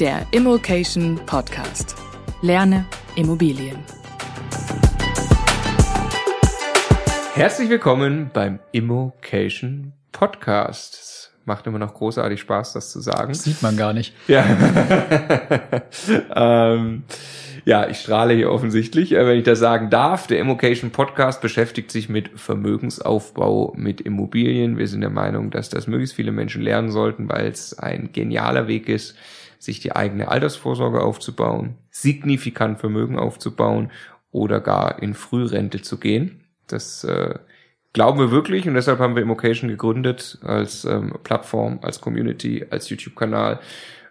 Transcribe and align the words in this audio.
der 0.00 0.26
Immokation 0.30 1.18
Podcast. 1.24 1.96
Lerne 2.42 2.84
Immobilien. 3.14 3.78
Herzlich 7.32 7.70
willkommen 7.70 8.30
beim 8.30 8.58
Immokation 8.72 9.94
Podcast. 10.12 10.96
Es 10.96 11.32
macht 11.46 11.66
immer 11.66 11.78
noch 11.78 11.94
großartig 11.94 12.40
Spaß, 12.40 12.74
das 12.74 12.90
zu 12.92 13.00
sagen. 13.00 13.28
Das 13.28 13.44
sieht 13.44 13.62
man 13.62 13.78
gar 13.78 13.94
nicht. 13.94 14.14
Ja. 14.28 14.44
ähm, 16.34 17.04
ja, 17.64 17.88
ich 17.88 18.00
strahle 18.00 18.34
hier 18.34 18.52
offensichtlich, 18.52 19.12
äh, 19.12 19.26
wenn 19.26 19.38
ich 19.38 19.44
das 19.44 19.60
sagen 19.60 19.88
darf. 19.88 20.26
Der 20.26 20.40
Immocation 20.40 20.90
Podcast 20.90 21.40
beschäftigt 21.40 21.90
sich 21.90 22.10
mit 22.10 22.38
Vermögensaufbau 22.38 23.72
mit 23.78 24.02
Immobilien. 24.02 24.76
Wir 24.76 24.88
sind 24.88 25.00
der 25.00 25.10
Meinung, 25.10 25.50
dass 25.50 25.70
das 25.70 25.86
möglichst 25.86 26.14
viele 26.14 26.32
Menschen 26.32 26.60
lernen 26.60 26.90
sollten, 26.90 27.30
weil 27.30 27.46
es 27.46 27.78
ein 27.78 28.10
genialer 28.12 28.68
Weg 28.68 28.90
ist, 28.90 29.16
sich 29.66 29.80
die 29.80 29.94
eigene 29.94 30.28
Altersvorsorge 30.28 31.02
aufzubauen, 31.02 31.76
signifikant 31.90 32.80
Vermögen 32.80 33.18
aufzubauen 33.18 33.90
oder 34.30 34.60
gar 34.60 35.02
in 35.02 35.14
Frührente 35.14 35.82
zu 35.82 35.98
gehen. 35.98 36.44
Das 36.66 37.04
äh, 37.04 37.34
glauben 37.92 38.18
wir 38.18 38.30
wirklich 38.30 38.66
und 38.66 38.74
deshalb 38.74 38.98
haben 38.98 39.14
wir 39.14 39.22
Immocation 39.22 39.68
gegründet 39.68 40.38
als 40.42 40.84
ähm, 40.84 41.18
Plattform, 41.22 41.80
als 41.82 42.00
Community, 42.00 42.64
als 42.70 42.88
YouTube-Kanal 42.88 43.60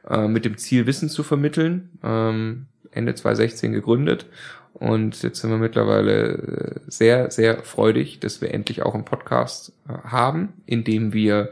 äh, 0.10 0.28
mit 0.28 0.46
dem 0.46 0.58
Ziel, 0.58 0.86
Wissen 0.86 1.10
zu 1.10 1.24
vermitteln. 1.24 1.98
Ähm, 2.04 2.68
Ende 2.92 3.14
2016 3.14 3.74
gegründet 3.74 4.28
und 4.74 5.24
jetzt 5.24 5.40
sind 5.40 5.52
wir 5.52 5.58
mittlerweile 5.58 6.34
äh, 6.34 6.80
sehr, 6.88 7.32
sehr 7.32 7.64
freudig, 7.64 8.20
dass 8.20 8.42
wir 8.42 8.54
endlich 8.54 8.84
auch 8.84 8.94
einen 8.94 9.06
Podcast 9.06 9.72
äh, 9.88 9.94
haben, 10.10 10.54
in 10.66 10.84
dem 10.84 11.14
wir 11.14 11.52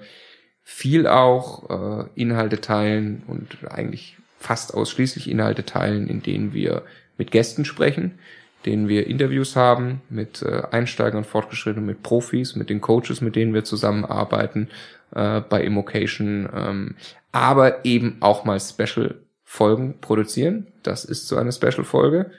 viel 0.63 1.07
auch 1.07 1.69
äh, 1.69 2.05
Inhalte 2.15 2.61
teilen 2.61 3.23
und 3.27 3.57
eigentlich 3.69 4.17
fast 4.39 4.73
ausschließlich 4.73 5.29
Inhalte 5.29 5.65
teilen, 5.65 6.07
in 6.07 6.21
denen 6.21 6.53
wir 6.53 6.83
mit 7.17 7.31
Gästen 7.31 7.65
sprechen, 7.65 8.19
denen 8.65 8.87
wir 8.87 9.07
Interviews 9.07 9.55
haben 9.55 10.01
mit 10.09 10.41
äh, 10.41 10.63
Einsteigern, 10.71 11.23
Fortgeschrittenen, 11.23 11.85
mit 11.85 12.03
Profis, 12.03 12.55
mit 12.55 12.69
den 12.69 12.81
Coaches, 12.81 13.21
mit 13.21 13.35
denen 13.35 13.53
wir 13.53 13.63
zusammenarbeiten 13.63 14.69
äh, 15.13 15.41
bei 15.41 15.63
Immocation, 15.63 16.49
ähm, 16.53 16.95
aber 17.31 17.85
eben 17.85 18.17
auch 18.21 18.45
mal 18.45 18.59
Special 18.59 19.15
Folgen 19.43 19.99
produzieren. 20.01 20.67
Das 20.81 21.05
ist 21.05 21.27
so 21.27 21.37
eine 21.37 21.51
Special-Folge. 21.51 22.31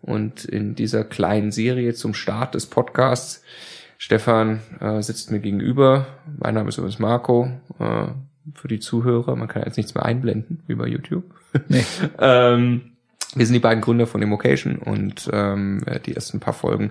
Und 0.00 0.46
in 0.46 0.74
dieser 0.74 1.04
kleinen 1.04 1.52
Serie 1.52 1.92
zum 1.92 2.14
Start 2.14 2.54
des 2.54 2.64
Podcasts, 2.66 3.44
Stefan 4.02 4.58
äh, 4.80 5.00
sitzt 5.00 5.30
mir 5.30 5.38
gegenüber. 5.38 6.06
Mein 6.36 6.54
Name 6.54 6.70
ist 6.70 6.76
übrigens 6.76 6.98
Marco. 6.98 7.52
Äh, 7.78 8.06
für 8.52 8.66
die 8.66 8.80
Zuhörer, 8.80 9.36
man 9.36 9.46
kann 9.46 9.62
jetzt 9.62 9.76
nichts 9.76 9.94
mehr 9.94 10.04
einblenden, 10.04 10.60
wie 10.66 10.74
bei 10.74 10.88
YouTube. 10.88 11.22
Nee. 11.68 11.84
ähm, 12.18 12.80
wir 13.36 13.46
sind 13.46 13.54
die 13.54 13.60
beiden 13.60 13.80
Gründer 13.80 14.08
von 14.08 14.20
Immocation 14.20 14.78
und 14.78 15.30
ähm, 15.32 15.84
die 16.04 16.16
ersten 16.16 16.40
paar 16.40 16.52
Folgen 16.52 16.90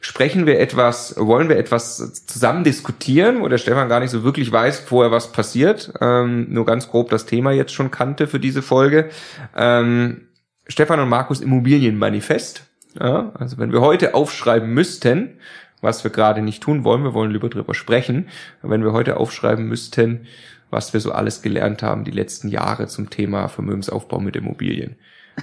sprechen 0.00 0.46
wir 0.46 0.60
etwas, 0.60 1.16
wollen 1.18 1.48
wir 1.48 1.56
etwas 1.56 2.26
zusammen 2.26 2.62
diskutieren, 2.62 3.40
wo 3.40 3.48
der 3.48 3.58
Stefan 3.58 3.88
gar 3.88 3.98
nicht 3.98 4.10
so 4.10 4.22
wirklich 4.22 4.52
weiß, 4.52 4.78
vorher 4.78 5.10
was 5.10 5.32
passiert. 5.32 5.92
Ähm, 6.00 6.46
nur 6.48 6.64
ganz 6.64 6.88
grob 6.88 7.10
das 7.10 7.26
Thema 7.26 7.50
jetzt 7.50 7.72
schon 7.72 7.90
kannte 7.90 8.28
für 8.28 8.38
diese 8.38 8.62
Folge. 8.62 9.10
Ähm, 9.56 10.28
Stefan 10.68 11.00
und 11.00 11.08
Markus 11.08 11.40
Immobilienmanifest. 11.40 12.68
Ja, 13.00 13.32
also 13.34 13.58
wenn 13.58 13.72
wir 13.72 13.80
heute 13.80 14.14
aufschreiben 14.14 14.72
müssten, 14.72 15.38
was 15.82 16.02
wir 16.04 16.10
gerade 16.10 16.40
nicht 16.40 16.62
tun 16.62 16.84
wollen, 16.84 17.04
wir 17.04 17.12
wollen 17.12 17.30
lieber 17.30 17.50
drüber 17.50 17.74
sprechen, 17.74 18.28
wenn 18.62 18.82
wir 18.82 18.92
heute 18.92 19.18
aufschreiben 19.18 19.68
müssten, 19.68 20.26
was 20.70 20.94
wir 20.94 21.00
so 21.00 21.12
alles 21.12 21.42
gelernt 21.42 21.82
haben 21.82 22.04
die 22.04 22.10
letzten 22.10 22.48
Jahre 22.48 22.86
zum 22.86 23.10
Thema 23.10 23.48
Vermögensaufbau 23.48 24.20
mit 24.20 24.36
Immobilien. 24.36 24.96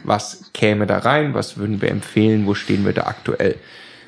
Was 0.04 0.52
käme 0.54 0.88
da 0.88 0.98
rein, 1.00 1.36
was 1.36 1.58
würden 1.58 1.82
wir 1.82 1.92
empfehlen, 1.92 2.48
wo 2.48 2.56
stehen 2.56 2.86
wir 2.86 2.94
da 2.94 3.04
aktuell. 3.04 3.56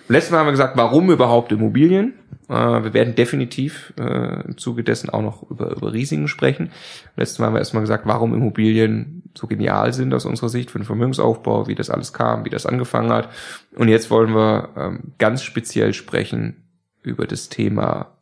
Letztes 0.07 0.31
Mal 0.31 0.39
haben 0.39 0.47
wir 0.47 0.51
gesagt, 0.51 0.77
warum 0.77 1.11
überhaupt 1.11 1.51
Immobilien? 1.51 2.13
Äh, 2.51 2.83
wir 2.83 2.93
werden 2.93 3.15
definitiv 3.15 3.93
äh, 3.97 4.41
im 4.45 4.57
Zuge 4.57 4.83
dessen 4.83 5.09
auch 5.09 5.21
noch 5.21 5.49
über, 5.49 5.71
über 5.71 5.93
Risiken 5.93 6.27
sprechen. 6.27 6.71
Letztes 7.15 7.39
Mal 7.39 7.47
haben 7.47 7.53
wir 7.53 7.59
erstmal 7.59 7.83
gesagt, 7.83 8.05
warum 8.05 8.33
Immobilien 8.33 9.23
so 9.33 9.47
genial 9.47 9.93
sind 9.93 10.13
aus 10.13 10.25
unserer 10.25 10.49
Sicht 10.49 10.69
für 10.69 10.79
den 10.79 10.85
Vermögensaufbau, 10.85 11.67
wie 11.67 11.75
das 11.75 11.89
alles 11.89 12.11
kam, 12.11 12.43
wie 12.43 12.49
das 12.49 12.65
angefangen 12.65 13.11
hat. 13.11 13.29
Und 13.75 13.87
jetzt 13.87 14.11
wollen 14.11 14.35
wir 14.35 14.69
ähm, 14.75 15.13
ganz 15.17 15.43
speziell 15.43 15.93
sprechen 15.93 16.57
über 17.01 17.25
das 17.25 17.47
Thema, 17.47 18.17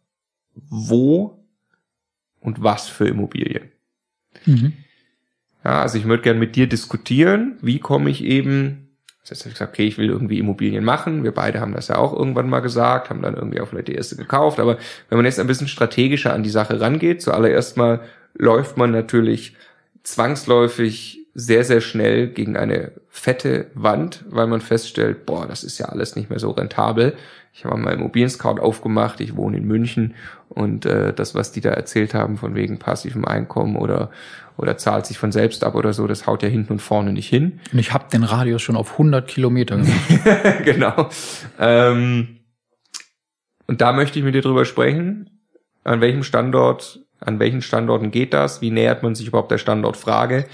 wo 0.54 1.44
und 2.40 2.62
was 2.62 2.88
für 2.88 3.08
Immobilien. 3.08 3.72
Mhm. 4.46 4.74
Ja, 5.64 5.82
also 5.82 5.98
ich 5.98 6.06
würde 6.06 6.22
gerne 6.22 6.40
mit 6.40 6.56
dir 6.56 6.68
diskutieren, 6.68 7.58
wie 7.62 7.80
komme 7.80 8.12
ich 8.12 8.24
eben, 8.24 8.89
jetzt 9.30 9.42
habe 9.42 9.50
ich 9.50 9.56
gesagt, 9.56 9.74
okay, 9.74 9.88
ich 9.88 9.98
will 9.98 10.10
irgendwie 10.10 10.40
Immobilien 10.40 10.84
machen. 10.84 11.24
Wir 11.24 11.34
beide 11.34 11.60
haben 11.60 11.74
das 11.74 11.88
ja 11.88 11.98
auch 11.98 12.14
irgendwann 12.14 12.50
mal 12.50 12.60
gesagt, 12.60 13.10
haben 13.10 13.22
dann 13.22 13.36
irgendwie 13.36 13.62
auch 13.62 13.68
vielleicht 13.68 13.88
die 13.88 13.96
erste 13.96 14.16
gekauft. 14.16 14.60
Aber 14.60 14.78
wenn 15.10 15.18
man 15.18 15.26
jetzt 15.26 15.40
ein 15.40 15.48
bisschen 15.48 15.68
strategischer 15.68 16.34
an 16.34 16.44
die 16.44 16.50
Sache 16.50 16.80
rangeht, 16.80 17.22
zuallererst 17.22 17.78
mal 17.78 18.02
läuft 18.34 18.78
man 18.78 18.92
natürlich 18.92 19.56
zwangsläufig 20.04 21.20
sehr, 21.34 21.64
sehr 21.64 21.82
schnell 21.82 22.28
gegen 22.28 22.58
eine 22.58 22.92
fette 23.08 23.68
Wand, 23.74 24.26
weil 24.30 24.48
man 24.48 24.62
feststellt, 24.62 25.26
boah, 25.26 25.48
das 25.48 25.64
ist 25.64 25.78
ja 25.78 25.88
alles 25.88 26.16
nicht 26.16 26.30
mehr 26.30 26.40
so 26.40 26.52
rentabel. 26.52 27.16
Ich 27.54 27.66
habe 27.66 27.78
mal 27.78 27.94
Immobilien-Scout 27.94 28.60
aufgemacht, 28.60 29.22
ich 29.22 29.36
wohne 29.36 29.58
in 29.58 29.66
München 29.66 30.16
und 30.50 30.86
äh, 30.86 31.14
das, 31.14 31.36
was 31.36 31.52
die 31.52 31.62
da 31.62 31.72
erzählt 31.72 32.14
haben 32.14 32.38
von 32.38 32.56
wegen 32.56 32.80
passivem 32.80 33.26
Einkommen 33.26 33.76
oder 33.76 34.12
oder 34.60 34.78
zahlt 34.78 35.06
sich 35.06 35.18
von 35.18 35.32
selbst 35.32 35.64
ab 35.64 35.74
oder 35.74 35.94
so, 35.94 36.06
das 36.06 36.28
haut 36.28 36.44
ja 36.44 36.50
hinten 36.50 36.74
und 36.74 36.82
vorne 36.82 37.14
nicht 37.14 37.30
hin. 37.30 37.62
Und 37.72 37.80
ich 37.80 37.94
habe 37.94 38.10
den 38.12 38.24
Radius 38.24 38.62
schon 38.62 38.76
auf 38.76 38.92
100 38.94 39.26
Kilometer 39.26 39.80
genau. 40.66 41.10
Ähm, 41.58 42.40
und 43.68 43.80
da 43.80 43.94
möchte 43.94 44.20
ich 44.20 44.26
mit 44.26 44.36
dir 44.36 44.42
drüber 44.42 44.66
sprechen. 44.66 45.30
An 45.86 46.02
welchem 46.02 46.24
Standort, 46.24 47.00
an 47.22 47.40
welchen 47.40 47.62
Standorten 47.62 48.12
geht 48.12 48.34
das? 48.34 48.62
Wie 48.62 48.70
nähert 48.70 49.02
man 49.02 49.16
sich 49.16 49.28
überhaupt 49.28 49.50
der 49.50 49.60
Standortfrage? 49.60 50.46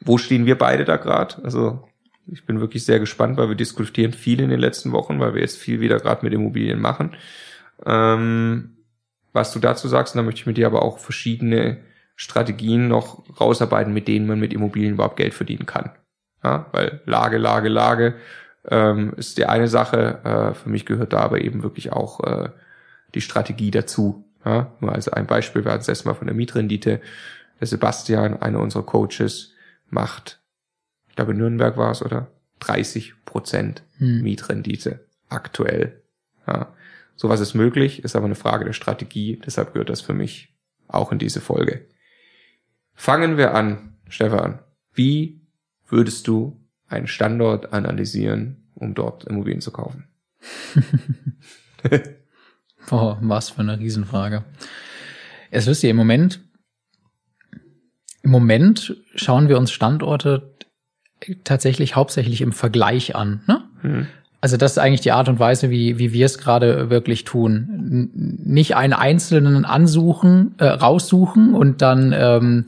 Wo 0.00 0.16
stehen 0.16 0.46
wir 0.46 0.56
beide 0.56 0.86
da 0.86 0.96
gerade? 0.96 1.44
Also 1.44 1.86
ich 2.32 2.46
bin 2.46 2.60
wirklich 2.60 2.86
sehr 2.86 2.98
gespannt, 2.98 3.36
weil 3.36 3.50
wir 3.50 3.56
diskutieren 3.56 4.14
viel 4.14 4.40
in 4.40 4.48
den 4.48 4.60
letzten 4.60 4.92
Wochen, 4.92 5.20
weil 5.20 5.34
wir 5.34 5.42
jetzt 5.42 5.58
viel 5.58 5.80
wieder 5.80 5.98
gerade 5.98 6.24
mit 6.24 6.32
Immobilien 6.32 6.80
machen. 6.80 7.14
Ähm, 7.84 8.78
was 9.34 9.52
du 9.52 9.58
dazu 9.58 9.86
sagst, 9.86 10.14
und 10.14 10.18
da 10.18 10.22
möchte 10.22 10.40
ich 10.40 10.46
mit 10.46 10.56
dir 10.56 10.66
aber 10.66 10.82
auch 10.82 10.98
verschiedene 10.98 11.78
Strategien 12.20 12.86
noch 12.86 13.24
rausarbeiten, 13.40 13.94
mit 13.94 14.06
denen 14.06 14.26
man 14.26 14.38
mit 14.38 14.52
Immobilien 14.52 14.92
überhaupt 14.92 15.16
Geld 15.16 15.32
verdienen 15.32 15.64
kann. 15.64 15.92
Ja, 16.44 16.66
weil 16.70 17.00
Lage, 17.06 17.38
Lage, 17.38 17.70
Lage 17.70 18.14
ähm, 18.68 19.14
ist 19.16 19.38
die 19.38 19.46
eine 19.46 19.68
Sache. 19.68 20.20
Äh, 20.22 20.54
für 20.54 20.68
mich 20.68 20.84
gehört 20.84 21.14
da 21.14 21.20
aber 21.20 21.40
eben 21.40 21.62
wirklich 21.62 21.94
auch 21.94 22.20
äh, 22.20 22.50
die 23.14 23.22
Strategie 23.22 23.70
dazu. 23.70 24.26
Ja, 24.44 24.70
nur 24.80 24.92
also 24.92 25.12
ein 25.12 25.26
Beispiel, 25.26 25.64
wir 25.64 25.72
hatten 25.72 25.80
es 25.80 25.88
erstmal 25.88 26.14
von 26.14 26.26
der 26.26 26.36
Mietrendite. 26.36 27.00
Der 27.58 27.66
Sebastian, 27.66 28.42
einer 28.42 28.60
unserer 28.60 28.84
Coaches, 28.84 29.54
macht, 29.88 30.42
ich 31.08 31.16
glaube 31.16 31.32
in 31.32 31.38
Nürnberg 31.38 31.78
war 31.78 31.90
es, 31.90 32.02
oder? 32.02 32.26
30 32.58 33.14
Prozent 33.24 33.82
hm. 33.96 34.20
Mietrendite 34.20 35.06
aktuell. 35.30 36.02
Ja. 36.46 36.74
Sowas 37.16 37.40
ist 37.40 37.54
möglich, 37.54 38.04
ist 38.04 38.14
aber 38.14 38.26
eine 38.26 38.34
Frage 38.34 38.66
der 38.66 38.74
Strategie. 38.74 39.40
Deshalb 39.42 39.72
gehört 39.72 39.88
das 39.88 40.02
für 40.02 40.12
mich 40.12 40.54
auch 40.86 41.12
in 41.12 41.18
diese 41.18 41.40
Folge. 41.40 41.86
Fangen 43.00 43.38
wir 43.38 43.54
an, 43.54 43.94
Stefan. 44.10 44.58
Wie 44.92 45.40
würdest 45.88 46.28
du 46.28 46.60
einen 46.86 47.06
Standort 47.06 47.72
analysieren, 47.72 48.70
um 48.74 48.94
dort 48.94 49.24
Immobilien 49.24 49.62
zu 49.62 49.70
kaufen? 49.70 50.06
Boah, 52.90 53.16
was 53.22 53.48
für 53.48 53.60
eine 53.62 53.78
Riesenfrage. 53.78 54.44
Es 55.50 55.66
wisst 55.66 55.82
ihr, 55.82 55.88
im 55.88 55.96
Moment, 55.96 56.42
im 58.22 58.32
Moment 58.32 58.94
schauen 59.14 59.48
wir 59.48 59.56
uns 59.56 59.72
Standorte 59.72 60.54
tatsächlich 61.42 61.96
hauptsächlich 61.96 62.42
im 62.42 62.52
Vergleich 62.52 63.16
an. 63.16 63.42
Ne? 63.46 63.64
Hm. 63.80 64.06
Also 64.40 64.56
das 64.56 64.72
ist 64.72 64.78
eigentlich 64.78 65.02
die 65.02 65.12
Art 65.12 65.28
und 65.28 65.38
Weise, 65.38 65.70
wie, 65.70 65.98
wie 65.98 66.12
wir 66.12 66.24
es 66.24 66.38
gerade 66.38 66.88
wirklich 66.88 67.24
tun. 67.24 68.10
Nicht 68.42 68.74
einen 68.74 68.94
einzelnen 68.94 69.64
ansuchen, 69.66 70.54
äh, 70.58 70.64
raussuchen 70.64 71.54
und 71.54 71.82
dann 71.82 72.14
ähm, 72.16 72.64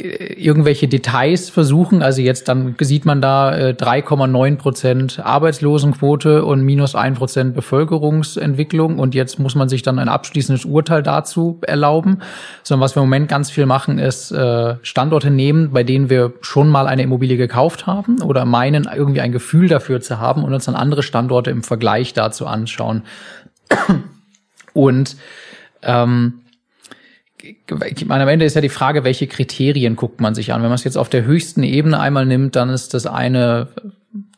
irgendwelche 0.00 0.88
Details 0.88 1.50
versuchen. 1.50 2.02
Also 2.02 2.22
jetzt 2.22 2.48
dann 2.48 2.74
sieht 2.80 3.04
man 3.04 3.20
da 3.20 3.56
äh, 3.56 3.74
3,9 3.78 4.56
Prozent 4.56 5.20
Arbeitslosenquote 5.20 6.44
und 6.44 6.62
minus 6.62 6.94
ein 6.94 7.14
Prozent 7.14 7.54
Bevölkerungsentwicklung 7.54 8.98
und 8.98 9.14
jetzt 9.14 9.38
muss 9.38 9.54
man 9.54 9.68
sich 9.68 9.82
dann 9.82 9.98
ein 9.98 10.08
abschließendes 10.08 10.64
Urteil 10.64 11.02
dazu 11.02 11.58
erlauben. 11.62 12.18
Sondern 12.62 12.84
was 12.84 12.96
wir 12.96 13.02
im 13.02 13.08
Moment 13.08 13.28
ganz 13.28 13.50
viel 13.50 13.66
machen, 13.66 13.98
ist 13.98 14.30
äh, 14.30 14.76
Standorte 14.82 15.30
nehmen, 15.30 15.72
bei 15.72 15.84
denen 15.84 16.10
wir 16.10 16.32
schon 16.40 16.68
mal 16.68 16.86
eine 16.86 17.02
Immobilie 17.02 17.36
gekauft 17.36 17.86
haben 17.86 18.22
oder 18.22 18.44
meinen 18.44 18.88
irgendwie 18.94 19.20
ein 19.20 19.32
Gefühl 19.32 19.68
dafür 19.68 20.00
zu 20.00 20.18
haben 20.18 20.44
und 20.44 20.54
uns 20.54 20.66
dann 20.66 20.74
andere 20.74 21.02
Standorte 21.02 21.50
im 21.50 21.62
Vergleich 21.62 22.12
dazu 22.12 22.46
anschauen. 22.46 23.02
Und 24.72 25.16
ähm, 25.82 26.40
ich 27.42 28.06
meine, 28.06 28.22
am 28.22 28.28
Ende 28.28 28.44
ist 28.44 28.54
ja 28.54 28.60
die 28.60 28.68
Frage, 28.68 29.04
welche 29.04 29.26
Kriterien 29.26 29.96
guckt 29.96 30.20
man 30.20 30.34
sich 30.34 30.52
an. 30.52 30.62
Wenn 30.62 30.68
man 30.68 30.76
es 30.76 30.84
jetzt 30.84 30.98
auf 30.98 31.08
der 31.08 31.24
höchsten 31.24 31.62
Ebene 31.62 32.00
einmal 32.00 32.26
nimmt, 32.26 32.56
dann 32.56 32.70
ist 32.70 32.94
das 32.94 33.06
eine 33.06 33.68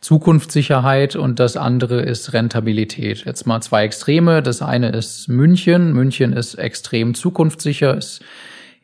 Zukunftssicherheit 0.01 1.17
und 1.17 1.39
das 1.39 1.57
andere 1.57 2.01
ist 2.03 2.33
Rentabilität. 2.33 3.25
Jetzt 3.25 3.47
mal 3.47 3.61
zwei 3.61 3.85
Extreme. 3.85 4.43
Das 4.43 4.63
eine 4.63 4.91
ist 4.91 5.29
München. 5.29 5.93
München 5.93 6.33
ist 6.33 6.55
extrem 6.55 7.15
zukunftssicher, 7.15 7.97
ist 7.97 8.23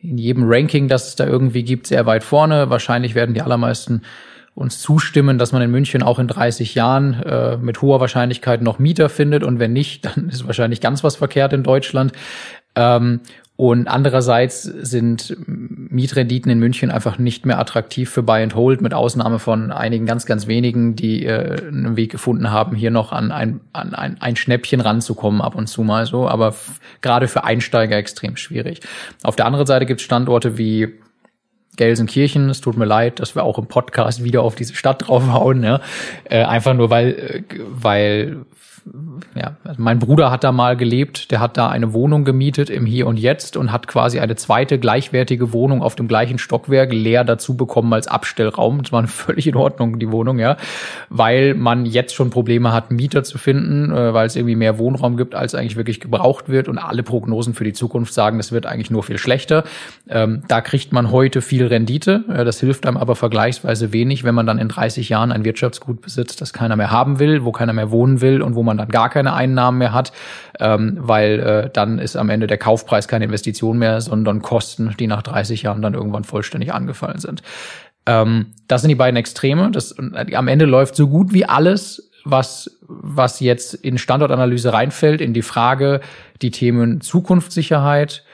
in 0.03 0.19
jedem 0.19 0.45
Ranking, 0.47 0.89
das 0.89 1.09
es 1.09 1.17
da 1.17 1.27
irgendwie 1.27 1.65
gibt, 1.65 1.87
sehr 1.87 2.07
weit 2.07 2.23
vorne. 2.23 2.71
Wahrscheinlich 2.71 3.15
werden 3.15 3.35
die 3.35 3.43
allermeisten 3.43 4.03
uns 4.55 4.81
zustimmen, 4.81 5.37
dass 5.37 5.53
man 5.53 5.61
in 5.61 5.71
München 5.71 6.03
auch 6.03 6.19
in 6.19 6.29
30 6.29 6.75
Jahren 6.75 7.15
äh, 7.23 7.59
mit 7.59 7.83
hoher 7.83 8.01
Wahrscheinlichkeit 8.01 8.63
noch 8.63 8.79
Mieter 8.79 9.11
findet 9.11 9.43
und 9.43 9.59
wenn 9.59 9.73
nicht, 9.73 10.05
dann 10.05 10.29
ist 10.31 10.47
wahrscheinlich 10.47 10.81
ganz 10.81 11.05
was 11.05 11.17
verkehrt 11.17 11.53
in 11.53 11.63
Deutschland. 11.63 12.13
Ähm, 12.75 13.21
und 13.57 13.89
andererseits 13.89 14.63
sind 14.65 15.35
Mietrenditen 15.47 16.53
in 16.53 16.59
München 16.59 16.91
einfach 16.91 17.19
nicht 17.19 17.47
mehr 17.47 17.59
attraktiv 17.59 18.11
für 18.11 18.23
Buy 18.23 18.43
and 18.43 18.55
Hold, 18.55 18.83
mit 18.83 18.93
Ausnahme 18.93 19.39
von 19.39 19.73
einigen 19.73 20.05
ganz, 20.05 20.27
ganz 20.27 20.47
wenigen, 20.47 20.95
die 20.95 21.25
äh, 21.25 21.67
einen 21.67 21.97
Weg 21.97 22.13
gefunden 22.13 22.51
haben, 22.51 22.77
hier 22.77 22.91
noch 22.91 23.13
an 23.13 23.33
ein, 23.33 23.61
an 23.73 23.95
ein, 23.95 24.21
ein 24.21 24.37
Schnäppchen 24.37 24.83
ranzukommen, 24.83 25.41
ab 25.41 25.55
und 25.55 25.69
zu 25.69 25.83
mal 25.83 26.05
so. 26.05 26.29
Aber 26.29 26.55
gerade 27.01 27.29
für 27.29 27.45
Einsteiger 27.45 27.97
extrem 27.97 28.37
schwierig. 28.37 28.81
Auf 29.23 29.37
der 29.37 29.47
anderen 29.47 29.67
Seite 29.67 29.87
gibt 29.87 30.01
es 30.01 30.05
Standorte 30.05 30.59
wie 30.59 30.93
Gelsenkirchen. 31.77 32.51
Es 32.51 32.61
tut 32.61 32.77
mir 32.77 32.85
leid, 32.85 33.21
dass 33.21 33.35
wir 33.35 33.45
auch 33.45 33.59
im 33.59 33.69
Podcast 33.69 34.23
wieder 34.23 34.43
auf 34.43 34.55
diese 34.55 34.75
Stadt 34.75 35.09
draufhauen. 35.09 35.63
Ja. 35.63 35.81
Äh, 36.25 36.45
einfach 36.45 36.75
nur, 36.75 36.91
weil, 36.91 37.09
äh, 37.09 37.43
weil 37.71 38.45
ja, 39.35 39.57
also 39.65 39.83
mein 39.83 39.99
Bruder 39.99 40.31
hat 40.31 40.45
da 40.45 40.53
mal 40.53 40.77
gelebt, 40.77 41.31
der 41.31 41.41
hat 41.41 41.57
da 41.57 41.69
eine 41.69 41.93
Wohnung 41.93 42.25
gemietet 42.25 42.71
im 42.71 42.87
Hier 42.87 43.07
und 43.07 43.19
Jetzt 43.19 43.57
und 43.57 43.73
hat 43.73 43.89
quasi 43.89 44.21
eine 44.21 44.37
zweite 44.37 44.79
gleichwertige 44.79 45.53
Wohnung 45.53 45.83
auf 45.83 45.97
dem 45.97 46.07
gleichen 46.09 46.39
Stockwerk 46.39 46.93
leer 46.93 47.25
dazu 47.25 47.57
bekommen 47.57 47.93
als 47.93 48.07
Abstellraum. 48.07 48.83
Das 48.83 48.93
war 48.93 49.07
völlig 49.09 49.47
in 49.47 49.57
Ordnung, 49.57 49.99
die 49.99 50.11
Wohnung, 50.11 50.39
ja. 50.39 50.57
Weil 51.09 51.55
man 51.55 51.85
jetzt 51.85 52.15
schon 52.15 52.31
Probleme 52.31 52.73
hat, 52.73 52.91
Mieter 52.91 53.25
zu 53.25 53.39
finden, 53.39 53.91
äh, 53.91 54.15
weil 54.15 54.27
es 54.27 54.37
irgendwie 54.37 54.57
mehr 54.57 54.79
Wohnraum 54.79 55.17
gibt, 55.17 55.35
als 55.35 55.55
eigentlich 55.55 55.77
wirklich 55.77 56.01
gebraucht 56.01 56.49
wird 56.49 56.69
und 56.69 56.79
alle 56.79 57.03
Prognosen 57.03 57.55
für 57.55 57.65
die 57.65 57.73
Zukunft 57.73 58.15
sagen, 58.15 58.39
das 58.39 58.53
wird 58.53 58.67
eigentlich 58.67 58.91
nur 58.91 59.03
viel 59.03 59.19
schlechter. 59.19 59.65
Ähm, 60.09 60.43
da 60.49 60.61
kriegt 60.61 60.93
man 60.93 61.11
heute 61.11 61.43
viel 61.43 61.67
Rendite. 61.67 62.25
Das 62.29 62.61
hilft 62.61 62.87
einem 62.87 62.97
aber 62.97 63.17
vergleichsweise 63.17 63.93
wenig, 63.93 64.25
wenn 64.25 64.35
man 64.35 64.47
dann 64.47 64.59
in 64.59 64.69
30 64.69 65.09
Jahren 65.09 65.33
ein 65.33 65.45
Wirtschaftsgut 65.45 66.01
besitzt, 66.01 66.41
das 66.41 66.53
keiner 66.53 66.77
mehr 66.77 66.91
haben 66.91 67.19
will, 67.19 67.45
wo 67.45 67.53
keiner 67.53 67.73
mehr 67.73 67.91
wohnen 67.91 68.21
will 68.21 68.43
und 68.43 68.55
wo 68.55 68.63
man 68.63 68.76
man 68.77 68.87
dann 68.87 68.93
gar 68.93 69.11
keine 69.11 69.35
Einnahmen 69.35 69.79
mehr 69.79 69.93
hat, 69.93 70.13
ähm, 70.61 70.97
weil 71.01 71.41
äh, 71.41 71.71
dann 71.73 71.99
ist 71.99 72.17
am 72.17 72.31
Ende 72.31 72.47
der 72.47 72.59
Kaufpreis 72.59 73.09
keine 73.09 73.25
Investition 73.25 73.79
mehr, 73.79 74.01
sondern 74.01 74.43
Kosten, 74.43 74.95
die 74.99 75.07
nach 75.07 75.23
30 75.23 75.63
Jahren 75.63 75.83
dann 75.83 75.95
irgendwann 75.95 76.25
vollständig 76.25 76.73
angefallen 76.73 77.19
sind. 77.19 77.43
Ähm, 78.07 78.53
das 78.69 78.83
sind 78.83 78.89
die 78.89 78.95
beiden 78.95 79.17
Extreme. 79.17 79.71
Das, 79.71 79.93
äh, 79.93 80.35
am 80.35 80.49
Ende 80.49 80.65
läuft 80.65 80.97
so 80.97 81.09
gut 81.09 81.33
wie 81.33 81.45
alles, 81.45 82.11
was, 82.25 82.79
was 82.83 83.41
jetzt 83.41 83.75
in 83.75 83.99
Standortanalyse 83.99 84.73
reinfällt, 84.73 85.21
in 85.21 85.33
die 85.33 85.43
Frage, 85.43 86.01
die 86.43 86.51
Themen 86.51 87.01
Zukunftssicherheit 87.01 88.25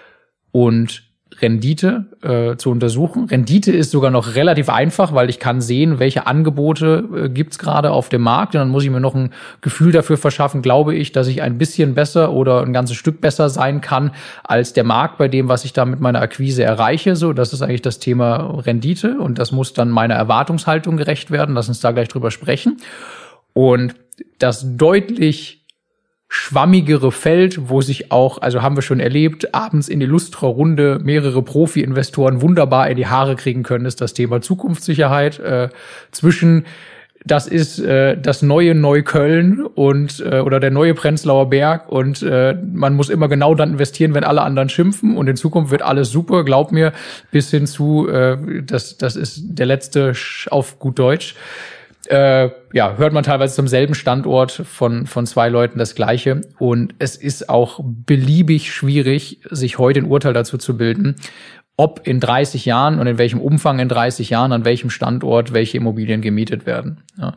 und 0.50 1.11
Rendite 1.40 2.06
äh, 2.22 2.56
zu 2.56 2.70
untersuchen. 2.70 3.26
Rendite 3.26 3.72
ist 3.72 3.90
sogar 3.90 4.10
noch 4.10 4.34
relativ 4.34 4.68
einfach, 4.68 5.14
weil 5.14 5.30
ich 5.30 5.38
kann 5.38 5.60
sehen, 5.60 5.98
welche 5.98 6.26
Angebote 6.26 7.04
äh, 7.16 7.28
gibt's 7.28 7.58
gerade 7.58 7.90
auf 7.90 8.08
dem 8.08 8.22
Markt. 8.22 8.54
Und 8.54 8.60
dann 8.60 8.68
muss 8.68 8.84
ich 8.84 8.90
mir 8.90 9.00
noch 9.00 9.14
ein 9.14 9.30
Gefühl 9.60 9.92
dafür 9.92 10.16
verschaffen, 10.16 10.62
glaube 10.62 10.94
ich, 10.94 11.12
dass 11.12 11.26
ich 11.28 11.42
ein 11.42 11.58
bisschen 11.58 11.94
besser 11.94 12.32
oder 12.32 12.62
ein 12.62 12.72
ganzes 12.72 12.96
Stück 12.96 13.20
besser 13.20 13.48
sein 13.48 13.80
kann 13.80 14.12
als 14.44 14.72
der 14.72 14.84
Markt 14.84 15.18
bei 15.18 15.28
dem, 15.28 15.48
was 15.48 15.64
ich 15.64 15.72
da 15.72 15.84
mit 15.84 16.00
meiner 16.00 16.20
Akquise 16.20 16.62
erreiche. 16.62 17.16
So, 17.16 17.32
das 17.32 17.52
ist 17.52 17.62
eigentlich 17.62 17.82
das 17.82 17.98
Thema 17.98 18.60
Rendite 18.60 19.18
und 19.18 19.38
das 19.38 19.52
muss 19.52 19.72
dann 19.72 19.90
meiner 19.90 20.14
Erwartungshaltung 20.14 20.96
gerecht 20.96 21.30
werden. 21.30 21.54
Lass 21.54 21.68
uns 21.68 21.80
da 21.80 21.92
gleich 21.92 22.08
drüber 22.08 22.30
sprechen. 22.30 22.78
Und 23.54 23.94
das 24.38 24.76
deutlich 24.76 25.61
schwammigere 26.34 27.12
Feld, 27.12 27.68
wo 27.68 27.82
sich 27.82 28.10
auch, 28.10 28.40
also 28.40 28.62
haben 28.62 28.74
wir 28.74 28.80
schon 28.80 29.00
erlebt, 29.00 29.54
abends 29.54 29.90
in 29.90 30.00
die 30.00 30.06
Lustra-Runde 30.06 30.98
mehrere 31.04 31.42
Profi-Investoren 31.42 32.40
wunderbar 32.40 32.88
in 32.88 32.96
die 32.96 33.06
Haare 33.06 33.36
kriegen 33.36 33.62
können, 33.62 33.84
ist 33.84 34.00
das 34.00 34.14
Thema 34.14 34.40
Zukunftssicherheit 34.40 35.38
äh, 35.40 35.68
zwischen 36.10 36.64
das 37.26 37.46
ist 37.46 37.78
äh, 37.80 38.16
das 38.16 38.40
neue 38.40 38.74
Neukölln 38.74 39.60
und 39.60 40.20
äh, 40.20 40.40
oder 40.40 40.58
der 40.58 40.70
neue 40.70 40.94
Prenzlauer 40.94 41.50
Berg 41.50 41.90
und 41.90 42.22
äh, 42.22 42.56
man 42.72 42.94
muss 42.94 43.10
immer 43.10 43.28
genau 43.28 43.54
dann 43.54 43.72
investieren, 43.72 44.14
wenn 44.14 44.24
alle 44.24 44.40
anderen 44.40 44.70
schimpfen 44.70 45.18
und 45.18 45.28
in 45.28 45.36
Zukunft 45.36 45.70
wird 45.70 45.82
alles 45.82 46.10
super, 46.10 46.44
glaub 46.44 46.72
mir, 46.72 46.94
bis 47.30 47.50
hin 47.50 47.66
zu 47.66 48.08
äh, 48.08 48.62
das 48.62 48.96
das 48.96 49.16
ist 49.16 49.42
der 49.44 49.66
letzte 49.66 50.14
Sch 50.14 50.48
auf 50.48 50.78
gut 50.78 50.98
Deutsch 50.98 51.36
äh, 52.08 52.50
ja, 52.72 52.96
hört 52.96 53.12
man 53.12 53.24
teilweise 53.24 53.54
zum 53.54 53.68
selben 53.68 53.94
Standort 53.94 54.52
von, 54.52 55.06
von 55.06 55.26
zwei 55.26 55.48
Leuten 55.48 55.78
das 55.78 55.94
Gleiche. 55.94 56.42
Und 56.58 56.94
es 56.98 57.16
ist 57.16 57.48
auch 57.48 57.80
beliebig 57.82 58.72
schwierig, 58.72 59.40
sich 59.50 59.78
heute 59.78 60.00
ein 60.00 60.06
Urteil 60.06 60.32
dazu 60.32 60.58
zu 60.58 60.76
bilden, 60.76 61.16
ob 61.76 62.06
in 62.06 62.20
30 62.20 62.64
Jahren 62.64 62.98
und 62.98 63.06
in 63.06 63.18
welchem 63.18 63.40
Umfang 63.40 63.78
in 63.78 63.88
30 63.88 64.30
Jahren 64.30 64.52
an 64.52 64.64
welchem 64.64 64.90
Standort 64.90 65.52
welche 65.52 65.78
Immobilien 65.78 66.20
gemietet 66.20 66.66
werden. 66.66 67.02
Ja. 67.18 67.34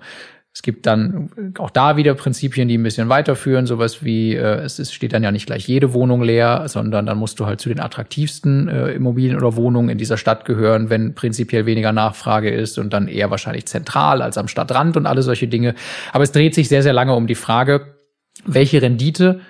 Es 0.55 0.61
gibt 0.61 0.85
dann 0.85 1.53
auch 1.59 1.69
da 1.69 1.97
wieder 1.97 2.13
Prinzipien, 2.13 2.69
die 2.69 2.77
ein 2.77 2.83
bisschen 2.83 3.09
weiterführen, 3.09 3.65
sowas 3.65 4.05
wie, 4.05 4.35
äh, 4.35 4.61
es 4.61 4.79
ist, 4.79 4.93
steht 4.93 5.11
dann 5.11 5.21
ja 5.21 5.33
nicht 5.33 5.47
gleich 5.47 5.67
jede 5.67 5.91
Wohnung 5.91 6.23
leer, 6.23 6.69
sondern 6.69 7.05
dann 7.05 7.17
musst 7.17 7.41
du 7.41 7.45
halt 7.45 7.59
zu 7.59 7.67
den 7.67 7.81
attraktivsten 7.81 8.69
äh, 8.69 8.91
Immobilien 8.91 9.35
oder 9.35 9.57
Wohnungen 9.57 9.89
in 9.89 9.97
dieser 9.97 10.15
Stadt 10.15 10.45
gehören, 10.45 10.89
wenn 10.89 11.13
prinzipiell 11.13 11.65
weniger 11.65 11.91
Nachfrage 11.91 12.49
ist 12.49 12.79
und 12.79 12.93
dann 12.93 13.09
eher 13.09 13.29
wahrscheinlich 13.31 13.65
zentral 13.65 14.21
als 14.21 14.37
am 14.37 14.47
Stadtrand 14.47 14.95
und 14.95 15.07
alle 15.07 15.23
solche 15.23 15.49
Dinge. 15.49 15.75
Aber 16.13 16.23
es 16.23 16.31
dreht 16.31 16.55
sich 16.55 16.69
sehr, 16.69 16.83
sehr 16.83 16.93
lange 16.93 17.15
um 17.15 17.27
die 17.27 17.35
Frage, 17.35 17.97
welche 18.45 18.81
Rendite 18.81 19.41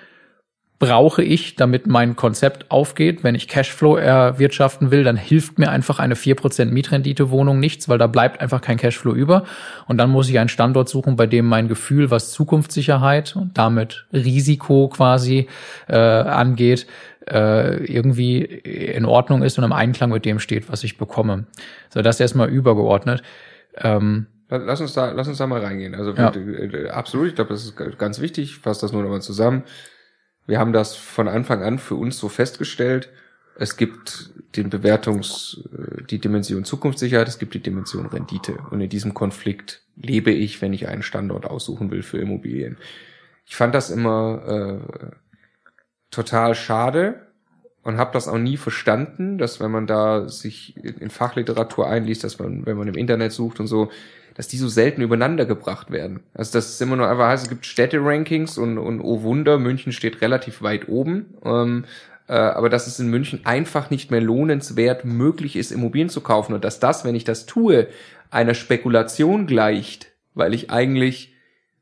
brauche 0.78 1.22
ich, 1.22 1.56
damit 1.56 1.86
mein 1.86 2.16
Konzept 2.16 2.70
aufgeht. 2.70 3.24
Wenn 3.24 3.34
ich 3.34 3.48
Cashflow 3.48 3.96
erwirtschaften 3.96 4.90
will, 4.90 5.04
dann 5.04 5.16
hilft 5.16 5.58
mir 5.58 5.70
einfach 5.70 5.98
eine 5.98 6.14
4% 6.14 6.66
Mietrendite-Wohnung 6.66 7.58
nichts, 7.58 7.88
weil 7.88 7.96
da 7.96 8.06
bleibt 8.06 8.42
einfach 8.42 8.60
kein 8.60 8.76
Cashflow 8.76 9.14
über. 9.14 9.44
Und 9.86 9.96
dann 9.96 10.10
muss 10.10 10.28
ich 10.28 10.38
einen 10.38 10.50
Standort 10.50 10.88
suchen, 10.90 11.16
bei 11.16 11.26
dem 11.26 11.46
mein 11.46 11.68
Gefühl, 11.68 12.10
was 12.10 12.30
Zukunftssicherheit 12.30 13.36
und 13.36 13.56
damit 13.56 14.06
Risiko 14.12 14.88
quasi 14.88 15.48
äh, 15.88 15.96
angeht, 15.96 16.86
äh, 17.26 17.82
irgendwie 17.84 18.42
in 18.42 19.06
Ordnung 19.06 19.42
ist 19.42 19.56
und 19.56 19.64
im 19.64 19.72
Einklang 19.72 20.10
mit 20.10 20.26
dem 20.26 20.38
steht, 20.40 20.70
was 20.70 20.84
ich 20.84 20.98
bekomme. 20.98 21.46
So, 21.88 22.02
das 22.02 22.20
erstmal 22.20 22.50
übergeordnet. 22.50 23.22
Ähm, 23.78 24.26
Lass 24.48 24.80
uns 24.80 24.92
da, 24.92 25.10
lass 25.10 25.26
uns 25.26 25.38
da 25.38 25.48
mal 25.48 25.60
reingehen. 25.60 25.96
Also 25.96 26.12
ja. 26.12 26.32
Äh, 26.32 26.88
absolut, 26.90 27.26
ich 27.26 27.34
glaube, 27.34 27.50
das 27.50 27.64
ist 27.64 27.76
ganz 27.98 28.20
wichtig. 28.20 28.44
Ich 28.50 28.58
fasse 28.58 28.82
das 28.82 28.92
nur 28.92 29.02
nochmal 29.02 29.20
zusammen 29.20 29.64
wir 30.46 30.58
haben 30.58 30.72
das 30.72 30.94
von 30.94 31.28
Anfang 31.28 31.62
an 31.62 31.78
für 31.78 31.96
uns 31.96 32.18
so 32.18 32.28
festgestellt. 32.28 33.10
Es 33.58 33.76
gibt 33.76 34.30
den 34.56 34.70
Bewertungs, 34.70 35.62
äh, 35.72 36.04
die 36.04 36.18
Dimension 36.18 36.64
Zukunftssicherheit, 36.64 37.28
es 37.28 37.38
gibt 37.38 37.54
die 37.54 37.62
Dimension 37.62 38.06
Rendite. 38.06 38.58
Und 38.70 38.80
in 38.80 38.88
diesem 38.88 39.14
Konflikt 39.14 39.82
lebe 39.96 40.30
ich, 40.30 40.62
wenn 40.62 40.72
ich 40.72 40.88
einen 40.88 41.02
Standort 41.02 41.46
aussuchen 41.46 41.90
will 41.90 42.02
für 42.02 42.18
Immobilien. 42.18 42.76
Ich 43.46 43.56
fand 43.56 43.74
das 43.74 43.90
immer 43.90 44.80
äh, 44.92 45.10
total 46.10 46.54
schade 46.54 47.26
und 47.82 47.98
habe 47.98 48.12
das 48.12 48.28
auch 48.28 48.38
nie 48.38 48.56
verstanden, 48.56 49.38
dass 49.38 49.60
wenn 49.60 49.70
man 49.70 49.86
da 49.86 50.28
sich 50.28 50.76
in 50.76 51.10
Fachliteratur 51.10 51.88
einliest, 51.88 52.24
dass 52.24 52.38
man, 52.38 52.66
wenn 52.66 52.76
man 52.76 52.88
im 52.88 52.96
Internet 52.96 53.32
sucht 53.32 53.60
und 53.60 53.68
so, 53.68 53.90
dass 54.36 54.48
die 54.48 54.58
so 54.58 54.68
selten 54.68 55.00
übereinander 55.00 55.46
gebracht 55.46 55.90
werden. 55.90 56.20
Also 56.34 56.52
das 56.52 56.68
ist 56.68 56.82
immer 56.82 56.96
nur 56.96 57.08
einfach 57.08 57.28
heißt, 57.28 57.44
es 57.44 57.48
gibt 57.48 57.64
Städte-Rankings 57.64 58.58
und, 58.58 58.76
und 58.76 59.00
oh 59.00 59.22
Wunder, 59.22 59.58
München 59.58 59.92
steht 59.92 60.20
relativ 60.20 60.60
weit 60.60 60.88
oben. 60.88 61.34
Ähm, 61.42 61.84
äh, 62.28 62.34
aber 62.34 62.68
dass 62.68 62.86
es 62.86 63.00
in 63.00 63.08
München 63.08 63.40
einfach 63.44 63.88
nicht 63.88 64.10
mehr 64.10 64.20
lohnenswert 64.20 65.06
möglich 65.06 65.56
ist, 65.56 65.72
Immobilien 65.72 66.10
zu 66.10 66.20
kaufen 66.20 66.52
und 66.52 66.64
dass 66.64 66.80
das, 66.80 67.04
wenn 67.04 67.14
ich 67.14 67.24
das 67.24 67.46
tue, 67.46 67.88
einer 68.30 68.54
Spekulation 68.54 69.46
gleicht, 69.46 70.08
weil 70.34 70.52
ich 70.52 70.70
eigentlich 70.70 71.32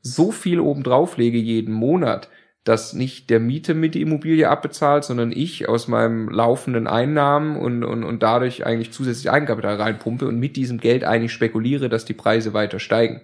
so 0.01 0.31
viel 0.31 0.61
obendrauf 0.61 1.17
lege 1.17 1.39
jeden 1.39 1.75
Monat, 1.75 2.29
dass 2.65 2.95
nicht 2.95 3.29
der 3.29 3.41
Miete 3.41 3.75
mit 3.75 3.95
die 3.95 4.01
Immobilie 4.01 4.49
abbezahlt, 4.49 5.05
sondern 5.05 5.33
ich 5.33 5.69
aus 5.69 5.87
meinem 5.87 6.31
laufenden 6.31 6.87
Einnahmen 6.87 7.57
und, 7.57 7.85
und, 7.85 8.05
und 8.05 8.23
dadurch 8.23 8.65
eigentlich 8.65 8.91
zusätzlich 8.91 9.31
Eigenkapital 9.31 9.77
reinpumpe 9.77 10.27
und 10.27 10.39
mit 10.39 10.57
diesem 10.57 10.79
Geld 10.79 11.05
eigentlich 11.05 11.33
spekuliere, 11.33 11.91
dass 11.91 12.07
die 12.07 12.15
Preise 12.15 12.55
weiter 12.55 12.79
steigen. 12.79 13.21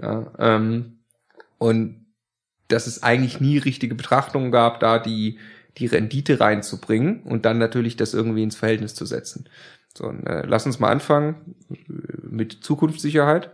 Ja, 0.00 0.32
ähm, 0.38 0.98
und 1.58 2.06
dass 2.68 2.86
es 2.86 3.02
eigentlich 3.02 3.40
nie 3.40 3.58
richtige 3.58 3.96
Betrachtungen 3.96 4.52
gab, 4.52 4.78
da 4.78 5.00
die, 5.00 5.38
die 5.76 5.86
Rendite 5.86 6.38
reinzubringen 6.38 7.22
und 7.24 7.44
dann 7.44 7.58
natürlich 7.58 7.96
das 7.96 8.14
irgendwie 8.14 8.44
ins 8.44 8.56
Verhältnis 8.56 8.94
zu 8.94 9.04
setzen. 9.04 9.48
So, 9.96 10.10
äh, 10.10 10.46
lass 10.46 10.66
uns 10.66 10.78
mal 10.78 10.90
anfangen 10.90 11.56
mit 12.22 12.52
Zukunftssicherheit 12.52 13.50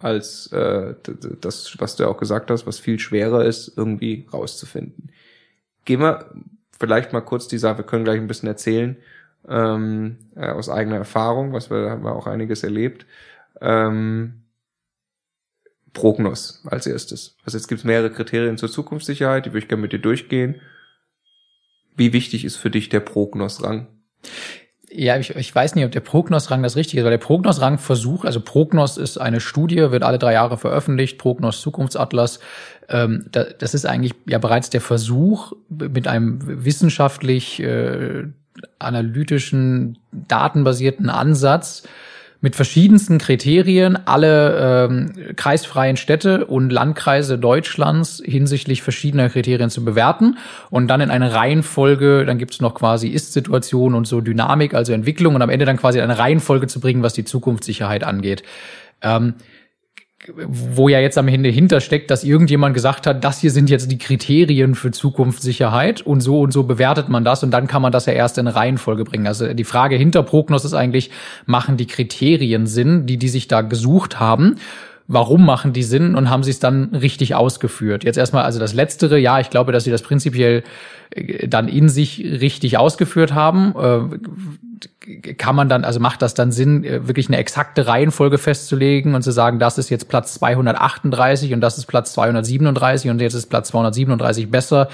als 0.00 0.50
äh, 0.52 0.94
das, 1.40 1.76
was 1.78 1.96
du 1.96 2.08
auch 2.08 2.18
gesagt 2.18 2.50
hast, 2.50 2.66
was 2.66 2.78
viel 2.78 2.98
schwerer 2.98 3.44
ist, 3.44 3.76
irgendwie 3.76 4.26
rauszufinden. 4.32 5.10
Gehen 5.84 6.00
wir 6.00 6.30
vielleicht 6.78 7.12
mal 7.12 7.20
kurz 7.20 7.48
die 7.48 7.58
Sache, 7.58 7.78
wir 7.78 7.84
können 7.84 8.04
gleich 8.04 8.18
ein 8.18 8.26
bisschen 8.26 8.48
erzählen 8.48 8.96
ähm, 9.48 10.16
äh, 10.36 10.48
aus 10.48 10.68
eigener 10.68 10.96
Erfahrung, 10.96 11.52
was 11.52 11.70
wir, 11.70 11.90
haben 11.90 12.04
wir 12.04 12.14
auch 12.14 12.26
einiges 12.26 12.62
erlebt. 12.62 13.06
Ähm, 13.60 14.42
Prognos 15.92 16.62
als 16.66 16.86
erstes. 16.86 17.36
Also 17.44 17.58
jetzt 17.58 17.66
gibt 17.66 17.80
es 17.80 17.84
mehrere 17.84 18.10
Kriterien 18.10 18.58
zur 18.58 18.70
Zukunftssicherheit, 18.70 19.46
die 19.46 19.50
würde 19.50 19.60
ich 19.60 19.68
gerne 19.68 19.82
mit 19.82 19.92
dir 19.92 19.98
durchgehen. 19.98 20.60
Wie 21.96 22.12
wichtig 22.12 22.44
ist 22.44 22.56
für 22.56 22.70
dich 22.70 22.88
der 22.88 23.00
Prognosrang? 23.00 23.88
Ja, 24.92 25.16
ich, 25.18 25.30
ich 25.36 25.54
weiß 25.54 25.76
nicht, 25.76 25.84
ob 25.84 25.92
der 25.92 26.00
Prognosrang 26.00 26.64
das 26.64 26.74
Richtige 26.74 27.00
ist, 27.00 27.04
weil 27.04 27.12
der 27.12 27.18
Prognosrang 27.18 27.78
Versuch, 27.78 28.24
also 28.24 28.40
Prognos 28.40 28.96
ist 28.96 29.18
eine 29.18 29.40
Studie, 29.40 29.92
wird 29.92 30.02
alle 30.02 30.18
drei 30.18 30.32
Jahre 30.32 30.58
veröffentlicht, 30.58 31.16
Prognos 31.16 31.60
Zukunftsatlas. 31.60 32.40
Ähm, 32.88 33.26
da, 33.30 33.44
das 33.44 33.74
ist 33.74 33.86
eigentlich 33.86 34.14
ja 34.26 34.38
bereits 34.38 34.68
der 34.68 34.80
Versuch, 34.80 35.52
mit 35.68 36.08
einem 36.08 36.64
wissenschaftlich 36.64 37.62
äh, 37.62 38.24
analytischen, 38.80 39.98
datenbasierten 40.10 41.08
Ansatz 41.08 41.84
mit 42.40 42.56
verschiedensten 42.56 43.18
Kriterien 43.18 43.98
alle 44.06 44.88
ähm, 44.88 45.12
kreisfreien 45.36 45.96
Städte 45.96 46.46
und 46.46 46.70
Landkreise 46.70 47.38
Deutschlands 47.38 48.22
hinsichtlich 48.24 48.82
verschiedener 48.82 49.28
Kriterien 49.28 49.70
zu 49.70 49.84
bewerten 49.84 50.38
und 50.70 50.88
dann 50.88 51.00
in 51.00 51.10
eine 51.10 51.34
Reihenfolge, 51.34 52.24
dann 52.24 52.38
gibt 52.38 52.54
es 52.54 52.60
noch 52.60 52.74
quasi 52.74 53.08
Ist-Situation 53.08 53.94
und 53.94 54.06
so 54.06 54.20
Dynamik, 54.20 54.74
also 54.74 54.92
Entwicklung 54.92 55.34
und 55.34 55.42
am 55.42 55.50
Ende 55.50 55.66
dann 55.66 55.76
quasi 55.76 56.00
eine 56.00 56.18
Reihenfolge 56.18 56.66
zu 56.66 56.80
bringen, 56.80 57.02
was 57.02 57.12
die 57.12 57.24
Zukunftssicherheit 57.24 58.04
angeht. 58.04 58.42
Ähm, 59.02 59.34
wo 60.36 60.88
ja 60.88 61.00
jetzt 61.00 61.18
am 61.18 61.28
Ende 61.28 61.48
hintersteckt, 61.48 62.10
dass 62.10 62.24
irgendjemand 62.24 62.74
gesagt 62.74 63.06
hat, 63.06 63.24
das 63.24 63.40
hier 63.40 63.50
sind 63.50 63.70
jetzt 63.70 63.90
die 63.90 63.98
Kriterien 63.98 64.74
für 64.74 64.90
Zukunftssicherheit 64.90 66.02
und 66.02 66.20
so 66.20 66.40
und 66.40 66.52
so 66.52 66.64
bewertet 66.64 67.08
man 67.08 67.24
das 67.24 67.42
und 67.42 67.50
dann 67.50 67.66
kann 67.66 67.82
man 67.82 67.92
das 67.92 68.06
ja 68.06 68.12
erst 68.12 68.38
in 68.38 68.46
Reihenfolge 68.46 69.04
bringen. 69.04 69.26
Also 69.26 69.52
die 69.52 69.64
Frage 69.64 69.96
hinter 69.96 70.22
Prognos 70.22 70.64
ist 70.64 70.74
eigentlich, 70.74 71.10
machen 71.46 71.76
die 71.76 71.86
Kriterien 71.86 72.66
Sinn, 72.66 73.06
die 73.06 73.16
die 73.16 73.28
sich 73.28 73.48
da 73.48 73.62
gesucht 73.62 74.20
haben? 74.20 74.56
Warum 75.12 75.44
machen 75.44 75.72
die 75.72 75.82
Sinn 75.82 76.14
und 76.14 76.30
haben 76.30 76.44
sie 76.44 76.52
es 76.52 76.60
dann 76.60 76.94
richtig 76.94 77.34
ausgeführt? 77.34 78.04
Jetzt 78.04 78.16
erstmal 78.16 78.44
also 78.44 78.60
das 78.60 78.74
Letztere, 78.74 79.18
ja, 79.18 79.40
ich 79.40 79.50
glaube, 79.50 79.72
dass 79.72 79.84
sie 79.84 79.90
das 79.90 80.02
prinzipiell 80.02 80.62
äh, 81.10 81.48
dann 81.48 81.66
in 81.66 81.88
sich 81.88 82.20
richtig 82.24 82.78
ausgeführt 82.78 83.34
haben 83.34 83.74
äh, 83.76 84.18
kann 85.38 85.56
man 85.56 85.68
dann, 85.68 85.84
also 85.84 86.00
macht 86.00 86.22
das 86.22 86.34
dann 86.34 86.52
Sinn, 86.52 86.84
äh, 86.84 87.06
wirklich 87.06 87.28
eine 87.28 87.38
exakte 87.38 87.86
Reihenfolge 87.86 88.38
festzulegen 88.38 89.14
und 89.14 89.22
zu 89.22 89.32
sagen, 89.32 89.58
das 89.58 89.78
ist 89.78 89.90
jetzt 89.90 90.08
Platz 90.08 90.34
238 90.34 91.52
und 91.52 91.60
das 91.60 91.78
ist 91.78 91.86
Platz 91.86 92.12
237 92.12 93.10
und 93.10 93.20
jetzt 93.20 93.34
ist 93.34 93.46
Platz 93.46 93.68
237 93.68 94.50
besser? 94.50 94.88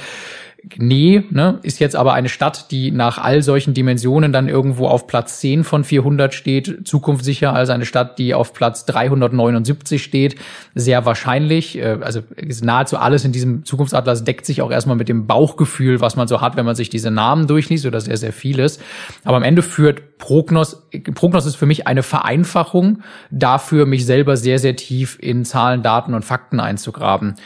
Nee, 0.78 1.23
ne, 1.30 1.61
ist 1.62 1.78
jetzt 1.78 1.94
aber 1.94 2.14
eine 2.14 2.28
Stadt, 2.28 2.73
die 2.73 2.90
nach 2.90 3.18
all 3.18 3.42
solchen 3.42 3.73
Dimensionen 3.73 4.32
dann 4.32 4.49
irgendwo 4.49 4.88
auf 4.88 5.06
Platz 5.06 5.38
10 5.38 5.62
von 5.62 5.85
400 5.85 6.35
steht, 6.35 6.88
zukunftssicher 6.88 7.52
als 7.52 7.70
eine 7.70 7.87
Stadt, 7.87 8.18
die 8.18 8.35
auf 8.35 8.52
Platz 8.52 8.85
379 8.87 10.02
steht, 10.02 10.35
sehr 10.75 11.06
wahrscheinlich. 11.06 11.78
Äh, 11.78 11.99
also 12.00 12.20
nahezu 12.62 12.99
alles 12.99 13.25
in 13.25 13.30
diesem 13.30 13.64
Zukunftsatlas 13.64 14.25
deckt 14.25 14.44
sich 14.44 14.61
auch 14.61 14.73
erstmal 14.73 14.96
mit 14.96 15.08
dem 15.08 15.28
Bauchgefühl, 15.28 16.00
was 16.00 16.16
man 16.16 16.26
so 16.26 16.40
hat, 16.40 16.56
wenn 16.56 16.66
man 16.66 16.75
sich 16.75 16.90
diese 16.90 17.12
Namen 17.12 17.46
durchliest 17.46 17.87
oder 17.87 18.00
sehr, 18.00 18.16
sehr 18.16 18.32
vieles. 18.32 18.80
Aber 19.23 19.37
am 19.37 19.44
Ende 19.44 19.62
führt 19.62 20.18
Prognos, 20.18 20.88
Prognos 21.14 21.46
ist 21.46 21.56
für 21.56 21.66
mich 21.66 21.87
eine 21.87 22.02
Vereinfachung 22.02 23.02
dafür, 23.30 23.87
mich 23.87 24.04
selber 24.04 24.37
sehr, 24.37 24.58
sehr 24.58 24.75
tief 24.75 25.16
in 25.20 25.44
Zahlen, 25.44 25.82
Daten 25.82 26.12
und 26.12 26.25
Fakten 26.25 26.58
einzugraben 26.58 27.37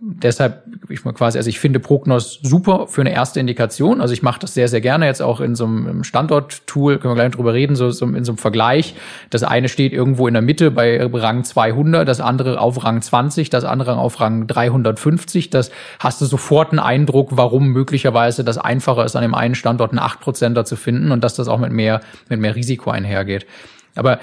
deshalb, 0.00 0.64
ich 0.88 1.04
mal 1.04 1.12
quasi, 1.12 1.38
also 1.38 1.48
ich 1.48 1.60
finde 1.60 1.78
Prognos 1.78 2.40
super 2.42 2.86
für 2.88 3.00
eine 3.00 3.12
erste 3.12 3.38
Indikation. 3.38 4.00
Also 4.00 4.12
ich 4.12 4.22
mache 4.22 4.40
das 4.40 4.54
sehr, 4.54 4.68
sehr 4.68 4.80
gerne 4.80 5.06
jetzt 5.06 5.22
auch 5.22 5.40
in 5.40 5.54
so 5.54 5.66
einem 5.66 6.02
Standort-Tool, 6.02 6.98
können 6.98 7.12
wir 7.12 7.22
gleich 7.22 7.32
drüber 7.32 7.54
reden, 7.54 7.76
so, 7.76 7.90
so 7.90 8.06
in 8.06 8.24
so 8.24 8.32
einem 8.32 8.38
Vergleich. 8.38 8.94
Das 9.30 9.44
eine 9.44 9.68
steht 9.68 9.92
irgendwo 9.92 10.26
in 10.26 10.34
der 10.34 10.42
Mitte 10.42 10.70
bei 10.70 11.00
Rang 11.04 11.44
200, 11.44 12.08
das 12.08 12.20
andere 12.20 12.60
auf 12.60 12.84
Rang 12.84 13.00
20, 13.00 13.50
das 13.50 13.64
andere 13.64 13.96
auf 13.96 14.20
Rang 14.20 14.46
350. 14.46 15.50
Das 15.50 15.70
hast 16.00 16.20
du 16.20 16.26
sofort 16.26 16.70
einen 16.70 16.80
Eindruck, 16.80 17.30
warum 17.32 17.68
möglicherweise 17.68 18.42
das 18.42 18.58
einfacher 18.58 19.04
ist, 19.04 19.14
an 19.14 19.22
dem 19.22 19.34
einen 19.34 19.54
Standort 19.54 19.92
einen 19.92 20.00
8%er 20.00 20.64
zu 20.64 20.76
finden 20.76 21.12
und 21.12 21.22
dass 21.22 21.34
das 21.34 21.48
auch 21.48 21.58
mit 21.58 21.72
mehr, 21.72 22.00
mit 22.28 22.40
mehr 22.40 22.56
Risiko 22.56 22.90
einhergeht. 22.90 23.46
Aber 23.94 24.20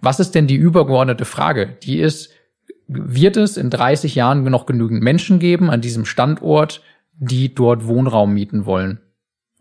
was 0.00 0.20
ist 0.20 0.34
denn 0.34 0.46
die 0.46 0.56
übergeordnete 0.56 1.24
Frage? 1.24 1.76
Die 1.82 2.00
ist, 2.00 2.30
wird 2.86 3.36
es 3.36 3.56
in 3.56 3.70
30 3.70 4.14
Jahren 4.14 4.44
noch 4.44 4.66
genügend 4.66 5.02
Menschen 5.02 5.38
geben 5.38 5.70
an 5.70 5.80
diesem 5.80 6.04
Standort, 6.04 6.82
die 7.16 7.54
dort 7.54 7.86
Wohnraum 7.86 8.34
mieten 8.34 8.66
wollen? 8.66 9.00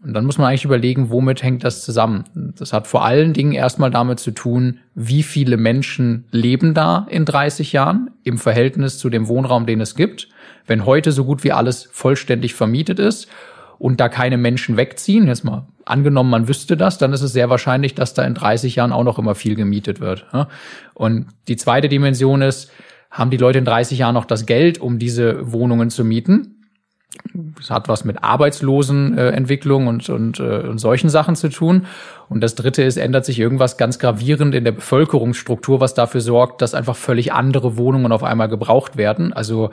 Und 0.04 0.14
dann 0.14 0.26
muss 0.26 0.38
man 0.38 0.48
eigentlich 0.48 0.66
überlegen, 0.66 1.10
womit 1.10 1.44
hängt 1.44 1.64
das 1.64 1.84
zusammen? 1.84 2.26
Das 2.58 2.74
hat 2.74 2.88
vor 2.88 3.06
allen 3.06 3.32
Dingen 3.32 3.54
erstmal 3.54 3.90
damit 3.90 4.20
zu 4.20 4.32
tun, 4.32 4.80
wie 4.96 5.24
viele 5.24 5.56
Menschen 5.56 6.26
leben 6.32 6.74
da 6.74 7.08
in 7.10 7.24
30 7.24 7.72
Jahren 7.72 8.12
im 8.24 8.38
Verhältnis 8.38 8.98
zu 8.98 9.10
dem 9.10 9.30
Wohnraum, 9.30 9.66
den 9.66 9.80
es 9.80 9.96
gibt. 9.96 10.28
Wenn 10.68 10.86
heute 10.86 11.14
so 11.14 11.24
gut 11.24 11.46
wie 11.46 11.54
alles 11.54 11.88
vollständig 11.90 12.54
vermietet 12.54 13.00
ist 13.00 13.30
und 13.80 14.02
da 14.02 14.10
keine 14.10 14.38
Menschen 14.38 14.76
wegziehen, 14.76 15.28
jetzt 15.28 15.46
mal 15.46 15.68
angenommen, 15.86 16.30
man 16.30 16.50
wüsste 16.50 16.76
das, 16.76 16.98
dann 16.98 17.14
ist 17.14 17.22
es 17.22 17.32
sehr 17.32 17.50
wahrscheinlich, 17.50 17.96
dass 17.96 18.14
da 18.14 18.24
in 18.24 18.34
30 18.34 18.76
Jahren 18.76 18.92
auch 18.92 19.04
noch 19.06 19.20
immer 19.20 19.36
viel 19.36 19.56
gemietet 19.56 20.02
wird. 20.02 20.26
Und 20.94 21.28
die 21.48 21.56
zweite 21.56 21.88
Dimension 21.88 22.42
ist, 22.42 22.72
haben 23.14 23.30
die 23.30 23.38
Leute 23.38 23.60
in 23.60 23.66
30 23.66 24.00
Jahren 24.00 24.16
noch 24.16 24.26
das 24.26 24.46
Geld, 24.46 24.82
um 24.82 25.00
diese 25.00 25.54
Wohnungen 25.54 25.90
zu 25.90 26.04
mieten. 26.04 26.64
Das 27.58 27.70
hat 27.70 27.88
was 27.88 28.06
mit 28.06 28.24
Arbeitslosenentwicklung 28.24 29.86
und, 29.86 30.10
und, 30.10 30.40
äh, 30.40 30.62
und 30.68 30.80
solchen 30.80 31.10
Sachen 31.10 31.36
zu 31.36 31.50
tun. 31.50 31.86
Und 32.28 32.42
das 32.42 32.56
Dritte 32.56 32.82
ist, 32.82 32.98
ändert 32.98 33.24
sich 33.24 33.40
irgendwas 33.40 33.78
ganz 33.78 34.00
gravierend 34.00 34.56
in 34.56 34.64
der 34.64 34.72
Bevölkerungsstruktur, 34.72 35.80
was 35.80 35.94
dafür 35.94 36.22
sorgt, 36.22 36.64
dass 36.64 36.74
einfach 36.74 36.96
völlig 36.96 37.32
andere 37.32 37.78
Wohnungen 37.78 38.12
auf 38.12 38.24
einmal 38.24 38.50
gebraucht 38.50 38.98
werden. 38.98 39.32
Also 39.32 39.70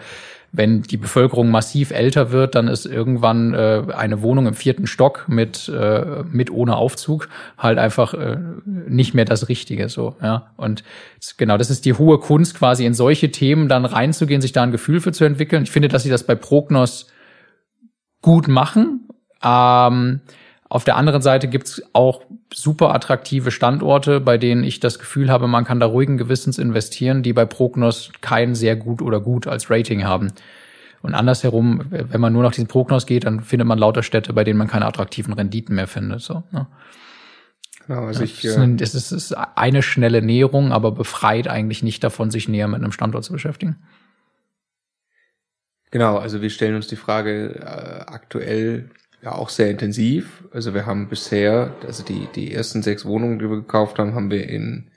wenn 0.52 0.82
die 0.82 0.96
Bevölkerung 0.96 1.50
massiv 1.50 1.90
älter 1.90 2.32
wird, 2.32 2.54
dann 2.54 2.68
ist 2.68 2.86
irgendwann 2.86 3.54
äh, 3.54 3.84
eine 3.94 4.22
Wohnung 4.22 4.46
im 4.46 4.54
vierten 4.54 4.86
Stock 4.86 5.26
mit 5.28 5.68
äh, 5.68 6.24
mit 6.30 6.50
ohne 6.50 6.76
Aufzug 6.76 7.28
halt 7.56 7.78
einfach 7.78 8.14
äh, 8.14 8.38
nicht 8.64 9.14
mehr 9.14 9.24
das 9.24 9.48
Richtige 9.48 9.88
so 9.88 10.16
ja 10.22 10.52
und 10.56 10.82
genau 11.36 11.56
das 11.56 11.70
ist 11.70 11.84
die 11.84 11.94
hohe 11.94 12.18
Kunst 12.18 12.56
quasi 12.56 12.84
in 12.84 12.94
solche 12.94 13.30
Themen 13.30 13.68
dann 13.68 13.84
reinzugehen, 13.84 14.40
sich 14.40 14.52
da 14.52 14.62
ein 14.62 14.72
Gefühl 14.72 15.00
für 15.00 15.12
zu 15.12 15.24
entwickeln. 15.24 15.62
Ich 15.62 15.70
finde, 15.70 15.88
dass 15.88 16.02
sie 16.02 16.10
das 16.10 16.24
bei 16.24 16.34
Prognos 16.34 17.06
gut 18.22 18.48
machen. 18.48 19.08
Ähm, 19.42 20.20
auf 20.70 20.84
der 20.84 20.96
anderen 20.96 21.20
Seite 21.20 21.48
gibt's 21.48 21.82
auch 21.94 22.22
super 22.54 22.94
attraktive 22.94 23.50
Standorte, 23.50 24.20
bei 24.20 24.38
denen 24.38 24.62
ich 24.62 24.78
das 24.78 25.00
Gefühl 25.00 25.28
habe, 25.28 25.48
man 25.48 25.64
kann 25.64 25.80
da 25.80 25.86
ruhigen 25.86 26.16
Gewissens 26.16 26.58
investieren, 26.58 27.24
die 27.24 27.32
bei 27.32 27.44
Prognos 27.44 28.12
kein 28.20 28.54
sehr 28.54 28.76
gut 28.76 29.02
oder 29.02 29.20
gut 29.20 29.48
als 29.48 29.68
Rating 29.68 30.04
haben. 30.04 30.32
Und 31.02 31.14
andersherum, 31.14 31.86
wenn 31.90 32.20
man 32.20 32.32
nur 32.32 32.44
nach 32.44 32.52
diesen 32.52 32.68
Prognos 32.68 33.06
geht, 33.06 33.24
dann 33.24 33.40
findet 33.40 33.66
man 33.66 33.78
lauter 33.80 34.04
Städte, 34.04 34.32
bei 34.32 34.44
denen 34.44 34.58
man 34.58 34.68
keine 34.68 34.86
attraktiven 34.86 35.34
Renditen 35.34 35.74
mehr 35.74 35.88
findet. 35.88 36.20
So, 36.20 36.44
ne? 36.52 36.68
Genau, 37.88 38.04
also 38.04 38.20
ja, 38.20 38.26
ich, 38.26 38.44
es, 38.44 38.56
ist, 38.56 38.80
es, 38.80 38.94
ist, 38.94 39.10
es 39.10 39.30
ist 39.30 39.32
eine 39.32 39.82
schnelle 39.82 40.22
Näherung, 40.22 40.70
aber 40.70 40.92
befreit 40.92 41.48
eigentlich 41.48 41.82
nicht 41.82 42.04
davon, 42.04 42.30
sich 42.30 42.48
näher 42.48 42.68
mit 42.68 42.80
einem 42.80 42.92
Standort 42.92 43.24
zu 43.24 43.32
beschäftigen. 43.32 43.76
Genau, 45.90 46.16
also 46.16 46.40
wir 46.40 46.50
stellen 46.50 46.76
uns 46.76 46.86
die 46.86 46.94
Frage 46.94 47.56
äh, 47.56 48.04
aktuell 48.06 48.90
ja 49.22 49.32
auch 49.32 49.48
sehr 49.48 49.70
intensiv. 49.70 50.44
Also 50.52 50.74
wir 50.74 50.86
haben 50.86 51.08
bisher, 51.08 51.74
also 51.86 52.02
die, 52.02 52.28
die 52.34 52.54
ersten 52.54 52.82
sechs 52.82 53.04
Wohnungen, 53.04 53.38
die 53.38 53.48
wir 53.48 53.56
gekauft 53.56 53.98
haben, 53.98 54.14
haben 54.14 54.30
wir 54.30 54.48
in 54.48 54.90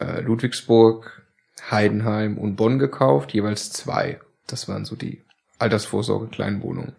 äh, 0.00 0.20
Ludwigsburg, 0.20 1.26
Heidenheim 1.70 2.38
und 2.38 2.56
Bonn 2.56 2.78
gekauft, 2.78 3.32
jeweils 3.32 3.70
zwei. 3.70 4.20
Das 4.46 4.68
waren 4.68 4.84
so 4.84 4.96
die 4.96 5.22
Altersvorsorge 5.58 6.28
Kleinwohnungen. 6.28 6.94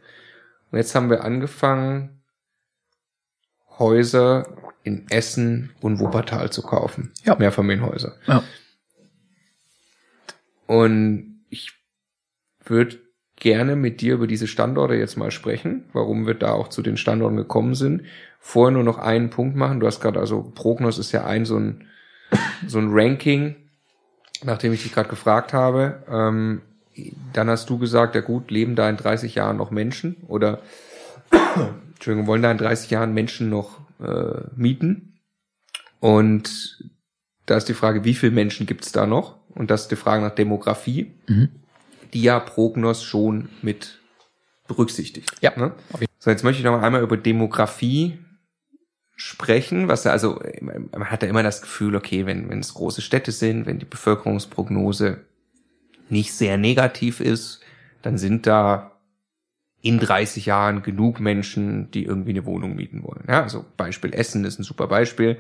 Und 0.71 0.77
jetzt 0.77 0.93
haben 0.95 1.09
wir 1.09 1.23
angefangen, 1.23 2.21
Häuser 3.77 4.73
in 4.83 5.09
Essen 5.09 5.71
und 5.81 5.99
Wuppertal 5.99 6.51
zu 6.51 6.61
kaufen. 6.61 7.13
Ja. 7.23 7.35
Mehrfamilienhäuser. 7.35 8.15
Ja. 8.27 8.43
Und 10.67 11.43
ich 11.49 11.73
würde 12.63 12.99
gerne 13.39 13.75
mit 13.75 14.01
dir 14.01 14.15
über 14.15 14.27
diese 14.27 14.47
Standorte 14.47 14.95
jetzt 14.95 15.17
mal 15.17 15.31
sprechen, 15.31 15.85
warum 15.93 16.27
wir 16.27 16.33
da 16.33 16.51
auch 16.51 16.67
zu 16.67 16.81
den 16.81 16.97
Standorten 16.97 17.37
gekommen 17.37 17.75
sind. 17.75 18.03
Vorher 18.39 18.71
nur 18.71 18.83
noch 18.83 18.97
einen 18.97 19.29
Punkt 19.29 19.55
machen. 19.55 19.79
Du 19.79 19.87
hast 19.87 20.01
gerade, 20.01 20.19
also 20.19 20.51
Prognos 20.55 20.97
ist 20.97 21.11
ja 21.11 21.25
ein 21.25 21.45
so 21.45 21.57
ein, 21.57 21.87
so 22.67 22.79
ein 22.79 22.89
Ranking, 22.91 23.55
nachdem 24.43 24.73
ich 24.73 24.83
dich 24.83 24.93
gerade 24.93 25.09
gefragt 25.09 25.53
habe. 25.53 26.03
Ähm, 26.09 26.61
dann 27.33 27.49
hast 27.49 27.69
du 27.69 27.77
gesagt, 27.77 28.15
ja 28.15 28.21
gut, 28.21 28.51
leben 28.51 28.75
da 28.75 28.89
in 28.89 28.97
30 28.97 29.35
Jahren 29.35 29.57
noch 29.57 29.71
Menschen 29.71 30.17
oder 30.27 30.59
Entschuldigung, 31.93 32.27
wollen 32.27 32.41
da 32.41 32.51
in 32.51 32.57
30 32.57 32.89
Jahren 32.91 33.13
Menschen 33.13 33.49
noch 33.49 33.79
äh, 34.01 34.41
mieten? 34.55 35.19
Und 35.99 36.83
da 37.45 37.57
ist 37.57 37.69
die 37.69 37.73
Frage, 37.73 38.03
wie 38.03 38.13
viele 38.13 38.31
Menschen 38.31 38.65
gibt 38.65 38.85
es 38.85 38.91
da 38.91 39.05
noch? 39.05 39.37
Und 39.49 39.71
das 39.71 39.83
ist 39.83 39.91
die 39.91 39.95
Frage 39.95 40.23
nach 40.23 40.35
Demografie. 40.35 41.13
Mhm 41.27 41.58
die 42.13 42.23
ja 42.23 42.39
Prognos 42.39 43.03
schon 43.03 43.49
mit 43.61 43.99
berücksichtigt. 44.67 45.31
Ja. 45.41 45.53
Ne? 45.57 45.73
So, 46.19 46.29
jetzt 46.29 46.43
möchte 46.43 46.59
ich 46.59 46.65
noch 46.65 46.81
einmal 46.81 47.01
über 47.01 47.17
Demografie 47.17 48.19
sprechen, 49.15 49.89
was 49.89 50.03
da, 50.03 50.11
also 50.11 50.41
man 50.61 51.11
hat 51.11 51.23
da 51.23 51.27
immer 51.27 51.43
das 51.43 51.61
Gefühl, 51.61 51.95
okay, 51.95 52.25
wenn, 52.25 52.49
wenn 52.49 52.59
es 52.59 52.73
große 52.73 53.01
Städte 53.01 53.33
sind, 53.33 53.65
wenn 53.65 53.79
die 53.79 53.85
Bevölkerungsprognose 53.85 55.25
nicht 56.07 56.33
sehr 56.33 56.57
negativ 56.57 57.19
ist, 57.19 57.59
dann 58.01 58.17
sind 58.17 58.47
da 58.47 58.98
in 59.81 59.99
30 59.99 60.45
Jahren 60.45 60.83
genug 60.83 61.19
Menschen, 61.19 61.89
die 61.91 62.03
irgendwie 62.03 62.31
eine 62.31 62.45
Wohnung 62.45 62.75
mieten 62.75 63.01
wollen. 63.03 63.23
Ja, 63.27 63.43
also 63.43 63.65
Beispiel 63.77 64.13
Essen 64.13 64.43
ist 64.43 64.59
ein 64.59 64.63
super 64.63 64.87
Beispiel. 64.87 65.37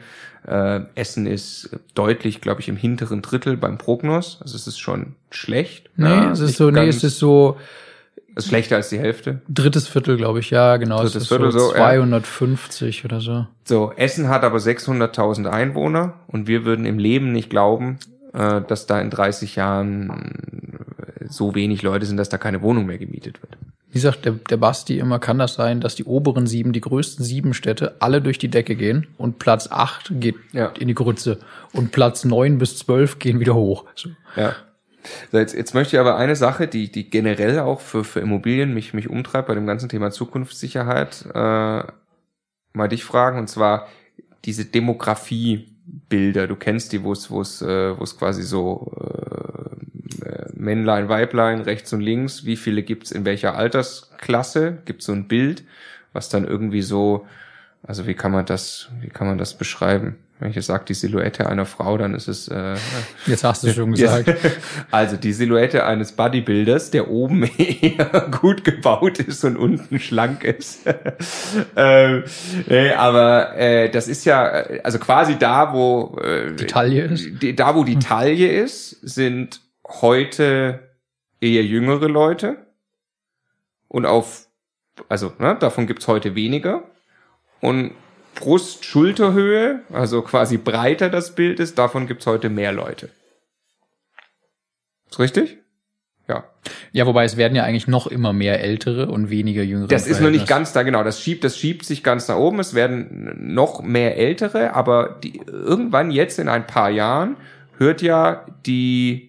Äh, 0.47 0.81
Essen 0.95 1.25
ist 1.25 1.71
deutlich, 1.93 2.39
glaube 2.39 2.61
ich, 2.61 2.69
im 2.69 2.77
hinteren 2.77 3.21
Drittel 3.21 3.57
beim 3.57 3.77
Prognos. 3.77 4.37
Also 4.41 4.55
es 4.55 4.65
ist 4.65 4.79
schon 4.79 5.15
schlecht. 5.29 5.89
Nee, 5.97 6.07
ja, 6.07 6.31
es 6.31 6.39
ist 6.39 6.55
so, 6.55 6.71
nee, 6.71 6.87
es 6.87 7.03
ist 7.03 7.19
so. 7.19 7.57
Ist 8.35 8.47
schlechter 8.47 8.77
als 8.77 8.87
die 8.89 8.99
Hälfte. 8.99 9.41
Drittes 9.49 9.89
Viertel, 9.89 10.15
glaube 10.15 10.39
ich, 10.39 10.51
ja, 10.51 10.77
genau. 10.77 11.01
Drittes 11.01 11.27
Viertel 11.27 11.51
so, 11.51 11.71
250 11.71 12.99
ja. 12.99 13.05
oder 13.05 13.19
so. 13.19 13.47
So, 13.65 13.91
Essen 13.97 14.29
hat 14.29 14.43
aber 14.43 14.59
600.000 14.59 15.47
Einwohner 15.47 16.13
und 16.27 16.47
wir 16.47 16.63
würden 16.63 16.85
im 16.85 16.99
Leben 16.99 17.33
nicht 17.33 17.49
glauben, 17.49 17.97
äh, 18.33 18.61
dass 18.61 18.85
da 18.85 19.01
in 19.01 19.09
30 19.09 19.57
Jahren 19.57 20.87
so 21.27 21.55
wenig 21.55 21.81
Leute 21.81 22.05
sind, 22.05 22.17
dass 22.17 22.29
da 22.29 22.37
keine 22.37 22.61
Wohnung 22.61 22.85
mehr 22.85 22.97
gemietet 22.97 23.41
wird. 23.41 23.57
Wie 23.91 23.99
sagt 23.99 24.25
der, 24.25 24.33
der 24.33 24.57
Basti 24.57 24.99
immer, 24.99 25.17
kann 25.19 25.39
das 25.39 25.55
sein, 25.55 25.81
dass 25.81 25.95
die 25.95 26.03
oberen 26.03 26.45
sieben, 26.45 26.73
die 26.73 26.81
größten 26.81 27.25
sieben 27.25 27.53
Städte 27.53 27.95
alle 27.99 28.21
durch 28.21 28.37
die 28.37 28.49
Decke 28.49 28.75
gehen 28.75 29.07
und 29.17 29.39
Platz 29.39 29.67
acht 29.71 30.11
geht 30.19 30.35
ja. 30.51 30.67
in 30.67 30.87
die 30.87 30.93
Grütze 30.93 31.39
und 31.73 31.91
Platz 31.91 32.23
neun 32.23 32.59
bis 32.59 32.77
zwölf 32.77 33.17
gehen 33.17 33.39
wieder 33.39 33.55
hoch. 33.55 33.85
So. 33.95 34.09
Ja. 34.35 34.55
So, 35.31 35.37
jetzt, 35.37 35.55
jetzt 35.55 35.73
möchte 35.73 35.95
ich 35.95 35.99
aber 35.99 36.17
eine 36.17 36.35
Sache, 36.35 36.67
die, 36.67 36.91
die 36.91 37.09
generell 37.09 37.59
auch 37.59 37.81
für, 37.81 38.03
für 38.03 38.19
Immobilien 38.19 38.73
mich, 38.73 38.93
mich 38.93 39.09
umtreibt 39.09 39.47
bei 39.47 39.55
dem 39.55 39.65
ganzen 39.65 39.89
Thema 39.89 40.11
Zukunftssicherheit, 40.11 41.25
äh, 41.33 41.83
mal 42.73 42.87
dich 42.89 43.03
fragen, 43.03 43.39
und 43.39 43.47
zwar 43.47 43.87
diese 44.45 44.65
Demografiebilder. 44.65 46.47
Du 46.47 46.55
kennst 46.55 46.91
die, 46.91 47.03
wo 47.03 47.13
es, 47.13 47.31
wo 47.31 47.41
es, 47.41 47.61
äh, 47.61 47.97
wo 47.97 48.03
es 48.03 48.17
quasi 48.17 48.43
so 48.43 48.91
äh, 48.99 49.48
Männlein, 50.53 51.09
Weiblein, 51.09 51.61
rechts 51.61 51.93
und 51.93 52.01
links, 52.01 52.45
wie 52.45 52.55
viele 52.55 52.83
gibt's 52.83 53.11
in 53.11 53.25
welcher 53.25 53.55
Altersklasse? 53.55 54.79
Gibt 54.85 55.03
so 55.03 55.11
ein 55.11 55.27
Bild, 55.27 55.63
was 56.13 56.29
dann 56.29 56.45
irgendwie 56.45 56.81
so, 56.81 57.25
also 57.83 58.07
wie 58.07 58.13
kann 58.13 58.31
man 58.31 58.45
das, 58.45 58.89
wie 59.01 59.09
kann 59.09 59.27
man 59.27 59.37
das 59.37 59.57
beschreiben? 59.57 60.17
Wenn 60.39 60.51
ich 60.51 60.55
jetzt 60.55 60.67
sage, 60.67 60.85
die 60.87 60.93
Silhouette 60.93 61.47
einer 61.47 61.65
Frau, 61.65 61.97
dann 61.97 62.15
ist 62.15 62.29
es. 62.29 62.47
Äh, 62.47 62.75
jetzt 63.25 63.43
hast 63.43 63.61
du 63.63 63.73
schon 63.73 63.91
gesagt. 63.91 64.33
also 64.91 65.17
die 65.17 65.33
Silhouette 65.33 65.85
eines 65.85 66.13
Bodybuilders, 66.13 66.91
der 66.91 67.09
oben 67.09 67.43
eher 67.57 68.29
gut 68.39 68.63
gebaut 68.63 69.19
ist 69.19 69.43
und 69.43 69.57
unten 69.57 69.99
schlank 69.99 70.45
ist. 70.45 70.79
ähm, 71.75 72.23
nee, 72.67 72.91
aber 72.91 73.57
äh, 73.57 73.89
das 73.89 74.07
ist 74.07 74.23
ja, 74.23 74.43
also 74.83 74.97
quasi 74.97 75.37
da, 75.37 75.73
wo 75.73 76.17
äh, 76.23 76.53
die 76.53 76.67
Taille 76.67 77.03
ist. 77.03 77.27
Da, 77.57 77.75
wo 77.75 77.83
die 77.83 77.99
Taille 77.99 78.47
ist, 78.47 78.91
sind 79.01 79.59
heute 79.89 80.89
eher 81.41 81.63
jüngere 81.63 82.07
Leute. 82.07 82.57
Und 83.87 84.05
auf, 84.05 84.47
also 85.07 85.33
ne, 85.39 85.57
davon 85.59 85.87
gibt's 85.87 86.07
heute 86.07 86.35
weniger. 86.35 86.83
Und 87.61 87.91
Brust-Schulterhöhe, 88.35 89.81
also 89.91 90.21
quasi 90.21 90.57
breiter 90.57 91.09
das 91.09 91.35
Bild 91.35 91.59
ist, 91.59 91.77
davon 91.77 92.07
gibt's 92.07 92.25
heute 92.25 92.49
mehr 92.49 92.71
Leute. 92.71 93.09
Ist 95.09 95.19
richtig? 95.19 95.57
Ja. 96.27 96.43
Ja, 96.91 97.07
wobei 97.07 97.23
es 97.25 97.37
werden 97.37 97.55
ja 97.55 97.63
eigentlich 97.63 97.87
noch 97.87 98.05
immer 98.05 98.33
mehr 98.33 98.61
ältere 98.61 99.07
und 99.07 99.31
weniger 99.31 99.63
jüngere. 99.63 99.87
Das 99.87 100.05
ist 100.05 100.21
noch 100.21 100.29
nicht 100.29 100.47
ganz 100.47 100.71
da, 100.73 100.83
genau. 100.83 101.03
Das 101.03 101.21
schiebt, 101.21 101.43
das 101.43 101.57
schiebt 101.57 101.85
sich 101.85 102.03
ganz 102.03 102.27
nach 102.27 102.37
oben. 102.37 102.59
Es 102.59 102.75
werden 102.75 103.53
noch 103.53 103.81
mehr 103.81 104.15
ältere, 104.15 104.75
aber 104.75 105.19
die, 105.23 105.41
irgendwann 105.47 106.11
jetzt 106.11 106.37
in 106.37 106.47
ein 106.47 106.67
paar 106.67 106.91
Jahren 106.91 107.35
hört 107.77 108.03
ja 108.03 108.45
die 108.65 109.28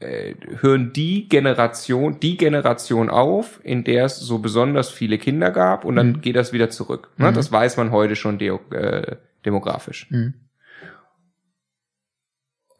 äh, 0.00 0.34
hören 0.60 0.92
die 0.92 1.28
Generation, 1.28 2.20
die 2.20 2.36
Generation 2.36 3.08
auf, 3.08 3.60
in 3.62 3.84
der 3.84 4.04
es 4.04 4.18
so 4.18 4.38
besonders 4.38 4.90
viele 4.90 5.18
Kinder 5.18 5.50
gab 5.50 5.84
und 5.84 5.96
dann 5.96 6.08
mhm. 6.08 6.20
geht 6.20 6.36
das 6.36 6.52
wieder 6.52 6.70
zurück. 6.70 7.08
Ne? 7.16 7.30
Mhm. 7.30 7.34
Das 7.34 7.50
weiß 7.50 7.76
man 7.76 7.90
heute 7.90 8.16
schon 8.16 8.38
de 8.38 8.58
äh, 8.70 9.16
demografisch. 9.44 10.10
Mhm. 10.10 10.34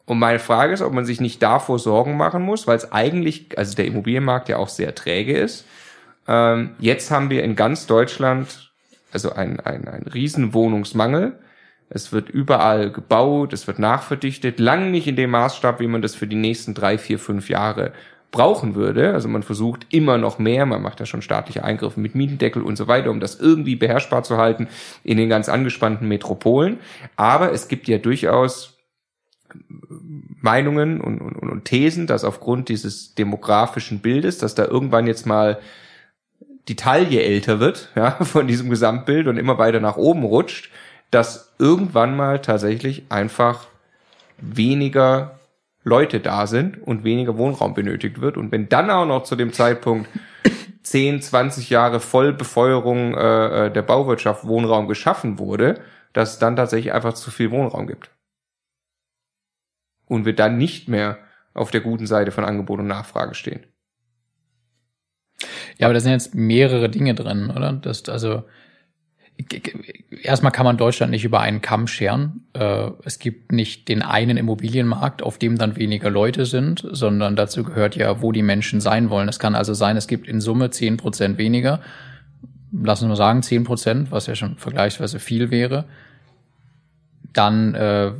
Und 0.05 0.19
meine 0.19 0.39
Frage 0.39 0.73
ist, 0.73 0.81
ob 0.81 0.93
man 0.93 1.05
sich 1.05 1.19
nicht 1.19 1.43
davor 1.43 1.79
Sorgen 1.79 2.15
machen 2.15 2.41
muss, 2.41 2.65
weil 2.65 2.77
es 2.77 2.91
eigentlich, 2.93 3.57
also 3.57 3.75
der 3.75 3.85
Immobilienmarkt 3.85 4.47
ja 4.47 4.57
auch 4.57 4.69
sehr 4.69 4.95
träge 4.95 5.37
ist. 5.37 5.65
Ähm, 6.29 6.75
jetzt 6.79 7.11
haben 7.11 7.29
wir 7.29 7.43
in 7.43 7.57
ganz 7.57 7.87
Deutschland 7.87 8.71
also 9.11 9.33
ein, 9.33 9.59
ein, 9.59 9.87
ein 9.87 10.03
Riesenwohnungsmangel. 10.03 11.39
Es 11.89 12.11
wird 12.11 12.29
überall 12.29 12.91
gebaut, 12.91 13.53
es 13.53 13.65
wird 13.67 13.79
nachverdichtet, 13.79 14.59
lang 14.59 14.91
nicht 14.91 15.07
in 15.07 15.15
dem 15.15 15.31
Maßstab, 15.31 15.79
wie 15.79 15.87
man 15.87 16.01
das 16.01 16.15
für 16.15 16.27
die 16.27 16.35
nächsten 16.35 16.73
drei, 16.73 16.97
vier, 16.97 17.17
fünf 17.17 17.49
Jahre 17.49 17.93
brauchen 18.31 18.75
würde. 18.75 19.13
Also 19.13 19.29
man 19.29 19.43
versucht 19.43 19.85
immer 19.89 20.17
noch 20.17 20.37
mehr, 20.37 20.65
man 20.65 20.81
macht 20.81 20.99
ja 20.99 21.05
schon 21.05 21.21
staatliche 21.21 21.63
Eingriffe 21.63 21.99
mit 21.99 22.13
Mietendeckel 22.13 22.61
und 22.61 22.75
so 22.75 22.87
weiter, 22.87 23.09
um 23.09 23.19
das 23.19 23.39
irgendwie 23.39 23.75
beherrschbar 23.75 24.23
zu 24.23 24.37
halten 24.37 24.67
in 25.03 25.17
den 25.17 25.29
ganz 25.29 25.47
angespannten 25.47 26.07
Metropolen. 26.07 26.79
Aber 27.15 27.53
es 27.53 27.69
gibt 27.69 27.87
ja 27.87 27.97
durchaus 27.97 28.77
Meinungen 30.41 30.99
und, 30.99 31.19
und, 31.21 31.35
und 31.37 31.65
Thesen, 31.65 32.05
dass 32.05 32.25
aufgrund 32.25 32.69
dieses 32.69 33.15
demografischen 33.15 33.99
Bildes, 33.99 34.37
dass 34.37 34.55
da 34.55 34.65
irgendwann 34.65 35.07
jetzt 35.07 35.25
mal 35.25 35.59
die 36.67 36.75
Taille 36.75 37.21
älter 37.21 37.61
wird, 37.61 37.91
ja, 37.95 38.11
von 38.23 38.47
diesem 38.47 38.69
Gesamtbild 38.69 39.27
und 39.27 39.37
immer 39.37 39.57
weiter 39.57 39.79
nach 39.79 39.95
oben 39.95 40.23
rutscht, 40.23 40.69
dass 41.11 41.53
irgendwann 41.59 42.15
mal 42.15 42.41
tatsächlich 42.41 43.05
einfach 43.09 43.67
weniger 44.37 45.39
Leute 45.83 46.19
da 46.19 46.47
sind 46.47 46.81
und 46.81 47.03
weniger 47.03 47.37
Wohnraum 47.37 47.73
benötigt 47.73 48.19
wird. 48.19 48.37
Und 48.37 48.51
wenn 48.51 48.69
dann 48.69 48.89
auch 48.89 49.05
noch 49.05 49.23
zu 49.23 49.35
dem 49.35 49.53
Zeitpunkt 49.53 50.09
10, 50.83 51.21
20 51.21 51.69
Jahre 51.69 51.99
Vollbefeuerung 51.99 53.15
äh, 53.15 53.67
äh, 53.67 53.71
der 53.71 53.81
Bauwirtschaft 53.81 54.45
Wohnraum 54.45 54.87
geschaffen 54.87 55.39
wurde, 55.39 55.79
dass 56.13 56.33
es 56.33 56.39
dann 56.39 56.55
tatsächlich 56.55 56.93
einfach 56.93 57.13
zu 57.13 57.31
viel 57.31 57.51
Wohnraum 57.51 57.87
gibt. 57.87 58.11
Und 60.05 60.25
wir 60.25 60.35
dann 60.35 60.57
nicht 60.57 60.87
mehr 60.87 61.19
auf 61.53 61.71
der 61.71 61.81
guten 61.81 62.07
Seite 62.07 62.31
von 62.31 62.45
Angebot 62.45 62.79
und 62.79 62.87
Nachfrage 62.87 63.33
stehen. 63.33 63.65
Ja, 65.77 65.87
aber 65.87 65.93
da 65.93 65.99
sind 65.99 66.11
jetzt 66.11 66.33
mehrere 66.33 66.89
Dinge 66.89 67.13
drin, 67.13 67.49
oder? 67.49 67.73
Das, 67.73 68.07
also 68.09 68.43
erstmal 70.23 70.51
kann 70.51 70.65
man 70.65 70.77
Deutschland 70.77 71.11
nicht 71.11 71.23
über 71.23 71.39
einen 71.39 71.61
Kamm 71.61 71.87
scheren. 71.87 72.47
Äh, 72.53 72.91
es 73.03 73.19
gibt 73.19 73.51
nicht 73.51 73.87
den 73.87 74.01
einen 74.01 74.37
Immobilienmarkt, 74.37 75.21
auf 75.21 75.37
dem 75.37 75.57
dann 75.57 75.75
weniger 75.75 76.09
Leute 76.09 76.45
sind, 76.45 76.85
sondern 76.91 77.35
dazu 77.35 77.63
gehört 77.63 77.95
ja, 77.95 78.21
wo 78.21 78.31
die 78.31 78.41
Menschen 78.41 78.81
sein 78.81 79.09
wollen. 79.09 79.29
Es 79.29 79.39
kann 79.39 79.55
also 79.55 79.73
sein, 79.73 79.97
es 79.97 80.07
gibt 80.07 80.27
in 80.27 80.41
Summe 80.41 80.69
zehn 80.69 80.97
Prozent 80.97 81.37
weniger. 81.37 81.81
Lassen 82.71 83.09
wir 83.09 83.15
sagen, 83.15 83.43
zehn 83.43 83.63
Prozent, 83.63 84.11
was 84.11 84.27
ja 84.27 84.35
schon 84.35 84.57
vergleichsweise 84.57 85.19
viel 85.19 85.51
wäre. 85.51 85.85
Dann 87.33 87.75
äh, 87.75 88.11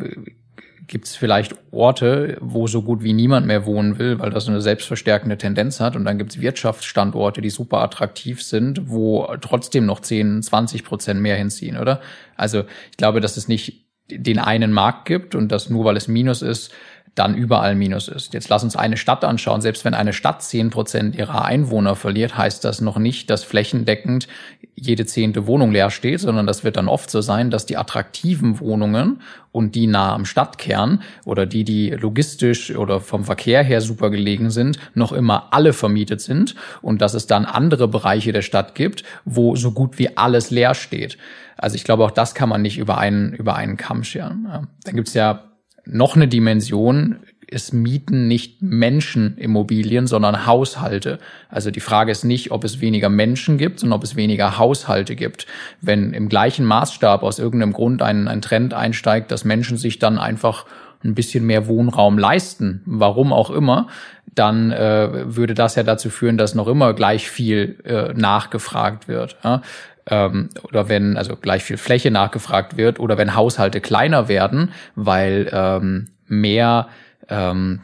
gibt 0.87 1.05
es 1.05 1.15
vielleicht 1.15 1.55
Orte, 1.71 2.37
wo 2.39 2.67
so 2.67 2.81
gut 2.81 3.03
wie 3.03 3.13
niemand 3.13 3.45
mehr 3.45 3.65
wohnen 3.65 3.99
will, 3.99 4.19
weil 4.19 4.29
das 4.29 4.47
eine 4.47 4.61
selbstverstärkende 4.61 5.37
Tendenz 5.37 5.79
hat. 5.79 5.95
Und 5.95 6.05
dann 6.05 6.17
gibt 6.17 6.31
es 6.31 6.41
Wirtschaftsstandorte, 6.41 7.41
die 7.41 7.49
super 7.49 7.79
attraktiv 7.79 8.41
sind, 8.41 8.89
wo 8.89 9.27
trotzdem 9.41 9.85
noch 9.85 9.99
10, 9.99 10.41
20 10.41 10.83
Prozent 10.83 11.21
mehr 11.21 11.35
hinziehen, 11.35 11.77
oder? 11.77 12.01
Also 12.35 12.63
ich 12.91 12.97
glaube, 12.97 13.19
dass 13.19 13.37
es 13.37 13.47
nicht 13.47 13.85
den 14.09 14.39
einen 14.39 14.71
Markt 14.71 15.05
gibt 15.05 15.35
und 15.35 15.51
dass 15.51 15.69
nur 15.69 15.83
weil 15.83 15.97
es 15.97 16.07
Minus 16.07 16.41
ist, 16.41 16.71
dann 17.17 17.35
überall 17.35 17.75
Minus 17.75 18.07
ist. 18.07 18.33
Jetzt 18.33 18.49
lass 18.49 18.63
uns 18.63 18.75
eine 18.75 18.97
Stadt 18.97 19.23
anschauen. 19.23 19.61
Selbst 19.61 19.85
wenn 19.85 19.93
eine 19.93 20.13
Stadt 20.13 20.43
zehn 20.43 20.69
Prozent 20.69 21.15
ihrer 21.15 21.45
Einwohner 21.45 21.95
verliert, 21.95 22.37
heißt 22.37 22.63
das 22.63 22.81
noch 22.81 22.97
nicht, 22.97 23.29
dass 23.29 23.43
flächendeckend 23.43 24.27
jede 24.75 25.05
zehnte 25.05 25.47
Wohnung 25.47 25.71
leer 25.71 25.89
steht, 25.89 26.19
sondern 26.19 26.45
das 26.45 26.63
wird 26.63 26.77
dann 26.77 26.87
oft 26.87 27.09
so 27.09 27.21
sein, 27.21 27.49
dass 27.49 27.65
die 27.65 27.77
attraktiven 27.77 28.59
Wohnungen 28.59 29.21
und 29.51 29.73
die 29.73 29.87
nah 29.87 30.13
am 30.13 30.25
Stadtkern 30.25 31.01
oder 31.25 31.47
die, 31.47 31.63
die 31.63 31.89
logistisch 31.89 32.75
oder 32.75 33.01
vom 33.01 33.23
Verkehr 33.23 33.63
her 33.63 33.81
super 33.81 34.11
gelegen 34.11 34.51
sind, 34.51 34.77
noch 34.93 35.11
immer 35.11 35.47
alle 35.51 35.73
vermietet 35.73 36.21
sind 36.21 36.53
und 36.83 37.01
dass 37.01 37.15
es 37.15 37.25
dann 37.25 37.45
andere 37.45 37.87
Bereiche 37.87 38.31
der 38.31 38.43
Stadt 38.43 38.75
gibt, 38.75 39.03
wo 39.25 39.55
so 39.55 39.71
gut 39.71 39.97
wie 39.97 40.15
alles 40.15 40.51
leer 40.51 40.75
steht. 40.75 41.17
Also 41.57 41.75
ich 41.75 41.83
glaube, 41.83 42.05
auch 42.05 42.11
das 42.11 42.35
kann 42.35 42.49
man 42.49 42.61
nicht 42.61 42.77
über 42.77 42.99
einen, 42.99 43.33
über 43.33 43.55
einen 43.55 43.77
Kamm 43.77 44.03
scheren. 44.03 44.45
Ja. 44.47 44.63
Dann 44.83 44.95
gibt's 44.95 45.15
ja 45.15 45.43
noch 45.89 46.15
eine 46.15 46.27
Dimension, 46.27 47.19
es 47.49 47.71
mieten 47.71 48.27
nicht 48.27 48.61
Menschenimmobilien, 48.61 50.05
sondern 50.05 50.45
Haushalte. 50.45 51.19
Also 51.49 51.71
die 51.71 51.79
Frage 51.79 52.11
ist 52.11 52.25
nicht, 52.25 52.51
ob 52.51 52.63
es 52.65 52.81
weniger 52.81 53.09
Menschen 53.09 53.57
gibt, 53.57 53.79
sondern 53.79 53.97
ob 53.97 54.03
es 54.03 54.17
weniger 54.17 54.57
Haushalte 54.57 55.15
gibt. 55.15 55.47
Wenn 55.79 56.13
im 56.13 56.27
gleichen 56.27 56.65
Maßstab 56.65 57.23
aus 57.23 57.39
irgendeinem 57.39 57.73
Grund 57.73 58.01
ein, 58.01 58.27
ein 58.27 58.41
Trend 58.41 58.73
einsteigt, 58.73 59.31
dass 59.31 59.45
Menschen 59.45 59.77
sich 59.77 59.97
dann 59.97 60.19
einfach 60.19 60.65
ein 61.03 61.15
bisschen 61.15 61.45
mehr 61.45 61.67
Wohnraum 61.67 62.17
leisten, 62.17 62.81
warum 62.85 63.31
auch 63.31 63.49
immer, 63.49 63.87
dann 64.25 64.71
äh, 64.71 65.35
würde 65.35 65.53
das 65.53 65.75
ja 65.75 65.83
dazu 65.83 66.09
führen, 66.09 66.37
dass 66.37 66.53
noch 66.53 66.67
immer 66.67 66.93
gleich 66.93 67.29
viel 67.29 67.79
äh, 67.85 68.13
nachgefragt 68.13 69.07
wird. 69.07 69.37
Ja? 69.43 69.61
Ähm, 70.09 70.49
oder 70.63 70.89
wenn 70.89 71.17
also 71.17 71.35
gleich 71.35 71.63
viel 71.63 71.77
Fläche 71.77 72.11
nachgefragt 72.11 72.77
wird 72.77 72.99
oder 72.99 73.17
wenn 73.17 73.35
Haushalte 73.35 73.81
kleiner 73.81 74.27
werden, 74.27 74.71
weil 74.95 75.49
ähm, 75.51 76.09
mehr 76.27 76.87
ähm, 77.29 77.81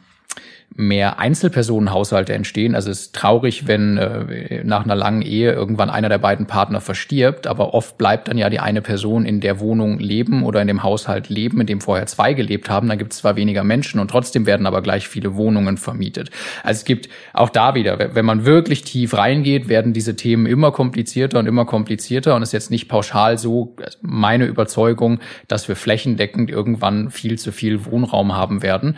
mehr 0.76 1.20
Einzelpersonenhaushalte 1.20 2.34
entstehen. 2.34 2.74
Also 2.74 2.90
es 2.90 3.02
ist 3.02 3.16
traurig, 3.16 3.68
wenn 3.68 3.98
äh, 3.98 4.64
nach 4.64 4.84
einer 4.84 4.96
langen 4.96 5.22
Ehe 5.22 5.52
irgendwann 5.52 5.90
einer 5.90 6.10
der 6.10 6.18
beiden 6.18 6.48
Partner 6.48 6.82
verstirbt, 6.82 7.46
aber 7.46 7.74
oft 7.74 7.98
bleibt 7.98 8.28
dann 8.28 8.38
ja 8.38 8.50
die 8.50 8.60
eine 8.60 8.82
Person 8.82 9.26
in 9.26 9.40
der 9.40 9.60
Wohnung 9.60 10.00
leben 10.00 10.44
oder 10.44 10.62
in 10.62 10.68
dem 10.68 10.82
Haushalt 10.82 11.30
leben, 11.30 11.62
in 11.62 11.68
dem 11.68 11.82
vorher 11.82 12.08
zwei 12.08 12.34
gelebt 12.34 12.70
haben. 12.70 12.90
Dann 12.90 12.98
gibt 12.98 13.14
es 13.14 13.20
zwar 13.20 13.36
weniger 13.36 13.64
Menschen 13.64 14.00
und 14.00 14.10
trotzdem 14.10 14.46
werden 14.46 14.66
aber 14.66 14.82
gleich 14.82 15.08
viele 15.08 15.36
Wohnungen 15.36 15.78
vermietet. 15.78 16.32
Also 16.64 16.80
es 16.80 16.86
gibt 16.86 17.08
auch 17.34 17.50
da 17.50 17.76
wieder, 17.76 18.16
wenn 18.16 18.26
man 18.26 18.46
wirklich 18.46 18.84
tief 18.84 19.16
reingeht, 19.16 19.70
werden 19.70 19.94
diese 19.94 20.16
Themen 20.16 20.48
immer 20.48 20.72
komplizierter 20.72 21.38
und 21.38 21.46
immer 21.46 21.66
komplizierter 21.66 22.36
und 22.36 22.42
es 22.42 22.50
ist 22.50 22.54
jetzt 22.54 22.72
nicht 22.72 22.88
pauschal 22.88 23.38
so 23.38 23.76
meine 24.02 24.46
Überzeugung, 24.46 25.20
dass 25.48 25.68
wir 25.68 25.76
flächendeckend 25.76 26.50
irgendwann 26.50 27.12
viel 27.12 27.38
zu 27.38 27.52
viel 27.52 27.86
Wohnraum 27.86 28.36
haben 28.36 28.64
werden 28.64 28.98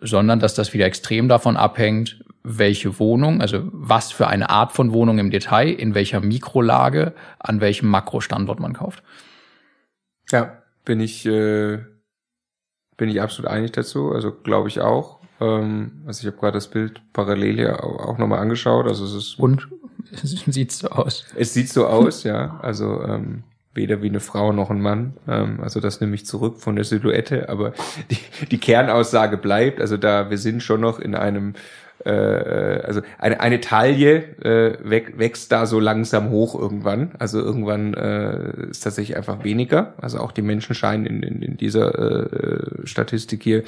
sondern 0.00 0.40
dass 0.40 0.54
das 0.54 0.72
wieder 0.72 0.86
extrem 0.86 1.28
davon 1.28 1.56
abhängt, 1.56 2.24
welche 2.42 2.98
Wohnung, 2.98 3.40
also 3.40 3.68
was 3.72 4.12
für 4.12 4.26
eine 4.28 4.50
Art 4.50 4.72
von 4.72 4.92
Wohnung 4.92 5.18
im 5.18 5.30
Detail, 5.30 5.70
in 5.70 5.94
welcher 5.94 6.20
Mikrolage, 6.20 7.14
an 7.38 7.60
welchem 7.60 7.88
Makrostandort 7.88 8.60
man 8.60 8.72
kauft. 8.72 9.02
Ja, 10.30 10.62
bin 10.84 11.00
ich, 11.00 11.26
äh, 11.26 11.78
bin 12.96 13.08
ich 13.08 13.20
absolut 13.20 13.50
einig 13.50 13.72
dazu. 13.72 14.12
Also 14.12 14.32
glaube 14.32 14.68
ich 14.68 14.80
auch. 14.80 15.20
Ähm, 15.40 16.02
also 16.06 16.20
ich 16.20 16.26
habe 16.26 16.40
gerade 16.40 16.56
das 16.56 16.68
Bild 16.68 17.02
parallel 17.12 17.54
hier 17.56 17.84
auch 17.84 18.18
nochmal 18.18 18.38
angeschaut. 18.38 18.86
Also 18.86 19.04
es 19.04 19.14
ist 19.14 19.38
und 19.38 19.68
es 20.12 20.30
sieht 20.46 20.72
so 20.72 20.88
aus. 20.88 21.26
Es 21.34 21.54
sieht 21.54 21.68
so 21.68 21.86
aus, 21.86 22.24
ja. 22.24 22.58
Also 22.62 23.02
ähm, 23.02 23.44
weder 23.78 24.02
wie 24.02 24.08
eine 24.08 24.20
Frau 24.20 24.52
noch 24.52 24.68
ein 24.68 24.82
Mann. 24.82 25.14
Ähm, 25.26 25.60
also 25.62 25.80
das 25.80 26.02
nehme 26.02 26.14
ich 26.14 26.26
zurück 26.26 26.60
von 26.60 26.76
der 26.76 26.84
Silhouette, 26.84 27.48
aber 27.48 27.72
die, 28.10 28.18
die 28.50 28.58
Kernaussage 28.58 29.38
bleibt. 29.38 29.80
Also 29.80 29.96
da 29.96 30.28
wir 30.28 30.36
sind 30.36 30.62
schon 30.62 30.82
noch 30.82 30.98
in 30.98 31.14
einem 31.14 31.54
äh, 32.04 32.10
also 32.10 33.00
eine, 33.18 33.40
eine 33.40 33.60
Taille 33.60 34.36
äh, 34.44 34.78
wächst 35.18 35.50
da 35.52 35.66
so 35.66 35.80
langsam 35.80 36.30
hoch 36.30 36.58
irgendwann. 36.58 37.12
Also 37.18 37.40
irgendwann 37.40 37.94
äh, 37.94 38.68
ist 38.70 38.80
tatsächlich 38.80 39.16
einfach 39.16 39.44
weniger. 39.44 39.94
Also 40.00 40.18
auch 40.18 40.32
die 40.32 40.42
Menschen 40.42 40.74
scheinen 40.74 41.06
in, 41.06 41.22
in, 41.22 41.42
in 41.42 41.56
dieser 41.56 42.82
äh, 42.82 42.86
Statistik 42.86 43.42
hier 43.42 43.62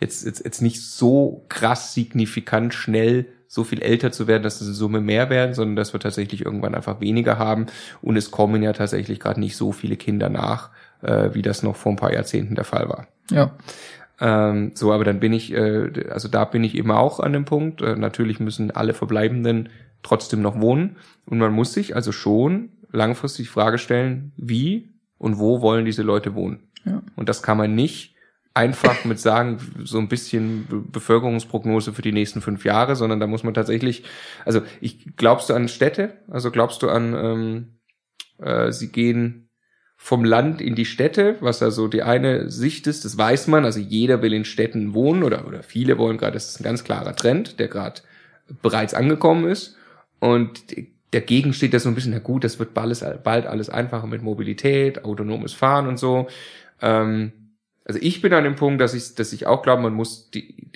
jetzt, 0.00 0.24
jetzt, 0.24 0.44
jetzt 0.44 0.62
nicht 0.62 0.82
so 0.82 1.44
krass 1.48 1.94
signifikant 1.94 2.74
schnell 2.74 3.26
so 3.54 3.62
viel 3.62 3.82
älter 3.82 4.10
zu 4.10 4.26
werden, 4.26 4.42
dass 4.42 4.60
es 4.60 4.66
in 4.66 4.74
Summe 4.74 5.00
mehr 5.00 5.30
werden, 5.30 5.54
sondern 5.54 5.76
dass 5.76 5.92
wir 5.92 6.00
tatsächlich 6.00 6.44
irgendwann 6.44 6.74
einfach 6.74 7.00
weniger 7.00 7.38
haben. 7.38 7.66
Und 8.02 8.16
es 8.16 8.32
kommen 8.32 8.64
ja 8.64 8.72
tatsächlich 8.72 9.20
gerade 9.20 9.38
nicht 9.38 9.56
so 9.56 9.70
viele 9.70 9.96
Kinder 9.96 10.28
nach, 10.28 10.70
äh, 11.02 11.30
wie 11.34 11.42
das 11.42 11.62
noch 11.62 11.76
vor 11.76 11.92
ein 11.92 11.96
paar 11.96 12.12
Jahrzehnten 12.12 12.56
der 12.56 12.64
Fall 12.64 12.88
war. 12.88 13.06
Ja. 13.30 13.52
Ähm, 14.20 14.72
so, 14.74 14.92
aber 14.92 15.04
dann 15.04 15.20
bin 15.20 15.32
ich, 15.32 15.52
äh, 15.52 16.08
also 16.10 16.26
da 16.26 16.44
bin 16.44 16.64
ich 16.64 16.74
eben 16.74 16.90
auch 16.90 17.20
an 17.20 17.32
dem 17.32 17.44
Punkt. 17.44 17.80
Äh, 17.80 17.94
natürlich 17.94 18.40
müssen 18.40 18.72
alle 18.72 18.92
Verbleibenden 18.92 19.68
trotzdem 20.02 20.42
noch 20.42 20.60
wohnen. 20.60 20.96
Und 21.24 21.38
man 21.38 21.52
muss 21.52 21.72
sich 21.72 21.94
also 21.94 22.10
schon 22.10 22.70
langfristig 22.90 23.46
die 23.46 23.52
Frage 23.52 23.78
stellen, 23.78 24.32
wie 24.36 24.90
und 25.16 25.38
wo 25.38 25.60
wollen 25.60 25.84
diese 25.84 26.02
Leute 26.02 26.34
wohnen? 26.34 26.58
Ja. 26.84 27.02
Und 27.14 27.28
das 27.28 27.40
kann 27.40 27.56
man 27.56 27.76
nicht 27.76 28.13
einfach 28.54 29.04
mit 29.04 29.18
sagen, 29.18 29.58
so 29.84 29.98
ein 29.98 30.08
bisschen 30.08 30.88
Bevölkerungsprognose 30.92 31.92
für 31.92 32.02
die 32.02 32.12
nächsten 32.12 32.40
fünf 32.40 32.64
Jahre, 32.64 32.94
sondern 32.94 33.18
da 33.18 33.26
muss 33.26 33.42
man 33.42 33.52
tatsächlich, 33.52 34.04
also 34.44 34.62
ich 34.80 35.16
glaubst 35.16 35.50
du 35.50 35.54
an 35.54 35.68
Städte? 35.68 36.18
Also 36.30 36.52
glaubst 36.52 36.82
du 36.82 36.88
an, 36.88 37.14
ähm, 37.14 37.78
äh, 38.38 38.70
sie 38.70 38.92
gehen 38.92 39.48
vom 39.96 40.24
Land 40.24 40.60
in 40.60 40.76
die 40.76 40.84
Städte, 40.84 41.36
was 41.40 41.60
ja 41.60 41.70
so 41.70 41.88
die 41.88 42.02
eine 42.02 42.50
Sicht 42.50 42.86
ist, 42.86 43.04
das 43.04 43.18
weiß 43.18 43.48
man, 43.48 43.64
also 43.64 43.80
jeder 43.80 44.22
will 44.22 44.32
in 44.32 44.44
Städten 44.44 44.94
wohnen 44.94 45.24
oder, 45.24 45.46
oder 45.46 45.62
viele 45.62 45.98
wollen 45.98 46.18
gerade, 46.18 46.34
das 46.34 46.50
ist 46.50 46.60
ein 46.60 46.64
ganz 46.64 46.84
klarer 46.84 47.16
Trend, 47.16 47.58
der 47.58 47.68
gerade 47.68 48.02
bereits 48.62 48.94
angekommen 48.94 49.48
ist 49.48 49.76
und 50.20 50.64
dagegen 51.10 51.54
steht 51.54 51.74
das 51.74 51.84
so 51.84 51.88
ein 51.88 51.94
bisschen, 51.94 52.12
na 52.12 52.18
gut, 52.18 52.44
das 52.44 52.58
wird 52.58 52.74
bald 52.74 52.86
alles, 52.86 53.04
bald 53.22 53.46
alles 53.46 53.70
einfacher 53.70 54.06
mit 54.06 54.22
Mobilität, 54.22 55.04
autonomes 55.04 55.54
Fahren 55.54 55.86
und 55.86 55.98
so. 55.98 56.28
Ähm, 56.82 57.32
also 57.84 58.00
ich 58.02 58.22
bin 58.22 58.32
an 58.32 58.44
dem 58.44 58.56
Punkt, 58.56 58.80
dass 58.80 58.94
ich, 58.94 59.14
dass 59.14 59.32
ich 59.32 59.46
auch 59.46 59.62
glaube, 59.62 59.82
man 59.82 59.94
muss 59.94 60.30
die, 60.30 60.72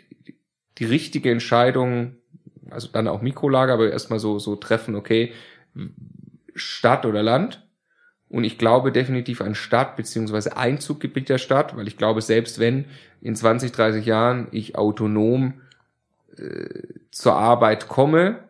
die, 0.79 0.85
richtige 0.85 1.31
Entscheidung, 1.31 2.17
also 2.71 2.89
dann 2.89 3.09
auch 3.09 3.23
Mikrolager, 3.23 3.73
aber 3.73 3.91
erstmal 3.91 4.19
so, 4.19 4.39
so 4.39 4.57
treffen, 4.57 4.95
okay, 4.95 5.33
Stadt 6.55 7.07
oder 7.07 7.23
Land. 7.23 7.67
Und 8.29 8.45
ich 8.45 8.59
glaube 8.59 8.93
definitiv 8.93 9.41
an 9.41 9.55
Stadt 9.55 9.97
beziehungsweise 9.97 10.57
Einzuggebiet 10.57 11.31
der 11.31 11.39
Stadt, 11.39 11.77
weil 11.77 11.89
ich 11.89 11.97
glaube, 11.97 12.21
selbst 12.21 12.59
wenn 12.59 12.85
in 13.23 13.35
20, 13.35 13.73
30 13.73 14.05
Jahren 14.05 14.49
ich 14.51 14.77
autonom 14.77 15.63
äh, 16.37 16.69
zur 17.11 17.37
Arbeit 17.37 17.89
komme, 17.89 18.45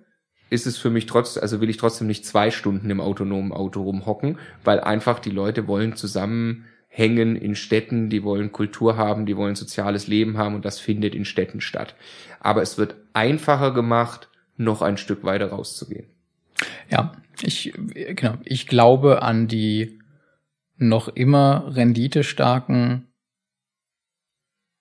ist 0.50 0.66
es 0.66 0.78
für 0.78 0.90
mich 0.90 1.06
trotzdem, 1.06 1.42
also 1.42 1.60
will 1.60 1.70
ich 1.70 1.76
trotzdem 1.76 2.08
nicht 2.08 2.26
zwei 2.26 2.50
Stunden 2.50 2.90
im 2.90 3.00
autonomen 3.00 3.52
Auto 3.52 3.82
rumhocken, 3.82 4.38
weil 4.64 4.80
einfach 4.80 5.20
die 5.20 5.30
Leute 5.30 5.68
wollen 5.68 5.94
zusammen 5.94 6.64
hängen 6.88 7.36
in 7.36 7.54
Städten, 7.54 8.10
die 8.10 8.24
wollen 8.24 8.50
Kultur 8.50 8.96
haben, 8.96 9.26
die 9.26 9.36
wollen 9.36 9.54
soziales 9.54 10.08
Leben 10.08 10.36
haben 10.36 10.54
und 10.54 10.64
das 10.64 10.80
findet 10.80 11.14
in 11.14 11.24
Städten 11.24 11.60
statt. 11.60 11.94
Aber 12.40 12.62
es 12.62 12.78
wird 12.78 12.96
einfacher 13.12 13.72
gemacht, 13.72 14.28
noch 14.56 14.82
ein 14.82 14.96
Stück 14.96 15.22
weiter 15.22 15.50
rauszugehen. 15.50 16.06
Ja, 16.90 17.12
ich, 17.40 17.72
genau, 17.94 18.34
ich 18.44 18.66
glaube 18.66 19.22
an 19.22 19.46
die 19.46 20.00
noch 20.76 21.08
immer 21.08 21.76
renditestarken 21.76 23.08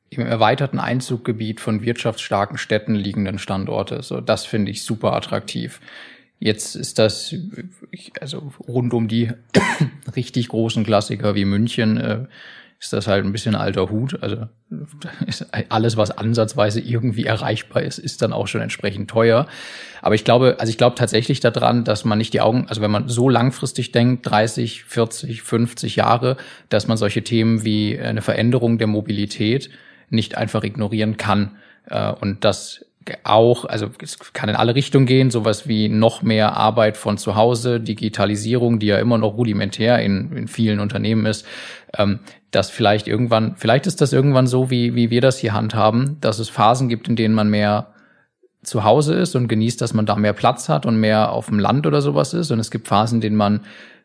im 0.09 0.21
erweiterten 0.25 0.79
Einzuggebiet 0.79 1.59
von 1.59 1.81
wirtschaftsstarken 1.81 2.57
Städten 2.57 2.95
liegenden 2.95 3.39
Standorte. 3.39 4.01
So, 4.03 4.21
das 4.21 4.45
finde 4.45 4.71
ich 4.71 4.83
super 4.83 5.13
attraktiv. 5.13 5.81
Jetzt 6.39 6.75
ist 6.75 6.99
das, 6.99 7.33
also 8.21 8.51
rund 8.67 8.93
um 8.93 9.07
die 9.07 9.31
richtig 10.15 10.49
großen 10.49 10.83
Klassiker 10.83 11.35
wie 11.35 11.45
München, 11.45 11.97
äh, 11.97 12.25
ist 12.79 12.93
das 12.93 13.07
halt 13.07 13.25
ein 13.25 13.31
bisschen 13.31 13.55
alter 13.55 13.89
Hut. 13.89 14.21
Also 14.21 14.45
alles, 15.69 15.97
was 15.97 16.11
ansatzweise 16.11 16.79
irgendwie 16.79 17.25
erreichbar 17.25 17.81
ist, 17.81 17.97
ist 17.97 18.21
dann 18.21 18.33
auch 18.33 18.47
schon 18.47 18.61
entsprechend 18.61 19.09
teuer. 19.09 19.47
Aber 20.03 20.13
ich 20.13 20.23
glaube, 20.23 20.57
also 20.59 20.69
ich 20.69 20.77
glaube 20.77 20.95
tatsächlich 20.95 21.39
daran, 21.39 21.83
dass 21.83 22.05
man 22.05 22.19
nicht 22.19 22.33
die 22.33 22.41
Augen, 22.41 22.67
also 22.67 22.81
wenn 22.81 22.91
man 22.91 23.07
so 23.07 23.29
langfristig 23.29 23.91
denkt, 23.91 24.29
30, 24.29 24.83
40, 24.83 25.41
50 25.41 25.95
Jahre, 25.95 26.37
dass 26.69 26.87
man 26.87 26.97
solche 26.97 27.23
Themen 27.23 27.63
wie 27.63 27.99
eine 27.99 28.21
Veränderung 28.21 28.77
der 28.77 28.87
Mobilität 28.87 29.71
nicht 30.09 30.37
einfach 30.37 30.63
ignorieren 30.63 31.17
kann. 31.17 31.57
Äh, 31.89 32.11
und 32.11 32.45
das 32.45 32.85
auch, 33.23 33.65
also 33.65 33.89
es 34.01 34.19
kann 34.33 34.49
in 34.49 34.55
alle 34.55 34.75
Richtungen 34.75 35.05
gehen, 35.05 35.31
sowas 35.31 35.67
wie 35.67 35.89
noch 35.89 36.21
mehr 36.21 36.55
Arbeit 36.55 36.97
von 36.97 37.17
zu 37.17 37.35
Hause, 37.35 37.79
Digitalisierung, 37.79 38.79
die 38.79 38.87
ja 38.87 38.99
immer 38.99 39.17
noch 39.17 39.37
rudimentär 39.37 39.99
in, 39.99 40.31
in 40.35 40.47
vielen 40.47 40.79
Unternehmen 40.79 41.25
ist, 41.25 41.45
ähm, 41.97 42.19
dass 42.51 42.69
vielleicht 42.69 43.07
irgendwann, 43.07 43.55
vielleicht 43.55 43.87
ist 43.87 44.01
das 44.01 44.13
irgendwann 44.13 44.47
so, 44.47 44.69
wie, 44.69 44.95
wie 44.95 45.09
wir 45.09 45.21
das 45.21 45.37
hier 45.37 45.53
handhaben, 45.53 46.17
dass 46.21 46.39
es 46.39 46.49
Phasen 46.49 46.89
gibt, 46.89 47.07
in 47.07 47.15
denen 47.15 47.35
man 47.35 47.49
mehr 47.49 47.93
zu 48.63 48.83
Hause 48.83 49.15
ist 49.15 49.35
und 49.35 49.47
genießt, 49.47 49.81
dass 49.81 49.93
man 49.93 50.05
da 50.05 50.15
mehr 50.15 50.33
Platz 50.33 50.69
hat 50.69 50.85
und 50.85 50.99
mehr 50.99 51.31
auf 51.31 51.47
dem 51.47 51.59
Land 51.59 51.87
oder 51.87 52.01
sowas 52.01 52.33
ist. 52.33 52.51
Und 52.51 52.59
es 52.59 52.71
gibt 52.71 52.87
Phasen, 52.87 53.17
in 53.17 53.21
denen 53.21 53.35
man 53.35 53.61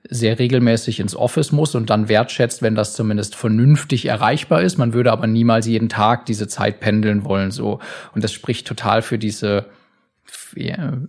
sehr 0.09 0.39
regelmäßig 0.39 1.01
ins 1.01 1.15
Office 1.15 1.53
muss 1.53 1.75
und 1.75 1.91
dann 1.91 2.09
wertschätzt, 2.09 2.63
wenn 2.63 2.75
das 2.75 2.95
zumindest 2.95 3.37
vernünftig 3.37 4.07
erreichbar 4.07 4.63
ist. 4.63 4.79
Man 4.79 4.93
würde 4.93 5.13
aber 5.13 5.27
niemals 5.27 5.67
jeden 5.67 5.89
Tag 5.89 6.27
diese 6.27 6.49
Zeit 6.49 6.81
pendeln 6.81 7.25
wollen, 7.25 7.51
so. 7.51 7.79
Und 8.15 8.25
das 8.25 8.33
spricht 8.33 8.67
total 8.67 9.03
für 9.03 9.19
diese 9.19 9.67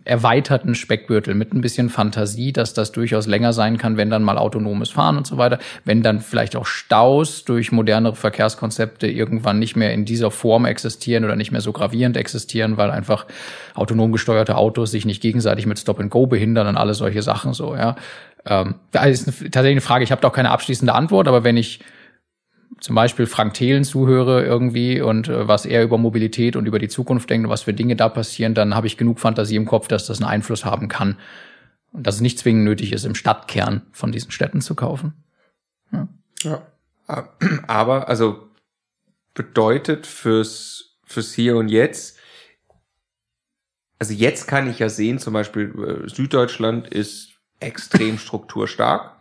erweiterten 0.05 0.73
Speckgürtel 0.73 1.35
mit 1.35 1.53
ein 1.53 1.61
bisschen 1.61 1.89
Fantasie, 1.89 2.53
dass 2.53 2.73
das 2.73 2.91
durchaus 2.91 3.27
länger 3.27 3.51
sein 3.51 3.77
kann, 3.77 3.97
wenn 3.97 4.09
dann 4.09 4.23
mal 4.23 4.37
autonomes 4.37 4.89
Fahren 4.89 5.17
und 5.17 5.27
so 5.27 5.37
weiter, 5.37 5.59
wenn 5.85 6.01
dann 6.01 6.21
vielleicht 6.21 6.55
auch 6.55 6.65
Staus 6.65 7.43
durch 7.43 7.71
modernere 7.71 8.15
Verkehrskonzepte 8.15 9.07
irgendwann 9.07 9.59
nicht 9.59 9.75
mehr 9.75 9.93
in 9.93 10.05
dieser 10.05 10.31
Form 10.31 10.65
existieren 10.65 11.25
oder 11.25 11.35
nicht 11.35 11.51
mehr 11.51 11.61
so 11.61 11.73
gravierend 11.73 12.15
existieren, 12.15 12.77
weil 12.77 12.89
einfach 12.89 13.25
autonom 13.75 14.11
gesteuerte 14.11 14.55
Autos 14.55 14.91
sich 14.91 15.05
nicht 15.05 15.21
gegenseitig 15.21 15.65
mit 15.65 15.77
Stop 15.77 15.99
and 15.99 16.09
Go 16.09 16.25
behindern 16.25 16.67
und 16.67 16.77
alle 16.77 16.93
solche 16.93 17.21
Sachen 17.21 17.53
so, 17.53 17.75
ja. 17.75 17.95
Ähm, 18.45 18.75
das 18.91 19.07
ist 19.07 19.27
eine, 19.27 19.51
tatsächlich 19.51 19.73
eine 19.73 19.81
Frage, 19.81 20.03
ich 20.03 20.11
habe 20.11 20.21
da 20.21 20.27
auch 20.27 20.33
keine 20.33 20.51
abschließende 20.51 20.93
Antwort, 20.93 21.27
aber 21.27 21.43
wenn 21.43 21.57
ich 21.57 21.79
zum 22.79 22.95
Beispiel 22.95 23.27
Frank 23.27 23.53
Thelen 23.53 23.83
zuhöre 23.83 24.43
irgendwie 24.43 25.01
und 25.01 25.27
äh, 25.27 25.47
was 25.47 25.65
er 25.65 25.83
über 25.83 25.97
Mobilität 25.97 26.55
und 26.55 26.65
über 26.65 26.79
die 26.79 26.89
Zukunft 26.89 27.29
denkt 27.29 27.45
und 27.45 27.51
was 27.51 27.63
für 27.63 27.73
Dinge 27.73 27.95
da 27.95 28.09
passieren, 28.09 28.53
dann 28.53 28.75
habe 28.75 28.87
ich 28.87 28.97
genug 28.97 29.19
Fantasie 29.19 29.55
im 29.55 29.65
Kopf, 29.65 29.87
dass 29.87 30.07
das 30.07 30.21
einen 30.21 30.29
Einfluss 30.29 30.65
haben 30.65 30.87
kann. 30.87 31.17
Und 31.91 32.07
dass 32.07 32.15
es 32.15 32.21
nicht 32.21 32.39
zwingend 32.39 32.63
nötig 32.63 32.91
ist, 32.91 33.05
im 33.05 33.15
Stadtkern 33.15 33.83
von 33.91 34.11
diesen 34.11 34.31
Städten 34.31 34.61
zu 34.61 34.75
kaufen. 34.75 35.13
Ja. 35.91 36.07
ja. 36.41 36.63
Aber, 37.67 38.09
also 38.09 38.49
bedeutet 39.33 40.07
fürs, 40.07 40.97
fürs 41.05 41.33
Hier 41.33 41.55
und 41.55 41.69
Jetzt, 41.69 42.17
also 43.99 44.13
jetzt 44.13 44.47
kann 44.47 44.69
ich 44.69 44.79
ja 44.79 44.89
sehen, 44.89 45.19
zum 45.19 45.33
Beispiel 45.33 46.03
äh, 46.05 46.09
Süddeutschland 46.09 46.89
ist 46.89 47.32
extrem 47.63 48.17
strukturstark. 48.17 49.15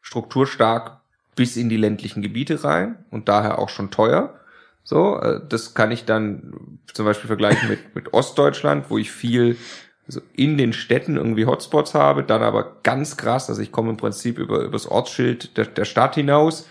Strukturstark 0.00 1.00
bis 1.34 1.56
in 1.56 1.68
die 1.68 1.76
ländlichen 1.76 2.22
Gebiete 2.22 2.62
rein 2.62 3.04
und 3.10 3.28
daher 3.28 3.58
auch 3.58 3.68
schon 3.68 3.90
teuer. 3.90 4.38
So, 4.84 5.18
äh, 5.20 5.40
das 5.48 5.74
kann 5.74 5.90
ich 5.90 6.04
dann 6.04 6.78
zum 6.92 7.06
Beispiel 7.06 7.26
vergleichen 7.26 7.68
mit, 7.68 7.94
mit 7.94 8.12
Ostdeutschland, 8.12 8.90
wo 8.90 8.98
ich 8.98 9.10
viel 9.10 9.56
also 10.06 10.20
in 10.34 10.58
den 10.58 10.72
Städten 10.72 11.16
irgendwie 11.16 11.46
Hotspots 11.46 11.94
habe, 11.94 12.24
dann 12.24 12.42
aber 12.42 12.76
ganz 12.82 13.16
krass, 13.16 13.48
also 13.48 13.62
ich 13.62 13.72
komme 13.72 13.90
im 13.90 13.96
Prinzip 13.96 14.38
über 14.38 14.60
übers 14.60 14.86
Ortsschild 14.86 15.56
der, 15.56 15.64
der 15.64 15.86
Stadt 15.86 16.14
hinaus 16.14 16.68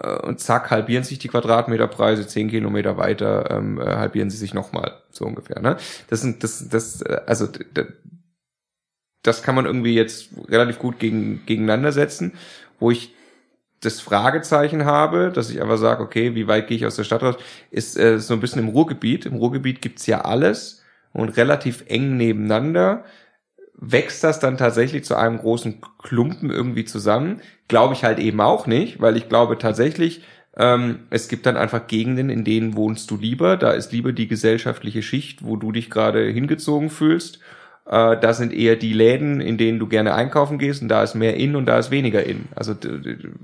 äh, 0.00 0.16
und 0.22 0.40
zack, 0.40 0.70
halbieren 0.70 1.04
sich 1.04 1.20
die 1.20 1.28
Quadratmeterpreise, 1.28 2.26
zehn 2.26 2.50
Kilometer 2.50 2.96
weiter 2.96 3.50
ähm, 3.50 3.80
äh, 3.80 3.84
halbieren 3.84 4.30
sie 4.30 4.36
sich 4.36 4.52
nochmal, 4.52 5.00
so 5.10 5.24
ungefähr. 5.24 5.60
Ne? 5.60 5.76
Das 6.10 6.20
sind, 6.22 6.42
das, 6.42 6.68
das, 6.68 7.02
äh, 7.02 7.20
also 7.26 7.48
das 9.26 9.42
kann 9.42 9.54
man 9.54 9.66
irgendwie 9.66 9.94
jetzt 9.94 10.30
relativ 10.48 10.78
gut 10.78 10.98
gegen, 10.98 11.44
gegeneinander 11.46 11.92
setzen, 11.92 12.32
wo 12.78 12.90
ich 12.90 13.14
das 13.80 14.00
Fragezeichen 14.00 14.84
habe, 14.84 15.30
dass 15.32 15.50
ich 15.50 15.60
einfach 15.60 15.76
sage, 15.76 16.02
okay, 16.02 16.34
wie 16.34 16.48
weit 16.48 16.66
gehe 16.68 16.76
ich 16.76 16.86
aus 16.86 16.96
der 16.96 17.04
Stadt 17.04 17.22
raus, 17.22 17.36
ist 17.70 17.98
äh, 17.98 18.18
so 18.18 18.34
ein 18.34 18.40
bisschen 18.40 18.62
im 18.62 18.68
Ruhrgebiet. 18.68 19.26
Im 19.26 19.36
Ruhrgebiet 19.36 19.82
gibt's 19.82 20.06
ja 20.06 20.22
alles 20.22 20.82
und 21.12 21.36
relativ 21.36 21.84
eng 21.88 22.16
nebeneinander. 22.16 23.04
Wächst 23.74 24.24
das 24.24 24.40
dann 24.40 24.56
tatsächlich 24.56 25.04
zu 25.04 25.14
einem 25.16 25.38
großen 25.38 25.82
Klumpen 26.02 26.50
irgendwie 26.50 26.84
zusammen? 26.86 27.42
Glaube 27.68 27.94
ich 27.94 28.04
halt 28.04 28.18
eben 28.18 28.40
auch 28.40 28.66
nicht, 28.66 29.00
weil 29.00 29.16
ich 29.16 29.28
glaube 29.28 29.58
tatsächlich, 29.58 30.22
ähm, 30.56 31.00
es 31.10 31.28
gibt 31.28 31.44
dann 31.44 31.58
einfach 31.58 31.86
Gegenden, 31.86 32.30
in 32.30 32.44
denen 32.44 32.76
wohnst 32.76 33.10
du 33.10 33.18
lieber. 33.18 33.58
Da 33.58 33.72
ist 33.72 33.92
lieber 33.92 34.12
die 34.12 34.28
gesellschaftliche 34.28 35.02
Schicht, 35.02 35.44
wo 35.44 35.56
du 35.56 35.72
dich 35.72 35.90
gerade 35.90 36.24
hingezogen 36.26 36.88
fühlst. 36.88 37.40
Äh, 37.88 38.16
da 38.18 38.34
sind 38.34 38.52
eher 38.52 38.74
die 38.74 38.92
Läden, 38.92 39.40
in 39.40 39.58
denen 39.58 39.78
du 39.78 39.86
gerne 39.86 40.14
einkaufen 40.14 40.58
gehst 40.58 40.82
und 40.82 40.88
da 40.88 41.04
ist 41.04 41.14
mehr 41.14 41.36
in 41.36 41.54
und 41.54 41.66
da 41.66 41.78
ist 41.78 41.92
weniger 41.92 42.24
in. 42.24 42.46
Also 42.56 42.74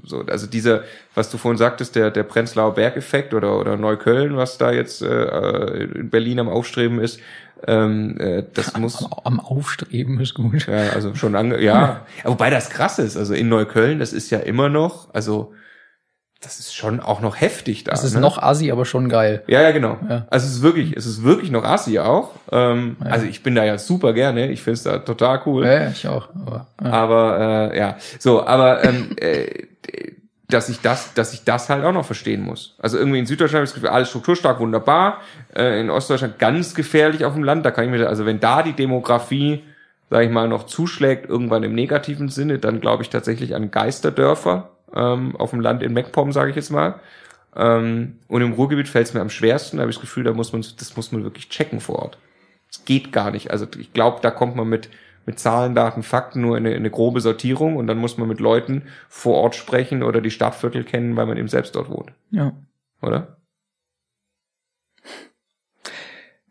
so, 0.03 0.25
also 0.27 0.49
dieser, 0.49 0.83
was 1.15 1.31
du 1.31 1.39
vorhin 1.39 1.59
sagtest, 1.59 1.95
der 1.95 2.11
der 2.11 2.25
Prenzlauer 2.25 2.75
Bergeffekt 2.75 3.35
oder 3.35 3.59
oder 3.61 3.77
Neukölln, 3.77 4.37
was 4.37 4.59
da 4.59 4.73
jetzt 4.73 5.01
äh, 5.01 5.85
in 5.85 6.11
Berlin 6.11 6.41
am 6.41 6.49
Aufstreben 6.49 6.99
ist, 6.99 7.21
ähm, 7.69 8.17
äh, 8.19 8.43
das 8.53 8.77
muss 8.77 9.07
am, 9.25 9.39
Aufstreben 9.39 10.19
ist 10.19 10.35
gut. 10.35 10.67
Ja, 10.67 10.91
also 10.91 11.15
schon 11.15 11.37
ange 11.37 11.63
ja, 11.63 12.05
wobei 12.25 12.51
das 12.51 12.71
krass 12.71 12.99
ist. 12.99 13.17
Also 13.17 13.35
in 13.35 13.49
Neukölln, 13.49 14.01
das 14.01 14.13
ist 14.13 14.31
ja 14.31 14.41
immer 14.41 14.69
noch, 14.69 15.15
also 15.15 15.53
das 16.43 16.59
ist 16.59 16.75
schon 16.75 17.01
auch 17.01 17.21
noch 17.21 17.41
heftig 17.41 17.85
da. 17.85 17.93
Es 17.93 18.03
ist 18.03 18.15
ne? 18.15 18.21
noch 18.21 18.37
assi, 18.39 18.73
aber 18.73 18.85
schon 18.85 19.09
geil. 19.09 19.43
Ja, 19.47 19.63
ja, 19.63 19.71
genau. 19.71 19.97
Ja. 20.09 20.27
Also 20.29 20.47
es 20.47 20.55
ist 20.55 20.63
wirklich, 20.63 20.97
es 20.97 21.07
ist 21.07 21.23
wirklich 21.23 21.53
noch 21.53 21.65
assi 21.65 22.01
auch. 22.01 22.33
Ähm, 22.51 22.97
ja. 23.03 23.11
Also 23.11 23.27
ich 23.27 23.43
bin 23.43 23.55
da 23.55 23.65
ja 23.65 23.79
super 23.79 24.13
gerne. 24.13 24.51
Ich 24.51 24.61
finde 24.61 24.75
es 24.75 24.83
da 24.83 24.99
total 24.99 25.41
cool. 25.47 25.65
Ja, 25.65 25.89
ich 25.89 26.07
auch. 26.09 26.29
Aber, 26.35 26.67
ja, 26.83 26.91
aber 26.91 27.71
äh, 27.73 27.79
ja, 27.79 27.97
so, 28.19 28.45
aber 28.45 28.85
ähm, 28.85 29.11
äh, 29.21 29.67
dass 30.49 30.69
ich 30.69 30.81
das, 30.81 31.15
dass 31.15 31.33
ich 31.33 31.45
das 31.45 31.71
halt 31.71 31.85
auch 31.85 31.93
noch 31.93 32.05
verstehen 32.05 32.43
muss. 32.43 32.75
Also 32.79 32.99
irgendwie 32.99 33.21
in 33.21 33.27
Süddeutschland 33.27 33.73
Gefühl, 33.73 33.89
alles 33.89 34.09
strukturstark, 34.09 34.59
wunderbar. 34.59 35.21
Äh, 35.55 35.81
in 35.81 35.91
Ostdeutschland 35.91 36.41
ganz 36.41 36.75
gefährlich 36.75 37.25
auf 37.25 37.35
dem 37.35 37.45
Land. 37.45 37.65
Da 37.65 37.71
kann 37.71 37.85
ich 37.85 37.91
mir, 37.91 38.09
also 38.09 38.27
wenn 38.27 38.41
da 38.41 38.63
die 38.63 38.75
Demografie, 38.75 39.63
sage 40.11 40.27
ich 40.27 40.31
mal, 40.31 40.49
noch 40.49 40.67
zuschlägt, 40.67 41.31
irgendwann 41.31 41.63
im 41.63 41.75
negativen 41.75 42.29
Sinne, 42.29 42.59
dann 42.59 42.81
glaube 42.81 43.05
ich 43.05 43.11
tatsächlich 43.11 43.55
an 43.55 43.71
Geisterdörfer 43.71 44.72
ähm, 44.95 45.37
auf 45.37 45.51
dem 45.51 45.61
Land 45.61 45.83
in 45.83 45.93
MacPom, 45.93 46.33
sage 46.33 46.51
ich 46.51 46.57
jetzt 46.57 46.71
mal. 46.71 47.01
Ähm, 47.55 48.19
und 48.29 48.43
im 48.43 48.53
Ruhrgebiet 48.53 48.89
fällt 48.89 49.09
es 49.09 49.15
mir 49.15 49.21
am 49.21 49.31
schwersten, 49.31 49.77
da 49.77 49.83
habe 49.83 49.91
ich 49.91 49.97
das 49.97 50.03
Gefühl, 50.03 50.25
da 50.25 50.33
muss 50.33 50.53
man, 50.53 50.65
das 50.79 50.97
muss 50.97 51.13
man 51.13 51.25
wirklich 51.25 51.49
checken 51.49 51.81
vor 51.81 52.01
Ort. 52.01 52.19
Es 52.71 52.85
geht 52.85 53.13
gar 53.13 53.31
nicht. 53.31 53.51
Also 53.51 53.67
ich 53.79 53.93
glaube, 53.93 54.21
da 54.23 54.31
kommt 54.31 54.57
man 54.57 54.69
mit, 54.69 54.89
mit 55.27 55.39
Zahlen, 55.39 55.75
Daten, 55.75 56.03
Fakten 56.03 56.41
nur 56.41 56.57
in 56.57 56.65
eine, 56.65 56.75
in 56.75 56.81
eine 56.81 56.91
grobe 56.91 57.21
Sortierung 57.21 57.77
und 57.77 57.87
dann 57.87 57.99
muss 57.99 58.17
man 58.17 58.29
mit 58.29 58.41
Leuten 58.41 58.85
vor 59.09 59.37
Ort 59.37 59.55
sprechen 59.55 60.03
oder 60.03 60.23
die 60.23 60.31
Stadtviertel 60.31 60.85
kennen, 60.85 61.17
weil 61.17 61.27
man 61.27 61.37
eben 61.37 61.49
selbst 61.49 61.77
dort 61.77 61.91
wohnt. 61.91 62.13
Ja. 62.31 62.53
Oder? 63.03 63.37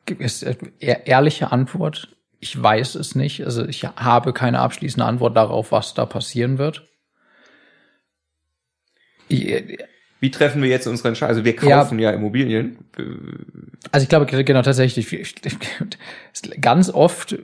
Ist 0.06 0.46
ehrliche 0.80 1.52
Antwort. 1.52 2.16
Ich 2.40 2.62
weiß 2.62 2.96
es 2.96 3.16
nicht. 3.16 3.46
Also 3.46 3.66
ich 3.66 3.84
habe 3.86 4.34
keine 4.34 4.60
abschließende 4.60 5.06
Antwort 5.06 5.38
darauf, 5.38 5.72
was 5.72 5.94
da 5.94 6.06
passieren 6.06 6.58
wird. 6.58 6.91
Wie 10.22 10.30
treffen 10.30 10.62
wir 10.62 10.70
jetzt 10.70 10.86
unsere 10.86 11.08
Entscheidung? 11.10 11.36
Also 11.36 11.46
wir 11.46 11.56
kaufen 11.56 11.98
ja, 11.98 12.12
ja 12.12 12.16
Immobilien. 12.16 12.78
Also 13.92 14.04
ich 14.04 14.10
glaube 14.10 14.28
genau 14.28 14.62
tatsächlich 14.62 15.08
ganz 16.62 16.90
oft 16.92 17.38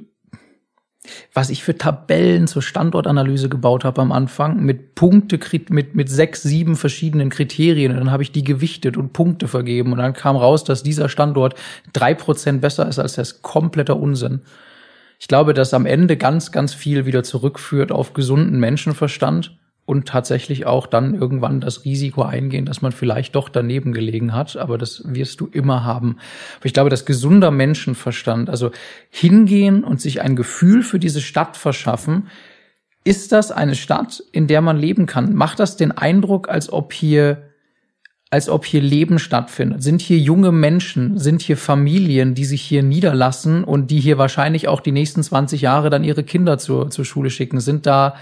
was 1.34 1.50
ich 1.50 1.64
für 1.64 1.78
Tabellen 1.78 2.48
zur 2.48 2.62
Standortanalyse 2.62 3.50
gebaut 3.50 3.86
habe 3.86 4.02
am 4.02 4.12
Anfang 4.12 4.64
mit 4.64 4.96
Punkte 4.96 5.40
mit 5.70 5.96
mit 5.96 6.10
sechs 6.10 6.44
sieben 6.44 6.76
verschiedenen 6.76 7.30
Kriterien 7.30 7.92
und 7.92 7.98
dann 7.98 8.12
habe 8.12 8.24
ich 8.24 8.32
die 8.32 8.44
gewichtet 8.44 8.98
und 8.98 9.14
Punkte 9.14 9.48
vergeben 9.48 9.92
und 9.92 10.00
dann 10.00 10.14
kam 10.14 10.36
raus, 10.36 10.64
dass 10.64 10.84
dieser 10.84 11.10
Standort 11.10 11.56
drei 11.94 12.14
Prozent 12.14 12.62
besser 12.62 12.88
ist 12.88 13.00
als 13.00 13.16
das 13.16 13.42
kompletter 13.42 13.98
Unsinn. 13.98 14.42
Ich 15.20 15.28
glaube, 15.28 15.54
dass 15.54 15.74
am 15.74 15.86
Ende 15.86 16.18
ganz 16.18 16.52
ganz 16.52 16.74
viel 16.74 17.06
wieder 17.06 17.24
zurückführt 17.24 17.92
auf 17.92 18.14
gesunden 18.14 18.60
Menschenverstand 18.60 19.58
und 19.88 20.06
tatsächlich 20.06 20.66
auch 20.66 20.86
dann 20.86 21.16
irgendwann 21.16 21.62
das 21.62 21.86
Risiko 21.86 22.22
eingehen, 22.22 22.66
dass 22.66 22.82
man 22.82 22.92
vielleicht 22.92 23.36
doch 23.36 23.48
daneben 23.48 23.94
gelegen 23.94 24.34
hat. 24.34 24.58
Aber 24.58 24.78
das 24.78 25.02
wirst 25.06 25.40
du 25.40 25.48
immer 25.48 25.86
haben. 25.86 26.18
Ich 26.62 26.74
glaube, 26.74 26.90
dass 26.90 27.06
gesunder 27.06 27.52
Menschenverstand, 27.52 28.50
also 28.50 28.72
hingehen 29.10 29.86
und 29.86 30.02
sich 30.02 30.22
ein 30.22 30.36
Gefühl 30.36 30.84
für 30.84 31.00
diese 31.00 31.22
Stadt 31.22 31.56
verschaffen, 31.56 32.28
ist 33.06 33.32
das 33.32 33.50
eine 33.50 33.76
Stadt, 33.76 34.22
in 34.34 34.48
der 34.48 34.60
man 34.60 34.78
leben 34.78 35.06
kann? 35.06 35.34
Macht 35.34 35.62
das 35.62 35.78
den 35.78 35.94
Eindruck, 35.94 36.50
als 36.50 36.70
ob 36.70 36.92
hier 36.92 37.44
als 38.30 38.50
ob 38.50 38.66
hier 38.66 38.82
Leben 38.82 39.20
stattfindet. 39.20 39.82
Sind 39.82 40.02
hier 40.02 40.18
junge 40.18 40.52
Menschen, 40.52 41.18
sind 41.18 41.42
hier 41.42 41.56
Familien, 41.56 42.36
die 42.36 42.44
sich 42.44 42.62
hier 42.62 42.84
niederlassen 42.84 43.64
und 43.64 43.90
die 43.90 44.02
hier 44.02 44.18
wahrscheinlich 44.18 44.68
auch 44.68 44.82
die 44.82 44.92
nächsten 44.92 45.24
20 45.24 45.62
Jahre 45.62 45.90
dann 45.90 46.04
ihre 46.04 46.26
Kinder 46.26 46.58
zur, 46.58 46.90
zur 46.90 47.06
Schule 47.06 47.30
schicken? 47.30 47.62
Sind 47.62 47.86
da 47.86 48.16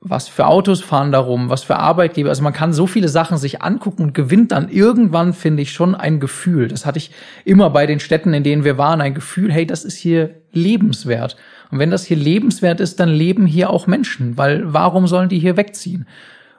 was 0.00 0.28
für 0.28 0.46
Autos 0.46 0.80
fahren 0.80 1.10
darum, 1.10 1.50
was 1.50 1.64
für 1.64 1.76
Arbeitgeber. 1.76 2.28
Also 2.28 2.42
man 2.42 2.52
kann 2.52 2.72
so 2.72 2.86
viele 2.86 3.08
Sachen 3.08 3.36
sich 3.36 3.62
angucken 3.62 4.02
und 4.02 4.14
gewinnt 4.14 4.52
dann 4.52 4.68
irgendwann, 4.68 5.32
finde 5.32 5.62
ich, 5.62 5.72
schon 5.72 5.94
ein 5.94 6.20
Gefühl. 6.20 6.68
Das 6.68 6.86
hatte 6.86 6.98
ich 6.98 7.10
immer 7.44 7.70
bei 7.70 7.86
den 7.86 7.98
Städten, 7.98 8.32
in 8.32 8.44
denen 8.44 8.64
wir 8.64 8.78
waren, 8.78 9.00
ein 9.00 9.14
Gefühl, 9.14 9.52
hey, 9.52 9.66
das 9.66 9.84
ist 9.84 9.96
hier 9.96 10.42
lebenswert. 10.52 11.36
Und 11.70 11.80
wenn 11.80 11.90
das 11.90 12.04
hier 12.04 12.16
lebenswert 12.16 12.80
ist, 12.80 13.00
dann 13.00 13.08
leben 13.08 13.46
hier 13.46 13.70
auch 13.70 13.86
Menschen, 13.86 14.36
weil 14.36 14.72
warum 14.72 15.06
sollen 15.08 15.28
die 15.28 15.40
hier 15.40 15.56
wegziehen? 15.56 16.06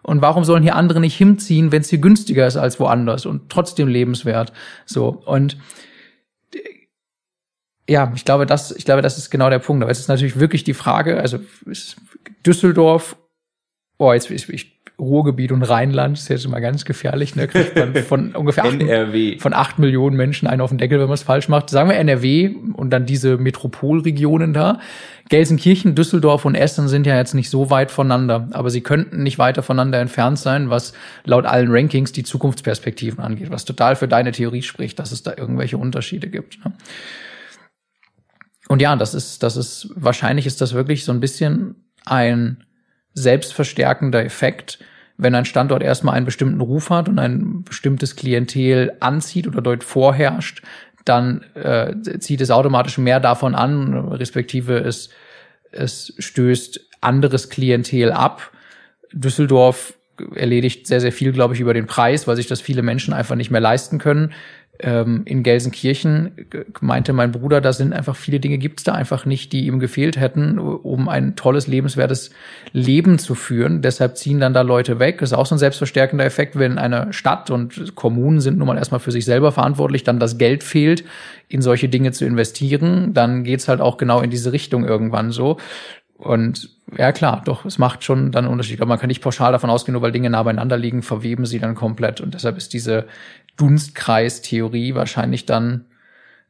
Und 0.01 0.21
warum 0.21 0.43
sollen 0.43 0.63
hier 0.63 0.75
andere 0.75 0.99
nicht 0.99 1.17
hinziehen, 1.17 1.71
wenn 1.71 1.81
es 1.81 1.89
hier 1.89 1.99
günstiger 1.99 2.45
ist 2.45 2.57
als 2.57 2.79
woanders 2.79 3.25
und 3.25 3.49
trotzdem 3.49 3.87
lebenswert? 3.87 4.51
So 4.85 5.07
und 5.25 5.57
ja, 7.89 8.11
ich 8.15 8.23
glaube, 8.23 8.45
das, 8.45 8.71
ich 8.71 8.85
glaube, 8.85 9.01
das 9.01 9.17
ist 9.17 9.31
genau 9.31 9.49
der 9.49 9.59
Punkt. 9.59 9.81
Aber 9.81 9.91
es 9.91 9.99
ist 9.99 10.09
natürlich 10.09 10.39
wirklich 10.39 10.63
die 10.63 10.75
Frage, 10.75 11.19
also 11.19 11.39
Düsseldorf 12.45 13.17
oh, 13.99 14.11
jetzt 14.13 14.31
ich, 14.31 14.49
ich 14.49 14.79
Ruhrgebiet 14.99 15.51
und 15.51 15.63
Rheinland 15.63 16.17
ist 16.17 16.27
jetzt 16.27 16.45
immer 16.45 16.59
ganz 16.59 16.83
gefährlich, 16.83 17.35
ne? 17.35 17.47
Kriegt 17.47 17.75
man 17.75 17.95
von 18.03 18.35
ungefähr 18.35 18.65
acht, 18.65 19.41
von 19.41 19.53
acht 19.53 19.79
Millionen 19.79 20.17
Menschen 20.17 20.47
einen 20.47 20.61
auf 20.61 20.69
den 20.69 20.77
Deckel, 20.77 20.99
wenn 20.99 21.07
man 21.07 21.13
es 21.13 21.23
falsch 21.23 21.47
macht. 21.47 21.69
Sagen 21.69 21.89
wir 21.89 21.95
NRW 21.95 22.55
und 22.73 22.89
dann 22.89 23.05
diese 23.05 23.37
Metropolregionen 23.37 24.53
da. 24.53 24.79
Gelsenkirchen, 25.29 25.95
Düsseldorf 25.95 26.43
und 26.43 26.55
Essen 26.55 26.87
sind 26.87 27.05
ja 27.05 27.15
jetzt 27.15 27.33
nicht 27.33 27.49
so 27.49 27.69
weit 27.69 27.91
voneinander, 27.91 28.49
aber 28.51 28.69
sie 28.71 28.81
könnten 28.81 29.23
nicht 29.23 29.37
weiter 29.37 29.61
voneinander 29.61 29.99
entfernt 29.99 30.39
sein, 30.39 30.69
was 30.69 30.93
laut 31.23 31.45
allen 31.45 31.69
Rankings 31.71 32.11
die 32.11 32.23
Zukunftsperspektiven 32.23 33.23
angeht, 33.23 33.51
was 33.51 33.63
total 33.63 33.95
für 33.95 34.07
deine 34.07 34.31
Theorie 34.31 34.63
spricht, 34.63 34.97
dass 34.97 35.11
es 35.11 35.23
da 35.23 35.33
irgendwelche 35.37 35.77
Unterschiede 35.77 36.29
gibt. 36.29 36.65
Ne? 36.65 36.73
Und 38.67 38.81
ja, 38.81 38.95
das 38.95 39.13
ist, 39.13 39.43
das 39.43 39.55
ist, 39.55 39.89
wahrscheinlich 39.95 40.45
ist 40.45 40.61
das 40.61 40.73
wirklich 40.73 41.05
so 41.05 41.11
ein 41.11 41.19
bisschen 41.19 41.75
ein 42.05 42.63
selbstverstärkender 43.13 44.23
Effekt, 44.23 44.79
wenn 45.17 45.35
ein 45.35 45.45
Standort 45.45 45.83
erstmal 45.83 46.15
einen 46.15 46.25
bestimmten 46.25 46.61
Ruf 46.61 46.89
hat 46.89 47.09
und 47.09 47.19
ein 47.19 47.63
bestimmtes 47.63 48.15
Klientel 48.15 48.93
anzieht 48.99 49.47
oder 49.47 49.61
dort 49.61 49.83
vorherrscht, 49.83 50.63
dann 51.05 51.43
äh, 51.55 51.93
zieht 52.19 52.41
es 52.41 52.51
automatisch 52.51 52.97
mehr 52.97 53.19
davon 53.19 53.55
an, 53.55 53.93
respektive 54.09 54.77
es, 54.77 55.09
es 55.71 56.13
stößt 56.19 56.79
anderes 57.01 57.49
Klientel 57.49 58.11
ab. 58.11 58.51
Düsseldorf 59.11 59.93
erledigt 60.35 60.87
sehr, 60.87 61.01
sehr 61.01 61.11
viel, 61.11 61.31
glaube 61.31 61.53
ich, 61.53 61.59
über 61.59 61.73
den 61.73 61.87
Preis, 61.87 62.27
weil 62.27 62.35
sich 62.35 62.47
das 62.47 62.61
viele 62.61 62.81
Menschen 62.81 63.13
einfach 63.13 63.35
nicht 63.35 63.51
mehr 63.51 63.61
leisten 63.61 63.97
können. 63.97 64.33
Ähm, 64.81 65.23
in 65.25 65.43
Gelsenkirchen 65.43 66.31
meinte 66.79 67.11
mein 67.11 67.31
Bruder, 67.31 67.59
da 67.59 67.73
sind 67.73 67.91
einfach 67.91 68.15
viele 68.15 68.39
Dinge 68.39 68.57
gibt's 68.57 68.83
da 68.83 68.93
einfach 68.93 69.25
nicht, 69.25 69.51
die 69.51 69.67
ihm 69.67 69.79
gefehlt 69.79 70.17
hätten, 70.17 70.57
um 70.57 71.09
ein 71.09 71.35
tolles, 71.35 71.67
lebenswertes 71.67 72.31
Leben 72.71 73.19
zu 73.19 73.35
führen. 73.35 73.81
Deshalb 73.81 74.17
ziehen 74.17 74.39
dann 74.39 74.53
da 74.53 74.61
Leute 74.61 74.99
weg. 74.99 75.19
Das 75.19 75.31
ist 75.31 75.37
auch 75.37 75.45
so 75.45 75.55
ein 75.55 75.59
selbstverstärkender 75.59 76.23
Effekt, 76.23 76.57
wenn 76.57 76.77
eine 76.77 77.11
Stadt 77.11 77.51
und 77.51 77.95
Kommunen 77.95 78.39
sind 78.39 78.57
nun 78.57 78.67
mal 78.67 78.77
erstmal 78.77 79.01
für 79.01 79.11
sich 79.11 79.25
selber 79.25 79.51
verantwortlich, 79.51 80.03
dann 80.03 80.19
das 80.19 80.37
Geld 80.37 80.63
fehlt, 80.63 81.03
in 81.49 81.61
solche 81.61 81.89
Dinge 81.89 82.11
zu 82.11 82.25
investieren, 82.25 83.13
dann 83.13 83.43
geht's 83.43 83.67
halt 83.67 83.81
auch 83.81 83.97
genau 83.97 84.21
in 84.21 84.29
diese 84.29 84.53
Richtung 84.53 84.85
irgendwann 84.85 85.31
so. 85.31 85.57
Und 86.19 86.69
ja 86.97 87.13
klar, 87.13 87.41
doch, 87.45 87.63
es 87.63 87.77
macht 87.77 88.03
schon 88.03 88.33
dann 88.33 88.43
einen 88.43 88.51
Unterschied. 88.51 88.81
Aber 88.81 88.89
man 88.89 88.99
kann 88.99 89.07
nicht 89.07 89.21
pauschal 89.21 89.53
davon 89.53 89.69
ausgehen, 89.69 89.93
nur 89.93 90.01
weil 90.01 90.11
Dinge 90.11 90.29
nah 90.29 90.43
beieinander 90.43 90.77
liegen, 90.77 91.01
verweben 91.01 91.45
sie 91.45 91.59
dann 91.59 91.75
komplett. 91.75 92.19
Und 92.19 92.33
deshalb 92.33 92.57
ist 92.57 92.73
diese 92.73 93.05
Dunstkreis-Theorie 93.59 94.95
wahrscheinlich 94.95 95.45
dann 95.45 95.85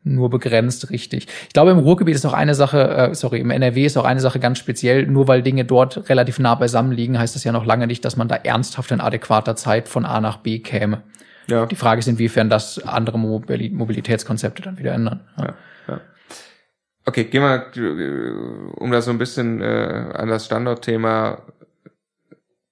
nur 0.04 0.30
begrenzt 0.30 0.90
richtig. 0.92 1.28
Ich 1.48 1.54
glaube, 1.54 1.72
im 1.72 1.80
Ruhrgebiet 1.80 2.16
ist 2.16 2.26
auch 2.26 2.34
eine 2.34 2.56
Sache, 2.56 2.90
äh, 2.90 3.16
sorry, 3.16 3.40
im 3.40 3.52
NRW 3.52 3.86
ist 3.86 3.98
auch 3.98 4.06
eine 4.06 4.22
Sache 4.22 4.40
ganz 4.40 4.58
speziell. 4.58 5.06
Nur 5.06 5.28
weil 5.28 5.42
Dinge 5.42 5.66
dort 5.66 6.10
relativ 6.10 6.40
nah 6.40 6.56
beisammen 6.56 6.92
liegen, 6.92 7.20
heißt 7.20 7.36
das 7.36 7.44
ja 7.44 7.52
noch 7.52 7.66
lange 7.66 7.88
nicht, 7.88 8.06
dass 8.06 8.16
man 8.16 8.28
da 8.28 8.36
ernsthaft 8.36 8.92
in 8.92 9.02
adäquater 9.02 9.56
Zeit 9.56 9.90
von 9.90 10.06
A 10.06 10.22
nach 10.22 10.38
B 10.38 10.60
käme. 10.60 11.04
Ja. 11.48 11.66
Die 11.66 11.76
Frage 11.76 12.00
ist, 12.00 12.08
inwiefern 12.08 12.50
das 12.50 12.80
andere 12.84 13.18
Mobilitätskonzepte 13.20 14.62
dann 14.62 14.78
wieder 14.78 14.94
ändern. 14.94 15.22
Ja. 15.38 15.54
ja. 15.88 16.02
Okay, 17.06 17.26
gehen 17.26 17.42
wir, 17.42 17.66
äh, 17.76 18.80
um 18.80 18.92
da 18.92 19.02
so 19.02 19.12
ein 19.12 19.18
bisschen 19.18 19.62
äh, 19.62 20.12
an 20.14 20.30
das 20.30 20.46
Standortthema 20.46 21.42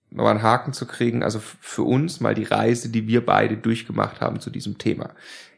noch 0.10 0.28
einen 0.28 0.42
Haken 0.42 0.74
zu 0.74 0.86
kriegen. 0.86 1.24
Also 1.24 1.40
für 1.40 1.84
uns 1.84 2.20
mal 2.20 2.34
die 2.34 2.44
Reise, 2.44 2.90
die 2.90 3.08
wir 3.08 3.26
beide 3.26 3.58
durchgemacht 3.58 4.22
haben 4.22 4.40
zu 4.40 4.50
diesem 4.50 4.78
Thema. 4.78 5.10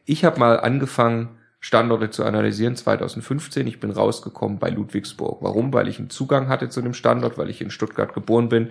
Ich 0.04 0.24
habe 0.24 0.40
mal 0.40 0.60
angefangen, 0.60 1.28
Standorte 1.62 2.08
zu 2.08 2.24
analysieren 2.24 2.74
2015. 2.74 3.66
Ich 3.66 3.80
bin 3.80 3.90
rausgekommen 3.90 4.58
bei 4.58 4.70
Ludwigsburg. 4.70 5.42
Warum? 5.42 5.74
Weil 5.74 5.88
ich 5.88 5.98
einen 5.98 6.08
Zugang 6.08 6.48
hatte 6.48 6.70
zu 6.70 6.80
dem 6.80 6.94
Standort, 6.94 7.36
weil 7.36 7.50
ich 7.50 7.60
in 7.60 7.70
Stuttgart 7.70 8.14
geboren 8.14 8.48
bin, 8.48 8.70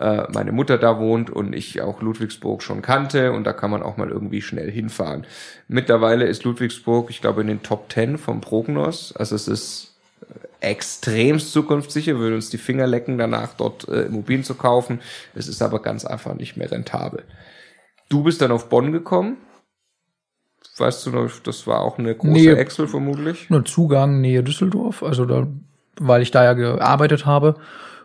äh, 0.00 0.22
meine 0.32 0.50
Mutter 0.50 0.78
da 0.78 0.98
wohnt 0.98 1.28
und 1.28 1.54
ich 1.54 1.82
auch 1.82 2.00
Ludwigsburg 2.00 2.62
schon 2.62 2.80
kannte 2.80 3.32
und 3.32 3.44
da 3.44 3.52
kann 3.52 3.70
man 3.70 3.82
auch 3.82 3.98
mal 3.98 4.08
irgendwie 4.08 4.40
schnell 4.40 4.70
hinfahren. 4.70 5.26
Mittlerweile 5.68 6.24
ist 6.24 6.44
Ludwigsburg, 6.44 7.10
ich 7.10 7.20
glaube, 7.20 7.42
in 7.42 7.48
den 7.48 7.62
Top 7.62 7.92
10 7.92 8.16
vom 8.16 8.40
Prognos. 8.40 9.14
Also 9.14 9.34
es 9.34 9.46
ist 9.46 9.89
extremst 10.60 11.52
zukunftssicher, 11.52 12.18
würden 12.18 12.34
uns 12.34 12.50
die 12.50 12.58
Finger 12.58 12.86
lecken, 12.86 13.18
danach 13.18 13.54
dort 13.54 13.88
äh, 13.88 14.02
Immobilien 14.02 14.44
zu 14.44 14.54
kaufen. 14.54 15.00
Es 15.34 15.48
ist 15.48 15.62
aber 15.62 15.80
ganz 15.82 16.04
einfach 16.04 16.34
nicht 16.34 16.56
mehr 16.56 16.70
rentabel. 16.70 17.24
Du 18.08 18.22
bist 18.22 18.42
dann 18.42 18.52
auf 18.52 18.68
Bonn 18.68 18.92
gekommen 18.92 19.36
Weißt 20.80 21.06
du 21.06 21.10
noch, 21.10 21.30
das 21.40 21.66
war 21.66 21.80
auch 21.80 21.98
eine 21.98 22.14
große 22.14 22.32
Nähe, 22.32 22.56
Excel 22.56 22.88
vermutlich? 22.88 23.50
Nur 23.50 23.64
Zugang 23.64 24.20
Nähe 24.20 24.42
Düsseldorf, 24.42 25.02
also 25.02 25.26
da, 25.26 25.46
weil 25.98 26.22
ich 26.22 26.30
da 26.30 26.42
ja 26.42 26.54
gearbeitet 26.54 27.26
habe. 27.26 27.56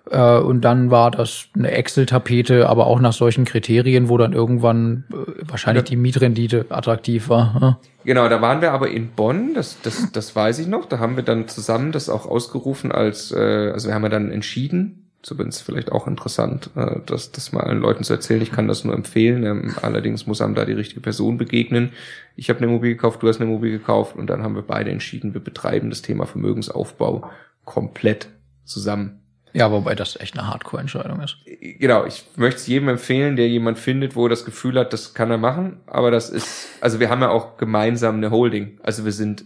Äh, 0.09 0.37
und 0.37 0.61
dann 0.61 0.91
war 0.91 1.11
das 1.11 1.47
eine 1.55 1.71
Excel-Tapete, 1.71 2.69
aber 2.69 2.87
auch 2.87 2.99
nach 2.99 3.13
solchen 3.13 3.45
Kriterien, 3.45 4.09
wo 4.09 4.17
dann 4.17 4.33
irgendwann 4.33 5.05
äh, 5.11 5.15
wahrscheinlich 5.47 5.85
ja. 5.85 5.89
die 5.89 5.95
Mietrendite 5.95 6.65
attraktiv 6.69 7.29
war. 7.29 7.57
Ja. 7.61 7.79
Genau, 8.03 8.29
da 8.29 8.41
waren 8.41 8.61
wir 8.61 8.71
aber 8.71 8.89
in 8.89 9.09
Bonn, 9.09 9.53
das, 9.55 9.81
das, 9.81 10.11
das 10.11 10.35
weiß 10.35 10.59
ich 10.59 10.67
noch. 10.67 10.85
Da 10.85 10.99
haben 10.99 11.15
wir 11.15 11.23
dann 11.23 11.47
zusammen 11.47 11.91
das 11.91 12.09
auch 12.09 12.27
ausgerufen 12.27 12.91
als, 12.91 13.31
äh, 13.31 13.71
also 13.73 13.87
wir 13.87 13.95
haben 13.95 14.03
ja 14.03 14.09
dann 14.09 14.31
entschieden, 14.31 15.05
so 15.25 15.33
bin 15.33 15.47
es 15.47 15.59
vielleicht 15.59 15.91
auch 15.91 16.05
interessant, 16.05 16.69
äh, 16.75 16.99
das, 17.07 17.31
das 17.31 17.51
mal 17.51 17.61
allen 17.61 17.79
Leuten 17.79 18.03
zu 18.03 18.13
erzählen. 18.13 18.43
Ich 18.43 18.51
kann 18.51 18.67
das 18.67 18.83
nur 18.83 18.93
empfehlen. 18.93 19.43
Ähm, 19.43 19.75
allerdings 19.81 20.27
muss 20.27 20.39
einem 20.39 20.53
da 20.53 20.65
die 20.65 20.73
richtige 20.73 21.01
Person 21.01 21.37
begegnen. 21.37 21.93
Ich 22.35 22.49
habe 22.49 22.59
eine 22.59 22.67
Immobilie 22.67 22.95
gekauft, 22.95 23.23
du 23.23 23.27
hast 23.27 23.41
eine 23.41 23.49
Immobilie 23.49 23.79
gekauft 23.79 24.15
und 24.15 24.29
dann 24.29 24.43
haben 24.43 24.53
wir 24.53 24.61
beide 24.61 24.91
entschieden, 24.91 25.33
wir 25.33 25.41
betreiben 25.41 25.89
das 25.89 26.03
Thema 26.03 26.27
Vermögensaufbau 26.27 27.27
komplett 27.63 28.29
zusammen. 28.65 29.24
Ja, 29.55 29.71
wobei 29.71 29.95
das 29.95 30.19
echt 30.19 30.37
eine 30.37 30.49
Hardcore-Entscheidung 30.49 31.21
ist. 31.21 31.37
Genau, 31.45 32.05
ich 32.05 32.25
möchte 32.35 32.59
es 32.59 32.67
jedem 32.67 32.89
empfehlen, 32.89 33.37
der 33.37 33.47
jemand 33.47 33.79
findet, 33.79 34.13
wo 34.17 34.25
er 34.25 34.29
das 34.29 34.43
Gefühl 34.43 34.77
hat, 34.77 34.91
das 34.91 35.13
kann 35.13 35.31
er 35.31 35.37
machen. 35.37 35.77
Aber 35.87 36.11
das 36.11 36.29
ist, 36.29 36.67
also 36.81 36.99
wir 36.99 37.09
haben 37.09 37.21
ja 37.21 37.29
auch 37.29 37.55
gemeinsam 37.55 38.17
eine 38.17 38.31
Holding. 38.31 38.81
Also 38.83 39.05
wir 39.05 39.13
sind 39.13 39.45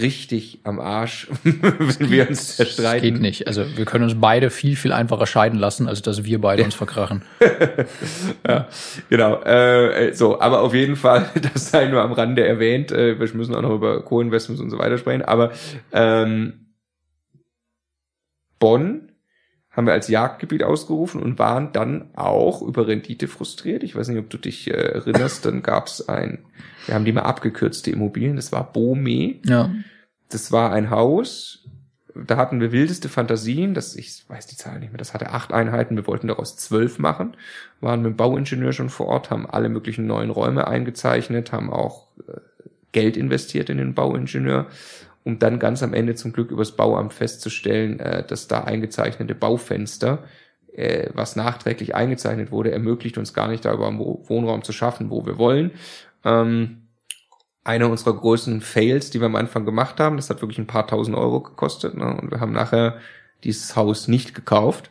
richtig 0.00 0.60
am 0.64 0.80
Arsch, 0.80 1.28
wenn 1.42 2.10
wir 2.10 2.26
uns 2.30 2.56
zerstreiten. 2.56 2.92
Das 2.92 3.02
geht 3.02 3.20
nicht. 3.20 3.46
Also 3.48 3.76
wir 3.76 3.84
können 3.84 4.04
uns 4.04 4.18
beide 4.18 4.48
viel, 4.48 4.76
viel 4.76 4.92
einfacher 4.92 5.26
scheiden 5.26 5.58
lassen, 5.58 5.88
als 5.88 6.00
dass 6.00 6.24
wir 6.24 6.40
beide 6.40 6.64
uns 6.64 6.74
verkrachen. 6.74 7.20
ja, 8.48 8.66
genau. 9.10 9.42
Äh, 9.42 10.14
so, 10.14 10.40
aber 10.40 10.60
auf 10.62 10.72
jeden 10.72 10.96
Fall, 10.96 11.28
das 11.52 11.70
sei 11.70 11.84
nur 11.84 12.00
am 12.00 12.12
Rande 12.12 12.46
erwähnt. 12.46 12.92
Äh, 12.92 13.20
wir 13.20 13.34
müssen 13.34 13.54
auch 13.54 13.60
noch 13.60 13.74
über 13.74 14.02
Co-Investments 14.02 14.62
und 14.62 14.70
so 14.70 14.78
weiter 14.78 14.96
sprechen. 14.96 15.20
Aber 15.20 15.52
ähm, 15.92 16.66
Bonn 18.58 19.09
haben 19.70 19.86
wir 19.86 19.92
als 19.92 20.08
Jagdgebiet 20.08 20.64
ausgerufen 20.64 21.22
und 21.22 21.38
waren 21.38 21.72
dann 21.72 22.10
auch 22.16 22.60
über 22.62 22.88
Rendite 22.88 23.28
frustriert. 23.28 23.84
Ich 23.84 23.94
weiß 23.94 24.08
nicht, 24.08 24.18
ob 24.18 24.28
du 24.28 24.36
dich 24.36 24.68
äh, 24.68 24.72
erinnerst, 24.72 25.44
dann 25.44 25.62
gab 25.62 25.86
es 25.86 26.08
ein, 26.08 26.38
wir 26.86 26.94
haben 26.94 27.04
die 27.04 27.12
mal 27.12 27.22
abgekürzte 27.22 27.90
Immobilien, 27.90 28.36
das 28.36 28.52
war 28.52 28.72
Bome. 28.72 29.36
Ja. 29.44 29.70
Das 30.28 30.52
war 30.52 30.72
ein 30.72 30.90
Haus, 30.90 31.60
da 32.14 32.36
hatten 32.36 32.60
wir 32.60 32.72
wildeste 32.72 33.08
Fantasien, 33.08 33.74
das, 33.74 33.94
ich 33.94 34.24
weiß 34.28 34.46
die 34.46 34.56
Zahl 34.56 34.78
nicht 34.80 34.92
mehr, 34.92 34.98
das 34.98 35.14
hatte 35.14 35.30
acht 35.30 35.52
Einheiten, 35.52 35.96
wir 35.96 36.06
wollten 36.06 36.28
daraus 36.28 36.56
zwölf 36.56 36.98
machen, 36.98 37.36
waren 37.80 38.02
mit 38.02 38.12
dem 38.12 38.16
Bauingenieur 38.16 38.72
schon 38.72 38.90
vor 38.90 39.06
Ort, 39.06 39.30
haben 39.30 39.48
alle 39.48 39.68
möglichen 39.68 40.06
neuen 40.06 40.30
Räume 40.30 40.66
eingezeichnet, 40.66 41.52
haben 41.52 41.70
auch 41.70 42.08
äh, 42.28 42.40
Geld 42.92 43.16
investiert 43.16 43.70
in 43.70 43.78
den 43.78 43.94
Bauingenieur 43.94 44.66
um 45.24 45.38
dann 45.38 45.58
ganz 45.58 45.82
am 45.82 45.94
Ende 45.94 46.14
zum 46.14 46.32
Glück 46.32 46.50
übers 46.50 46.72
Bauamt 46.72 47.12
festzustellen, 47.12 48.00
äh, 48.00 48.26
dass 48.26 48.48
da 48.48 48.64
eingezeichnete 48.64 49.34
Baufenster, 49.34 50.24
äh, 50.72 51.10
was 51.14 51.36
nachträglich 51.36 51.94
eingezeichnet 51.94 52.50
wurde, 52.50 52.70
ermöglicht 52.72 53.18
uns 53.18 53.34
gar 53.34 53.48
nicht, 53.48 53.64
da 53.64 53.74
über 53.74 53.92
Wohnraum 53.92 54.62
zu 54.62 54.72
schaffen, 54.72 55.10
wo 55.10 55.26
wir 55.26 55.38
wollen. 55.38 55.72
Ähm, 56.24 56.82
einer 57.62 57.90
unserer 57.90 58.14
größten 58.14 58.62
Fails, 58.62 59.10
die 59.10 59.20
wir 59.20 59.26
am 59.26 59.36
Anfang 59.36 59.66
gemacht 59.66 60.00
haben, 60.00 60.16
das 60.16 60.30
hat 60.30 60.40
wirklich 60.40 60.58
ein 60.58 60.66
paar 60.66 60.86
tausend 60.86 61.16
Euro 61.16 61.40
gekostet. 61.40 61.94
Ne? 61.94 62.16
Und 62.16 62.30
wir 62.30 62.40
haben 62.40 62.52
nachher 62.52 62.98
dieses 63.44 63.76
Haus 63.76 64.08
nicht 64.08 64.34
gekauft. 64.34 64.90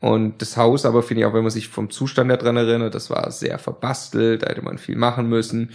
Und 0.00 0.40
das 0.40 0.56
Haus 0.56 0.86
aber 0.86 1.02
finde 1.02 1.22
ich 1.22 1.26
auch, 1.26 1.34
wenn 1.34 1.42
man 1.42 1.50
sich 1.50 1.66
vom 1.66 1.90
Zustand 1.90 2.30
daran 2.30 2.56
erinnert, 2.56 2.94
das 2.94 3.10
war 3.10 3.32
sehr 3.32 3.58
verbastelt, 3.58 4.42
da 4.42 4.48
hätte 4.48 4.62
man 4.62 4.78
viel 4.78 4.96
machen 4.96 5.28
müssen 5.28 5.70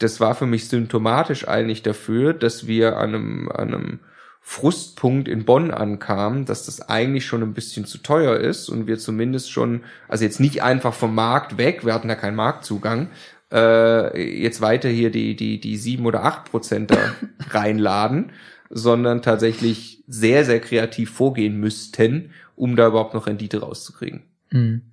das 0.00 0.18
war 0.18 0.34
für 0.34 0.46
mich 0.46 0.68
symptomatisch 0.68 1.46
eigentlich 1.46 1.82
dafür, 1.82 2.32
dass 2.32 2.66
wir 2.66 2.96
an 2.96 3.14
einem, 3.14 3.48
an 3.50 3.74
einem 3.74 4.00
Frustpunkt 4.40 5.28
in 5.28 5.44
Bonn 5.44 5.70
ankamen, 5.70 6.46
dass 6.46 6.64
das 6.66 6.88
eigentlich 6.88 7.26
schon 7.26 7.42
ein 7.42 7.52
bisschen 7.52 7.84
zu 7.84 7.98
teuer 7.98 8.36
ist 8.36 8.70
und 8.70 8.86
wir 8.86 8.98
zumindest 8.98 9.52
schon, 9.52 9.82
also 10.08 10.24
jetzt 10.24 10.40
nicht 10.40 10.62
einfach 10.62 10.94
vom 10.94 11.14
Markt 11.14 11.58
weg, 11.58 11.84
wir 11.84 11.92
hatten 11.92 12.08
ja 12.08 12.14
keinen 12.14 12.36
Marktzugang, 12.36 13.10
äh, 13.52 14.40
jetzt 14.40 14.62
weiter 14.62 14.88
hier 14.88 15.10
die, 15.10 15.36
die, 15.36 15.60
die 15.60 15.76
sieben 15.76 16.06
oder 16.06 16.24
acht 16.24 16.50
Prozent 16.50 16.90
da 16.90 17.14
reinladen, 17.50 18.32
sondern 18.70 19.20
tatsächlich 19.20 20.02
sehr, 20.06 20.46
sehr 20.46 20.60
kreativ 20.60 21.10
vorgehen 21.10 21.60
müssten, 21.60 22.32
um 22.56 22.74
da 22.74 22.88
überhaupt 22.88 23.12
noch 23.12 23.26
Rendite 23.26 23.60
rauszukriegen. 23.60 24.22
Mhm. 24.50 24.92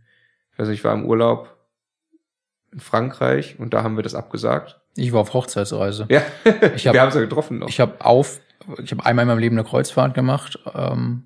Nicht, 0.57 0.69
ich 0.69 0.83
war 0.83 0.93
im 0.93 1.05
Urlaub 1.05 1.55
in 2.73 2.79
Frankreich 2.79 3.55
und 3.59 3.73
da 3.73 3.83
haben 3.83 3.95
wir 3.95 4.03
das 4.03 4.15
abgesagt. 4.15 4.81
Ich 4.97 5.13
war 5.13 5.21
auf 5.21 5.33
Hochzeitsreise. 5.33 6.07
Ja, 6.09 6.21
ich 6.75 6.87
hab, 6.87 6.93
wir 6.93 7.01
haben 7.01 7.09
es 7.09 7.15
ja 7.15 7.21
getroffen 7.21 7.59
noch. 7.59 7.69
Ich 7.69 7.79
habe 7.79 8.03
auf, 8.03 8.39
ich 8.83 8.91
habe 8.91 9.05
einmal 9.05 9.23
in 9.23 9.27
meinem 9.29 9.39
Leben 9.39 9.57
eine 9.57 9.67
Kreuzfahrt 9.67 10.13
gemacht, 10.13 10.59
ähm, 10.75 11.23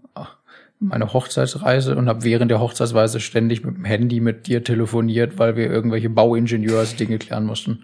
meine 0.79 1.13
Hochzeitsreise 1.13 1.95
und 1.95 2.09
habe 2.09 2.23
während 2.23 2.49
der 2.51 2.59
Hochzeitsreise 2.59 3.19
ständig 3.19 3.63
mit 3.63 3.77
dem 3.77 3.85
Handy 3.85 4.19
mit 4.19 4.47
dir 4.47 4.63
telefoniert, 4.63 5.37
weil 5.37 5.55
wir 5.55 5.69
irgendwelche 5.69 6.09
Bauingenieurs-Dinge 6.09 7.19
klären 7.19 7.45
mussten. 7.45 7.83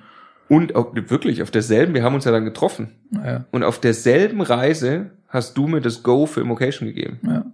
Und 0.50 0.76
auch, 0.76 0.94
wirklich 0.96 1.44
auf 1.44 1.52
derselben, 1.52 1.94
wir 1.94 2.04
haben 2.04 2.16
uns 2.16 2.26
ja 2.26 2.32
dann 2.32 2.46
getroffen. 2.46 2.92
Ja. 3.12 3.46
Und 3.52 3.64
auf 3.64 3.80
derselben 3.80 4.42
Reise 4.42 5.12
hast 5.28 5.58
du 5.58 5.68
mir 5.68 5.82
das 5.82 6.04
Go 6.04 6.26
für 6.26 6.42
Immocation 6.42 6.88
gegeben. 6.88 7.20
Ja. 7.24 7.46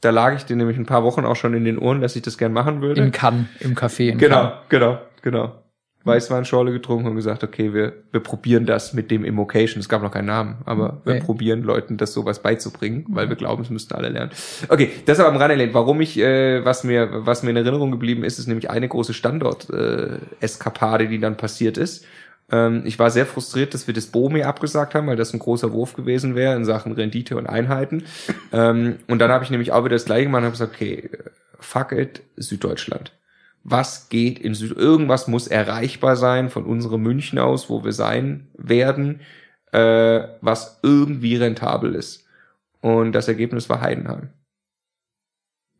Da 0.00 0.10
lag 0.10 0.34
ich 0.36 0.44
dir 0.44 0.56
nämlich 0.56 0.76
ein 0.76 0.86
paar 0.86 1.04
Wochen 1.04 1.24
auch 1.24 1.36
schon 1.36 1.54
in 1.54 1.64
den 1.64 1.78
Ohren, 1.78 2.00
dass 2.00 2.16
ich 2.16 2.22
das 2.22 2.38
gern 2.38 2.52
machen 2.52 2.80
würde. 2.82 3.02
In 3.02 3.12
Cannes, 3.12 3.46
im 3.60 3.74
Café 3.74 4.08
in 4.10 4.18
Genau, 4.18 4.36
Cannes. 4.36 4.52
genau, 4.68 4.98
genau. 5.22 5.52
Weißweinschorle 6.04 6.72
getrunken 6.72 7.08
und 7.08 7.16
gesagt, 7.16 7.44
okay, 7.44 7.74
wir, 7.74 7.92
wir 8.10 8.20
probieren 8.20 8.64
das 8.64 8.94
mit 8.94 9.10
dem 9.10 9.24
Immocation. 9.24 9.80
Es 9.80 9.88
gab 9.88 10.02
noch 10.02 10.12
keinen 10.12 10.26
Namen, 10.26 10.56
aber 10.64 11.02
wir 11.04 11.20
probieren 11.20 11.62
Leuten 11.62 11.98
das 11.98 12.14
sowas 12.14 12.40
beizubringen, 12.40 13.04
weil 13.10 13.28
wir 13.28 13.36
glauben, 13.36 13.62
es 13.62 13.70
müssten 13.70 13.94
alle 13.94 14.08
lernen. 14.08 14.30
Okay, 14.68 14.90
das 15.04 15.20
aber 15.20 15.28
am 15.28 15.36
Rande 15.36 15.56
erwähnt. 15.56 15.74
Warum 15.74 16.00
ich, 16.00 16.18
äh, 16.18 16.64
was 16.64 16.84
mir, 16.84 17.26
was 17.26 17.42
mir 17.42 17.50
in 17.50 17.56
Erinnerung 17.56 17.90
geblieben 17.90 18.24
ist, 18.24 18.38
ist 18.38 18.46
nämlich 18.46 18.70
eine 18.70 18.88
große 18.88 19.12
Standort-Eskapade, 19.12 21.04
äh, 21.04 21.08
die 21.08 21.20
dann 21.20 21.36
passiert 21.36 21.76
ist. 21.76 22.06
Ähm, 22.50 22.82
ich 22.86 22.98
war 22.98 23.10
sehr 23.10 23.26
frustriert, 23.26 23.74
dass 23.74 23.86
wir 23.86 23.94
das 23.94 24.06
Bomi 24.06 24.42
abgesagt 24.42 24.94
haben, 24.94 25.06
weil 25.06 25.16
das 25.16 25.34
ein 25.34 25.38
großer 25.38 25.72
Wurf 25.72 25.94
gewesen 25.94 26.34
wäre 26.34 26.56
in 26.56 26.64
Sachen 26.64 26.92
Rendite 26.92 27.36
und 27.36 27.46
Einheiten. 27.46 28.04
Ähm, 28.52 28.96
und 29.06 29.18
dann 29.18 29.30
habe 29.30 29.44
ich 29.44 29.50
nämlich 29.50 29.72
auch 29.72 29.84
wieder 29.84 29.96
das 29.96 30.06
gleiche 30.06 30.24
gemacht 30.24 30.40
und 30.40 30.46
habe 30.46 30.52
gesagt, 30.52 30.74
okay, 30.74 31.10
fuck 31.58 31.92
it, 31.92 32.22
Süddeutschland. 32.36 33.12
Was 33.62 34.08
geht 34.08 34.38
in 34.38 34.54
Süd, 34.54 34.76
irgendwas 34.76 35.28
muss 35.28 35.46
erreichbar 35.46 36.16
sein 36.16 36.50
von 36.50 36.64
unserem 36.64 37.02
München 37.02 37.38
aus, 37.38 37.68
wo 37.68 37.84
wir 37.84 37.92
sein 37.92 38.48
werden, 38.54 39.20
äh, 39.72 40.26
was 40.40 40.80
irgendwie 40.82 41.36
rentabel 41.36 41.94
ist. 41.94 42.26
Und 42.80 43.12
das 43.12 43.28
Ergebnis 43.28 43.68
war 43.68 43.80
Heidenheim. 43.80 44.30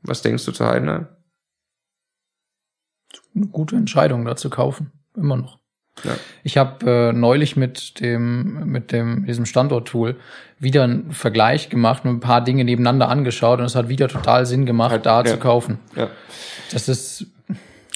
Was 0.03 0.23
denkst 0.23 0.45
du 0.45 0.53
zu 0.53 0.67
Heidenheim? 0.67 1.09
Eine 3.35 3.47
gute 3.47 3.77
Entscheidung, 3.77 4.25
da 4.25 4.37
zu 4.37 4.51
kaufen. 4.51 4.93
Immer 5.17 5.37
noch. 5.37 5.59
Ja. 6.05 6.17
Ich 6.45 6.57
habe 6.57 6.91
äh, 6.91 7.13
neulich 7.13 7.57
mit 7.57 8.01
dem 8.01 8.65
mit 8.71 8.93
dem 8.93 9.27
diesem 9.27 9.45
Standort-Tool 9.45 10.17
wieder 10.59 10.85
einen 10.85 11.13
Vergleich 11.13 11.69
gemacht 11.69 12.05
und 12.05 12.11
ein 12.11 12.21
paar 12.21 12.43
Dinge 12.43 12.65
nebeneinander 12.65 13.09
angeschaut 13.09 13.59
und 13.59 13.67
es 13.67 13.75
hat 13.75 13.89
wieder 13.89 14.09
total 14.09 14.47
Sinn 14.47 14.67
gemacht, 14.67 15.05
da 15.05 15.23
ja. 15.23 15.27
zu 15.27 15.37
kaufen. 15.39 15.79
Ja. 15.97 16.09
Das 16.73 16.89
ist 16.89 17.27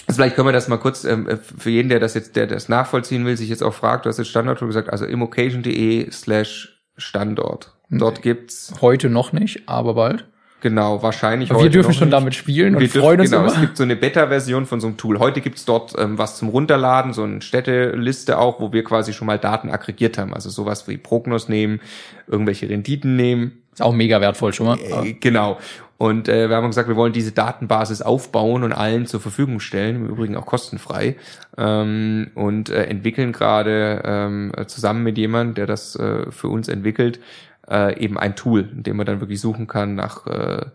Also 0.07 0.17
vielleicht 0.17 0.37
können 0.37 0.49
wir 0.49 0.53
das 0.53 0.69
mal 0.69 0.77
kurz, 0.79 1.05
ähm, 1.05 1.29
für 1.59 1.71
jeden, 1.71 1.89
der 1.89 2.01
das 2.01 2.15
jetzt, 2.15 2.37
der 2.37 2.47
das 2.47 2.69
nachvollziehen 2.69 3.25
will, 3.25 3.37
sich 3.37 3.49
jetzt 3.49 3.63
auch 3.63 3.75
fragt, 3.75 4.05
du 4.05 4.09
hast 4.11 4.19
jetzt 4.19 4.29
Standort 4.29 4.61
gesagt, 4.61 4.91
also 4.91 5.05
immocation.de 5.07 6.11
slash 6.11 6.83
Standort. 6.97 7.73
Dort 7.91 8.23
gibt's, 8.23 8.73
heute 8.81 9.09
noch 9.09 9.33
nicht, 9.33 9.69
aber 9.69 9.95
bald. 9.95 10.25
genau, 10.61 11.03
wahrscheinlich 11.03 11.51
Aber 11.51 11.61
wir 11.61 11.65
heute 11.65 11.73
dürfen 11.73 11.91
noch 11.91 11.99
schon 11.99 12.09
nicht. 12.09 12.13
damit 12.15 12.35
spielen 12.35 12.75
und 12.75 12.81
Wir 12.81 12.89
dürfen- 12.89 13.01
freuen 13.03 13.21
uns 13.21 13.31
genau, 13.31 13.45
es 13.47 13.53
immer. 13.55 13.63
gibt 13.63 13.77
so 13.77 13.83
eine 13.83 13.95
Beta-Version 13.97 14.67
von 14.67 14.81
so 14.81 14.87
einem 14.89 14.97
Tool. 14.97 15.19
Heute 15.19 15.41
gibt's 15.41 15.65
dort 15.65 15.93
ähm, 15.99 16.17
was 16.19 16.37
zum 16.39 16.49
Runterladen, 16.49 17.13
so 17.13 17.23
eine 17.23 17.41
Städteliste 17.43 18.39
auch, 18.39 18.61
wo 18.61 18.73
wir 18.73 18.83
quasi 18.85 19.13
schon 19.13 19.27
mal 19.27 19.39
Daten 19.39 19.71
aggregiert 19.71 20.19
haben. 20.19 20.33
Also 20.35 20.51
sowas 20.51 20.89
wie 20.89 20.97
Prognos 20.97 21.49
nehmen, 21.49 21.81
irgendwelche 22.27 22.69
Renditen 22.69 23.17
nehmen. 23.17 23.63
Ist 23.73 23.83
auch 23.83 23.93
mega 23.93 24.21
wertvoll 24.21 24.53
schon 24.53 24.67
mal. 24.67 24.79
Äh, 24.79 25.13
genau. 25.15 25.59
Und 25.97 26.29
äh, 26.29 26.49
wir 26.49 26.57
haben 26.57 26.67
gesagt, 26.67 26.89
wir 26.89 26.97
wollen 26.97 27.13
diese 27.13 27.33
Datenbasis 27.33 28.03
aufbauen 28.03 28.65
und 28.65 28.73
allen 28.73 29.07
zur 29.07 29.21
Verfügung 29.21 29.61
stellen, 29.61 29.97
im 29.97 30.07
Übrigen 30.09 30.37
auch 30.37 30.47
kostenfrei. 30.47 31.17
Ähm, 31.57 32.31
und 32.35 32.69
äh, 32.71 32.85
entwickeln 32.85 33.33
gerade 33.33 34.03
ähm, 34.05 34.53
zusammen 34.67 35.03
mit 35.05 35.17
jemandem, 35.19 35.55
der 35.55 35.67
das 35.67 35.95
äh, 35.97 36.31
für 36.31 36.49
uns 36.49 36.69
entwickelt, 36.69 37.21
äh, 37.71 37.99
eben 38.03 38.19
ein 38.19 38.35
Tool, 38.37 38.69
in 38.73 38.83
dem 38.83 38.97
man 38.97 39.07
dann 39.07 39.21
wirklich 39.21 39.41
suchen 39.41 39.67
kann 39.69 39.95
nach 39.95 40.27
äh, 40.27 40.67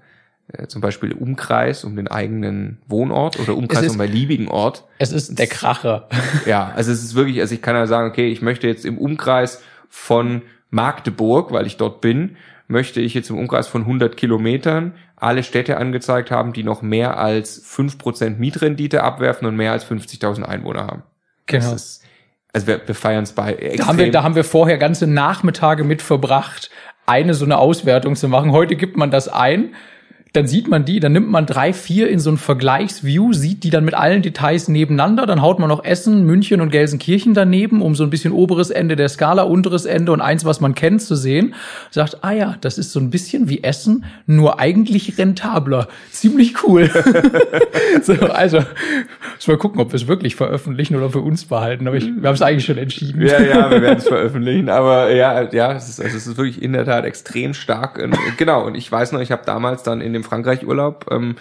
äh, 0.53 0.67
zum 0.67 0.81
Beispiel 0.81 1.11
Umkreis 1.13 1.83
um 1.83 1.95
den 1.95 2.07
eigenen 2.07 2.79
Wohnort 2.87 3.39
oder 3.39 3.55
Umkreis 3.55 3.83
ist- 3.83 3.91
um 3.91 3.97
beliebigen 3.97 4.47
Ort. 4.47 4.85
Es 4.99 5.11
ist 5.11 5.37
der 5.37 5.47
Kracher. 5.47 6.07
Ja, 6.45 6.71
also 6.75 6.91
es 6.91 7.03
ist 7.03 7.13
wirklich, 7.15 7.41
also 7.41 7.53
ich 7.53 7.61
kann 7.61 7.75
ja 7.75 7.85
sagen, 7.87 8.09
okay, 8.09 8.31
ich 8.31 8.41
möchte 8.41 8.67
jetzt 8.67 8.85
im 8.85 8.97
Umkreis 8.97 9.61
von 9.89 10.41
Magdeburg, 10.71 11.51
weil 11.51 11.67
ich 11.67 11.77
dort 11.77 11.99
bin, 12.01 12.37
möchte 12.67 13.01
ich 13.01 13.13
jetzt 13.15 13.29
im 13.31 13.37
Umkreis 13.37 13.67
von 13.67 13.81
100 13.81 14.15
Kilometern 14.15 14.93
alle 15.19 15.43
Städte 15.43 15.77
angezeigt 15.77 16.31
haben, 16.31 16.53
die 16.53 16.63
noch 16.63 16.81
mehr 16.81 17.17
als 17.17 17.63
5% 17.63 18.37
Mietrendite 18.37 19.03
abwerfen 19.03 19.47
und 19.47 19.55
mehr 19.55 19.71
als 19.71 19.85
50.000 19.85 20.43
Einwohner 20.43 20.87
haben. 20.87 21.03
Genau. 21.45 21.71
Das 21.71 21.73
ist, 21.73 22.03
also 22.53 22.67
wir, 22.67 22.81
wir 22.87 22.95
feiern 22.95 23.23
es 23.23 23.33
bei 23.33 23.53
extrem. 23.53 23.77
Da 23.77 23.87
haben, 23.87 23.97
wir, 23.97 24.11
da 24.11 24.23
haben 24.23 24.35
wir 24.35 24.43
vorher 24.43 24.77
ganze 24.77 25.07
Nachmittage 25.07 25.83
mit 25.83 26.01
verbracht, 26.01 26.69
eine 27.05 27.33
so 27.33 27.45
eine 27.45 27.57
Auswertung 27.57 28.15
zu 28.15 28.27
machen. 28.27 28.51
Heute 28.51 28.75
gibt 28.75 28.97
man 28.97 29.11
das 29.11 29.27
ein, 29.27 29.75
dann 30.33 30.45
sieht 30.47 30.67
man 30.67 30.85
die, 30.85 30.99
dann 30.99 31.13
nimmt 31.13 31.29
man 31.29 31.45
drei, 31.45 31.73
vier 31.73 32.09
in 32.09 32.19
so 32.19 32.29
ein 32.29 32.37
Vergleichsview, 32.37 33.33
sieht 33.33 33.63
die 33.63 33.71
dann 33.71 33.83
mit 33.83 33.95
allen 33.95 34.21
Details 34.21 34.67
nebeneinander, 34.67 35.25
dann 35.25 35.41
haut 35.41 35.59
man 35.59 35.69
noch 35.69 35.83
Essen, 35.83 36.25
München 36.25 36.61
und 36.61 36.69
Gelsenkirchen 36.69 37.33
daneben, 37.33 37.81
um 37.81 37.95
so 37.95 38.03
ein 38.03 38.11
bisschen 38.11 38.31
oberes 38.31 38.69
Ende 38.69 38.95
der 38.95 39.09
Skala, 39.09 39.43
unteres 39.43 39.85
Ende 39.85 40.11
und 40.11 40.21
eins, 40.21 40.45
was 40.45 40.61
man 40.61 40.75
kennt, 40.75 41.01
zu 41.01 41.15
sehen. 41.15 41.55
Sagt, 41.89 42.23
ah 42.23 42.31
ja, 42.31 42.55
das 42.61 42.77
ist 42.77 42.91
so 42.91 42.99
ein 42.99 43.09
bisschen 43.09 43.49
wie 43.49 43.63
Essen, 43.63 44.05
nur 44.27 44.59
eigentlich 44.59 45.17
rentabler. 45.17 45.87
Ziemlich 46.11 46.63
cool. 46.63 46.89
so, 48.03 48.13
also, 48.13 48.63
mal 49.49 49.57
gucken, 49.57 49.81
ob 49.81 49.91
wir 49.91 49.95
es 49.95 50.07
wirklich 50.07 50.35
veröffentlichen 50.35 50.95
oder 50.95 51.09
für 51.09 51.19
uns 51.19 51.45
behalten. 51.45 51.87
Aber 51.87 51.97
ich, 51.97 52.05
wir 52.05 52.27
haben 52.27 52.35
es 52.35 52.41
eigentlich 52.41 52.65
schon 52.65 52.77
entschieden. 52.77 53.21
Ja, 53.21 53.41
ja, 53.41 53.69
wir 53.69 53.81
werden 53.81 53.97
es 53.97 54.07
veröffentlichen, 54.07 54.69
aber 54.69 55.11
ja, 55.11 55.51
ja, 55.51 55.73
es 55.73 55.89
ist, 55.89 55.99
also 55.99 56.15
es 56.15 56.27
ist 56.27 56.37
wirklich 56.37 56.61
in 56.61 56.73
der 56.73 56.85
Tat 56.85 57.03
extrem 57.05 57.53
stark. 57.53 57.99
Und, 58.01 58.15
genau, 58.37 58.65
und 58.65 58.75
ich 58.75 58.89
weiß 58.89 59.11
noch, 59.11 59.19
ich 59.19 59.31
habe 59.31 59.41
damals 59.45 59.83
dann 59.83 60.01
in 60.01 60.13
dem 60.13 60.18
Frankreich-Urlaub 60.23 61.07
ähm, 61.11 61.35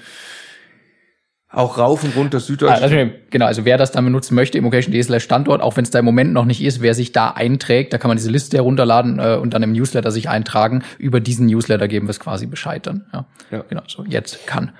auch 1.50 1.78
rauf 1.78 2.04
und 2.04 2.14
runter 2.14 2.36
Ah, 2.38 2.40
Süddeutschland. 2.40 2.82
also, 2.82 3.10
genau, 3.30 3.46
also 3.46 3.64
wer 3.64 3.78
das 3.78 3.90
dann 3.90 4.04
benutzen 4.04 4.34
möchte, 4.34 4.58
immocation.de 4.58 5.02
slash 5.02 5.24
Standort, 5.24 5.62
auch 5.62 5.76
wenn 5.78 5.84
es 5.84 5.90
da 5.90 5.98
im 5.98 6.04
Moment 6.04 6.34
noch 6.34 6.44
nicht 6.44 6.62
ist, 6.62 6.82
wer 6.82 6.92
sich 6.92 7.12
da 7.12 7.30
einträgt, 7.30 7.92
da 7.94 7.98
kann 7.98 8.08
man 8.08 8.18
diese 8.18 8.30
Liste 8.30 8.58
herunterladen 8.58 9.18
äh, 9.18 9.38
und 9.40 9.54
dann 9.54 9.62
im 9.62 9.72
Newsletter 9.72 10.10
sich 10.10 10.28
eintragen. 10.28 10.82
Über 10.98 11.20
diesen 11.20 11.46
Newsletter 11.46 11.88
geben 11.88 12.06
wir 12.06 12.10
es 12.10 12.20
quasi 12.20 12.46
Bescheid 12.46 12.86
dann. 12.86 13.06
Ja, 13.14 13.24
Ja. 13.50 13.64
genau, 13.66 13.82
so 13.86 14.04
jetzt 14.06 14.46
kann. 14.46 14.72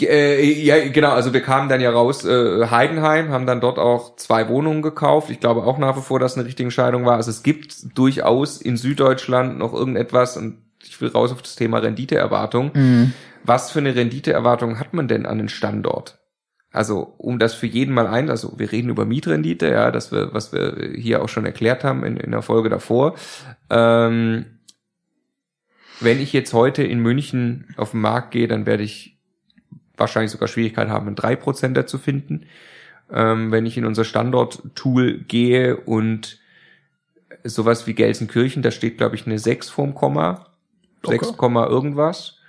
Äh, 0.00 0.44
ja, 0.44 0.88
genau, 0.88 1.10
also 1.10 1.32
wir 1.32 1.40
kamen 1.40 1.68
dann 1.68 1.80
ja 1.80 1.90
raus, 1.90 2.24
äh, 2.24 2.66
Heidenheim, 2.68 3.30
haben 3.30 3.46
dann 3.46 3.60
dort 3.60 3.78
auch 3.80 4.14
zwei 4.16 4.48
Wohnungen 4.48 4.82
gekauft. 4.82 5.30
Ich 5.30 5.40
glaube 5.40 5.64
auch 5.64 5.78
nach 5.78 5.96
wie 5.96 6.00
vor, 6.02 6.20
dass 6.20 6.32
es 6.32 6.38
eine 6.38 6.46
richtige 6.46 6.66
Entscheidung 6.66 7.04
war. 7.06 7.16
Also 7.16 7.30
es 7.30 7.42
gibt 7.42 7.96
durchaus 7.98 8.60
in 8.60 8.76
Süddeutschland 8.76 9.58
noch 9.58 9.72
irgendetwas, 9.72 10.36
und 10.36 10.58
ich 10.84 11.00
will 11.00 11.08
raus 11.08 11.32
auf 11.32 11.42
das 11.42 11.56
Thema 11.56 11.78
Renditeerwartung. 11.78 12.70
Was 13.44 13.70
für 13.70 13.78
eine 13.78 13.94
Renditeerwartung 13.94 14.78
hat 14.80 14.94
man 14.94 15.06
denn 15.06 15.26
an 15.26 15.38
den 15.38 15.48
Standort? 15.48 16.18
Also, 16.72 17.14
um 17.18 17.38
das 17.38 17.54
für 17.54 17.66
jeden 17.66 17.94
mal 17.94 18.08
ein, 18.08 18.30
also 18.30 18.58
wir 18.58 18.72
reden 18.72 18.88
über 18.88 19.04
Mietrendite, 19.04 19.68
ja, 19.68 19.92
das 19.92 20.10
wir, 20.10 20.34
was 20.34 20.52
wir 20.52 20.92
hier 20.96 21.22
auch 21.22 21.28
schon 21.28 21.46
erklärt 21.46 21.84
haben 21.84 22.04
in, 22.04 22.16
in 22.16 22.32
der 22.32 22.42
Folge 22.42 22.68
davor. 22.68 23.14
Ähm, 23.70 24.46
wenn 26.00 26.20
ich 26.20 26.32
jetzt 26.32 26.52
heute 26.52 26.82
in 26.82 26.98
München 26.98 27.72
auf 27.76 27.92
den 27.92 28.00
Markt 28.00 28.32
gehe, 28.32 28.48
dann 28.48 28.66
werde 28.66 28.82
ich 28.82 29.16
wahrscheinlich 29.96 30.32
sogar 30.32 30.48
Schwierigkeit 30.48 30.88
haben, 30.88 31.06
einen 31.06 31.16
3%er 31.16 31.86
zu 31.86 31.98
finden. 31.98 32.46
Ähm, 33.12 33.52
wenn 33.52 33.66
ich 33.66 33.76
in 33.76 33.86
unser 33.86 34.04
Standort-Tool 34.04 35.18
gehe 35.18 35.76
und 35.76 36.40
sowas 37.44 37.86
wie 37.86 37.94
Gelsenkirchen, 37.94 38.62
da 38.62 38.70
steht, 38.70 38.98
glaube 38.98 39.14
ich, 39.14 39.26
eine 39.26 39.38
6 39.38 39.70
vorm 39.70 39.94
Komma. 39.94 40.46
Locker. 41.02 41.24
6, 41.24 41.36
Komma 41.36 41.66
irgendwas. 41.66 42.40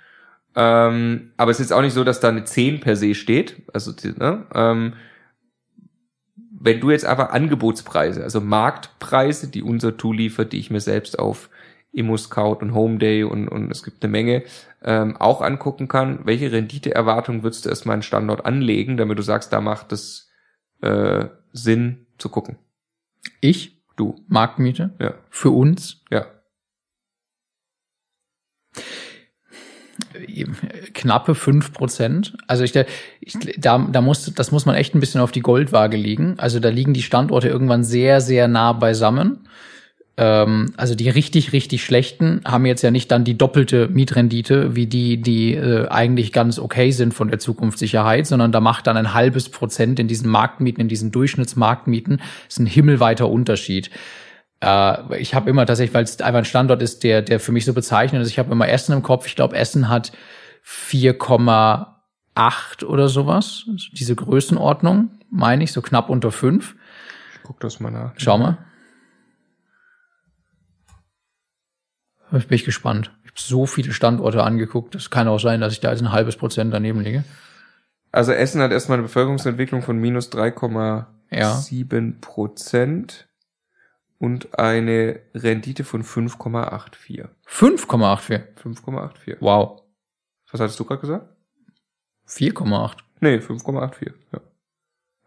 Ähm, 0.56 1.32
aber 1.36 1.50
es 1.50 1.60
ist 1.60 1.66
jetzt 1.66 1.72
auch 1.76 1.82
nicht 1.82 1.92
so, 1.92 2.02
dass 2.02 2.20
da 2.20 2.28
eine 2.30 2.44
10 2.44 2.80
per 2.80 2.96
se 2.96 3.14
steht. 3.14 3.62
Also, 3.72 3.92
ne? 4.18 4.46
ähm, 4.54 4.94
wenn 6.58 6.80
du 6.80 6.90
jetzt 6.90 7.04
aber 7.04 7.32
Angebotspreise, 7.32 8.22
also 8.24 8.40
Marktpreise, 8.40 9.48
die 9.48 9.62
unser 9.62 9.96
Tool 9.96 10.16
liefert, 10.16 10.52
die 10.52 10.58
ich 10.58 10.70
mir 10.70 10.80
selbst 10.80 11.18
auf 11.18 11.50
ImmoScout 11.92 12.58
und 12.62 12.74
Homeday 12.74 13.22
und, 13.24 13.48
und 13.48 13.70
es 13.70 13.82
gibt 13.82 14.02
eine 14.02 14.10
Menge, 14.10 14.44
ähm, 14.82 15.16
auch 15.16 15.42
angucken 15.42 15.88
kann, 15.88 16.20
welche 16.24 16.50
Renditeerwartung 16.52 17.42
würdest 17.42 17.64
du 17.64 17.68
erstmal 17.68 17.94
einen 17.94 18.02
Standort 18.02 18.44
anlegen, 18.44 18.96
damit 18.96 19.18
du 19.18 19.22
sagst, 19.22 19.52
da 19.52 19.60
macht 19.60 19.92
es 19.92 20.30
äh, 20.80 21.26
Sinn 21.52 22.06
zu 22.18 22.28
gucken. 22.28 22.58
Ich, 23.40 23.76
Du. 23.96 24.14
Marktmiete, 24.28 24.94
Ja. 25.00 25.14
für 25.30 25.50
uns, 25.50 26.02
Ja. 26.10 26.26
Knappe 30.94 31.34
fünf 31.34 31.72
Prozent. 31.72 32.36
Also 32.46 32.64
ich, 32.64 32.74
ich 33.20 33.36
da, 33.58 33.78
da 33.78 34.00
muss, 34.00 34.32
das 34.34 34.52
muss 34.52 34.66
man 34.66 34.74
echt 34.74 34.94
ein 34.94 35.00
bisschen 35.00 35.20
auf 35.20 35.32
die 35.32 35.40
Goldwaage 35.40 35.96
liegen. 35.96 36.34
Also 36.38 36.60
da 36.60 36.68
liegen 36.68 36.94
die 36.94 37.02
Standorte 37.02 37.48
irgendwann 37.48 37.84
sehr, 37.84 38.20
sehr 38.20 38.48
nah 38.48 38.72
beisammen. 38.72 39.46
Ähm, 40.16 40.72
also 40.76 40.94
die 40.94 41.10
richtig, 41.10 41.52
richtig 41.52 41.84
schlechten 41.84 42.40
haben 42.44 42.64
jetzt 42.66 42.82
ja 42.82 42.90
nicht 42.90 43.10
dann 43.10 43.24
die 43.24 43.36
doppelte 43.36 43.88
Mietrendite 43.88 44.74
wie 44.74 44.86
die, 44.86 45.20
die 45.20 45.54
äh, 45.54 45.88
eigentlich 45.88 46.32
ganz 46.32 46.58
okay 46.58 46.90
sind 46.90 47.12
von 47.12 47.28
der 47.28 47.38
Zukunftssicherheit, 47.38 48.26
sondern 48.26 48.52
da 48.52 48.60
macht 48.60 48.86
dann 48.86 48.96
ein 48.96 49.12
halbes 49.12 49.48
Prozent 49.48 49.98
in 49.98 50.08
diesen 50.08 50.30
Marktmieten, 50.30 50.80
in 50.80 50.88
diesen 50.88 51.10
Durchschnittsmarktmieten, 51.12 52.22
ist 52.48 52.58
ein 52.58 52.66
himmelweiter 52.66 53.28
Unterschied. 53.28 53.90
Äh, 54.60 55.18
ich 55.18 55.34
habe 55.34 55.50
immer 55.50 55.66
tatsächlich, 55.66 55.94
weil 55.94 56.04
es 56.04 56.20
einfach 56.20 56.38
ein 56.38 56.44
Standort 56.44 56.82
ist, 56.82 57.04
der, 57.04 57.22
der 57.22 57.40
für 57.40 57.52
mich 57.52 57.64
so 57.64 57.74
bezeichnet 57.74 58.22
ist, 58.22 58.28
ich 58.28 58.38
habe 58.38 58.52
immer 58.52 58.68
Essen 58.68 58.92
im 58.92 59.02
Kopf. 59.02 59.26
Ich 59.26 59.36
glaube, 59.36 59.56
Essen 59.56 59.88
hat 59.88 60.12
4,8 60.64 62.84
oder 62.84 63.08
sowas. 63.08 63.64
Also 63.68 63.86
diese 63.92 64.14
Größenordnung, 64.14 65.10
meine 65.30 65.64
ich, 65.64 65.72
so 65.72 65.82
knapp 65.82 66.08
unter 66.08 66.32
5. 66.32 66.74
Ich 67.34 67.42
guck 67.42 67.60
das 67.60 67.80
mal 67.80 67.90
nach. 67.90 68.12
Schau 68.16 68.38
mal. 68.38 68.58
Jetzt 72.32 72.48
bin 72.48 72.56
ich 72.56 72.64
gespannt. 72.64 73.12
Ich 73.22 73.30
habe 73.30 73.40
so 73.40 73.66
viele 73.66 73.92
Standorte 73.92 74.42
angeguckt. 74.42 74.96
Es 74.96 75.10
kann 75.10 75.28
auch 75.28 75.38
sein, 75.38 75.60
dass 75.60 75.72
ich 75.72 75.80
da 75.80 75.90
jetzt 75.90 76.02
ein 76.02 76.10
halbes 76.10 76.36
Prozent 76.36 76.74
daneben 76.74 77.00
liege. 77.00 77.22
Also 78.10 78.32
Essen 78.32 78.60
hat 78.62 78.72
erstmal 78.72 78.98
eine 78.98 79.06
Bevölkerungsentwicklung 79.06 79.82
von 79.82 79.98
minus 79.98 80.32
3,7 80.32 82.20
Prozent 82.20 83.28
und 84.18 84.58
eine 84.58 85.20
Rendite 85.34 85.84
von 85.84 86.02
5,84. 86.02 87.28
5,84. 87.46 88.56
5,84. 88.56 89.36
Wow. 89.40 89.82
Was 90.50 90.60
hattest 90.60 90.80
du 90.80 90.84
gerade 90.84 91.00
gesagt? 91.00 91.28
4,8. 92.28 92.96
Nee, 93.20 93.36
5,84. 93.36 94.12
Ja. 94.32 94.40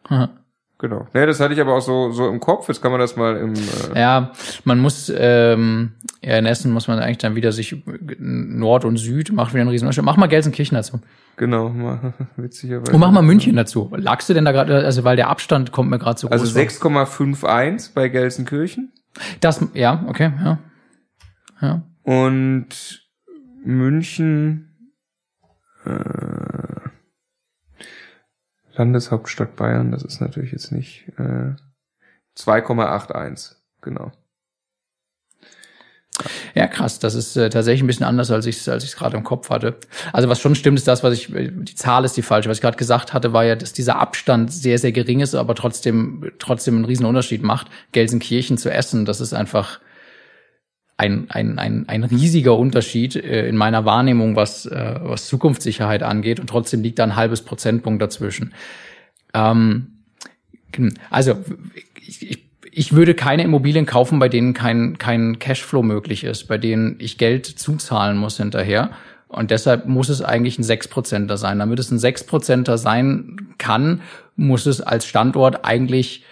Haha. 0.10 0.39
Genau. 0.80 1.08
Ne, 1.14 1.28
das 1.28 1.40
hatte 1.40 1.54
ich 1.54 1.62
aber 1.62 1.76
auch 1.76 1.82
so, 1.82 2.12
so 2.12 2.28
im 2.28 2.40
Kopf. 2.40 2.68
Jetzt 2.68 2.82
kann 2.82 2.92
man 2.92 3.00
das 3.00 3.16
mal 3.16 3.38
im. 3.38 3.54
Äh 3.54 4.00
ja, 4.00 4.32
man 4.64 4.80
muss, 4.80 5.12
ähm, 5.16 5.92
ja, 6.24 6.38
in 6.38 6.48
Essen 6.48 6.72
muss 6.72 6.88
man 6.88 6.98
eigentlich 7.00 7.20
dann 7.20 7.36
wieder 7.36 7.52
sich 7.52 7.76
Nord 8.18 8.86
und 8.86 8.98
Süd, 8.98 9.32
macht 9.32 9.54
wieder 9.54 9.62
einen 9.62 9.70
riesen 9.70 9.86
Unterschied. 9.86 10.04
Mach 10.04 10.18
mal 10.18 10.28
Gelsenkirchen 10.28 10.76
dazu. 10.76 11.00
Genau, 11.38 11.72
witzigerweise. 12.38 12.92
Und 12.92 13.00
mach 13.00 13.12
mal 13.12 13.22
München 13.22 13.56
dazu. 13.56 13.92
Lagst 13.96 14.28
du 14.30 14.34
denn 14.34 14.46
da 14.46 14.52
gerade, 14.52 14.84
also 14.84 15.04
weil 15.04 15.16
der 15.16 15.30
Abstand 15.30 15.72
kommt 15.72 15.90
mir 15.90 16.00
gerade 16.00 16.20
so 16.20 16.28
also 16.28 16.44
groß 16.44 16.56
Also 16.56 16.90
6,51 16.90 17.94
bei 17.94 18.10
Gelsenkirchen. 18.10 18.92
Das, 19.40 19.66
ja, 19.74 20.04
okay, 20.08 20.32
ja. 20.44 20.60
ja. 21.62 21.84
Und 22.04 23.08
München, 23.64 24.69
Landeshauptstadt 28.80 29.58
Bayern, 29.58 29.92
das 29.92 30.04
ist 30.04 30.22
natürlich 30.22 30.54
jetzt 30.54 30.72
nicht 30.72 31.10
äh, 31.18 31.54
2,81, 32.38 33.56
genau. 33.82 34.12
Ja, 36.56 36.68
krass. 36.68 37.00
Das 37.00 37.14
ist 37.14 37.36
äh, 37.38 37.50
tatsächlich 37.50 37.84
ein 37.84 37.88
bisschen 37.88 38.06
anders, 38.06 38.32
als 38.32 38.46
ich 38.46 38.58
es 38.58 38.68
als 38.68 38.84
ich's 38.84 38.96
gerade 38.96 39.18
im 39.18 39.24
Kopf 39.24 39.50
hatte. 39.50 39.76
Also 40.12 40.30
was 40.30 40.40
schon 40.40 40.56
stimmt, 40.56 40.78
ist 40.78 40.88
das, 40.88 41.04
was 41.04 41.14
ich, 41.14 41.28
die 41.30 41.76
Zahl 41.76 42.04
ist 42.06 42.18
die 42.18 42.22
falsche. 42.22 42.50
Was 42.50 42.58
ich 42.58 42.62
gerade 42.62 42.78
gesagt 42.78 43.14
hatte, 43.14 43.34
war 43.34 43.46
ja, 43.46 43.56
dass 43.56 43.74
dieser 43.74 43.98
Abstand 43.98 44.52
sehr, 44.52 44.80
sehr 44.80 44.92
gering 44.92 45.20
ist, 45.20 45.36
aber 45.36 45.56
trotzdem, 45.56 46.32
trotzdem 46.40 46.76
einen 46.76 46.86
riesen 46.86 47.06
Unterschied 47.06 47.44
macht. 47.44 47.68
Gelsenkirchen 47.92 48.58
zu 48.58 48.72
Essen, 48.72 49.06
das 49.06 49.22
ist 49.22 49.34
einfach 49.34 49.80
ein, 51.00 51.30
ein, 51.30 51.58
ein, 51.58 51.88
ein 51.88 52.04
riesiger 52.04 52.58
Unterschied 52.58 53.16
äh, 53.16 53.48
in 53.48 53.56
meiner 53.56 53.86
Wahrnehmung, 53.86 54.36
was, 54.36 54.66
äh, 54.66 55.00
was 55.02 55.28
Zukunftssicherheit 55.28 56.04
angeht. 56.04 56.40
Und 56.40 56.48
trotzdem 56.48 56.84
liegt 56.84 57.00
da 57.00 57.04
ein 57.04 57.16
halbes 57.16 57.42
Prozentpunkt 57.42 58.02
dazwischen. 58.02 58.54
Ähm, 59.34 59.94
also 61.10 61.38
ich, 62.06 62.30
ich 62.30 62.50
ich 62.72 62.94
würde 62.94 63.16
keine 63.16 63.44
Immobilien 63.44 63.86
kaufen, 63.86 64.20
bei 64.20 64.30
denen 64.30 64.54
kein, 64.54 64.98
kein 64.98 65.40
Cashflow 65.40 65.82
möglich 65.82 66.24
ist, 66.24 66.48
bei 66.48 66.58
denen 66.58 66.96
ich 67.00 67.18
Geld 67.18 67.46
zuzahlen 67.46 68.16
muss 68.16 68.38
hinterher. 68.38 68.92
Und 69.28 69.52
deshalb 69.52 69.88
muss 69.88 70.08
es 70.08 70.22
eigentlich 70.22 70.58
ein 70.60 70.64
Sechsprozenter 70.64 71.36
sein. 71.38 71.60
Damit 71.60 71.80
es 71.80 71.92
ein 71.92 72.00
Sechsprozenter 72.00 72.78
sein 72.78 73.56
kann, 73.58 74.02
muss 74.36 74.66
es 74.66 74.82
als 74.82 75.06
Standort 75.06 75.66
eigentlich 75.66 76.24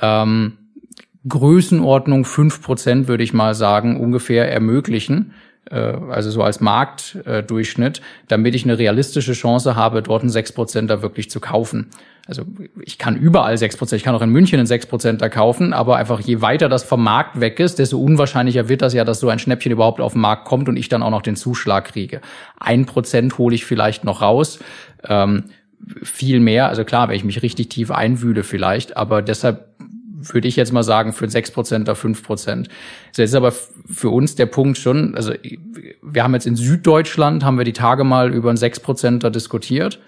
ähm, 0.00 0.58
Größenordnung 1.28 2.24
fünf 2.24 2.62
Prozent, 2.62 3.08
würde 3.08 3.22
ich 3.22 3.32
mal 3.32 3.54
sagen, 3.54 4.00
ungefähr 4.00 4.50
ermöglichen. 4.50 5.32
Äh, 5.70 5.76
also 5.76 6.30
so 6.30 6.42
als 6.42 6.60
Marktdurchschnitt, 6.60 8.02
damit 8.28 8.54
ich 8.54 8.64
eine 8.64 8.78
realistische 8.78 9.32
Chance 9.32 9.76
habe, 9.76 10.02
dort 10.02 10.22
einen 10.22 10.30
Sechsprozenter 10.30 11.02
wirklich 11.02 11.30
zu 11.30 11.40
kaufen 11.40 11.90
also 12.26 12.44
ich 12.80 12.98
kann 12.98 13.16
überall 13.16 13.54
6%, 13.54 13.94
ich 13.94 14.04
kann 14.04 14.14
auch 14.14 14.22
in 14.22 14.30
München 14.30 14.58
einen 14.58 14.68
6%er 14.68 15.28
kaufen, 15.28 15.72
aber 15.72 15.96
einfach 15.96 16.20
je 16.20 16.40
weiter 16.40 16.68
das 16.68 16.84
vom 16.84 17.02
Markt 17.02 17.40
weg 17.40 17.58
ist, 17.58 17.78
desto 17.78 17.98
unwahrscheinlicher 17.98 18.68
wird 18.68 18.82
das 18.82 18.94
ja, 18.94 19.04
dass 19.04 19.20
so 19.20 19.28
ein 19.28 19.38
Schnäppchen 19.38 19.72
überhaupt 19.72 20.00
auf 20.00 20.12
den 20.12 20.20
Markt 20.20 20.44
kommt 20.44 20.68
und 20.68 20.76
ich 20.76 20.88
dann 20.88 21.02
auch 21.02 21.10
noch 21.10 21.22
den 21.22 21.36
Zuschlag 21.36 21.86
kriege. 21.86 22.20
Ein 22.60 22.86
Prozent 22.86 23.38
hole 23.38 23.54
ich 23.54 23.64
vielleicht 23.64 24.04
noch 24.04 24.22
raus. 24.22 24.60
Ähm, 25.08 25.44
viel 26.02 26.38
mehr, 26.38 26.68
also 26.68 26.84
klar, 26.84 27.08
wenn 27.08 27.16
ich 27.16 27.24
mich 27.24 27.42
richtig 27.42 27.70
tief 27.70 27.90
einwühle 27.90 28.44
vielleicht, 28.44 28.96
aber 28.96 29.20
deshalb 29.20 29.66
würde 30.22 30.48
ich 30.48 30.56
jetzt 30.56 30.72
mal 30.72 30.82
sagen, 30.82 31.12
für 31.12 31.26
6% 31.26 31.82
oder 31.82 31.94
5%. 31.94 32.64
So, 33.12 33.22
jetzt 33.22 33.30
ist 33.30 33.34
aber 33.34 33.52
für 33.52 34.10
uns 34.10 34.34
der 34.34 34.46
Punkt 34.46 34.78
schon, 34.78 35.14
also 35.14 35.32
wir 36.02 36.22
haben 36.22 36.34
jetzt 36.34 36.46
in 36.46 36.56
Süddeutschland, 36.56 37.44
haben 37.44 37.58
wir 37.58 37.64
die 37.64 37.72
Tage 37.72 38.04
mal 38.04 38.32
über 38.32 38.48
einen 38.48 38.58
6%er 38.58 39.30
diskutiert 39.30 40.00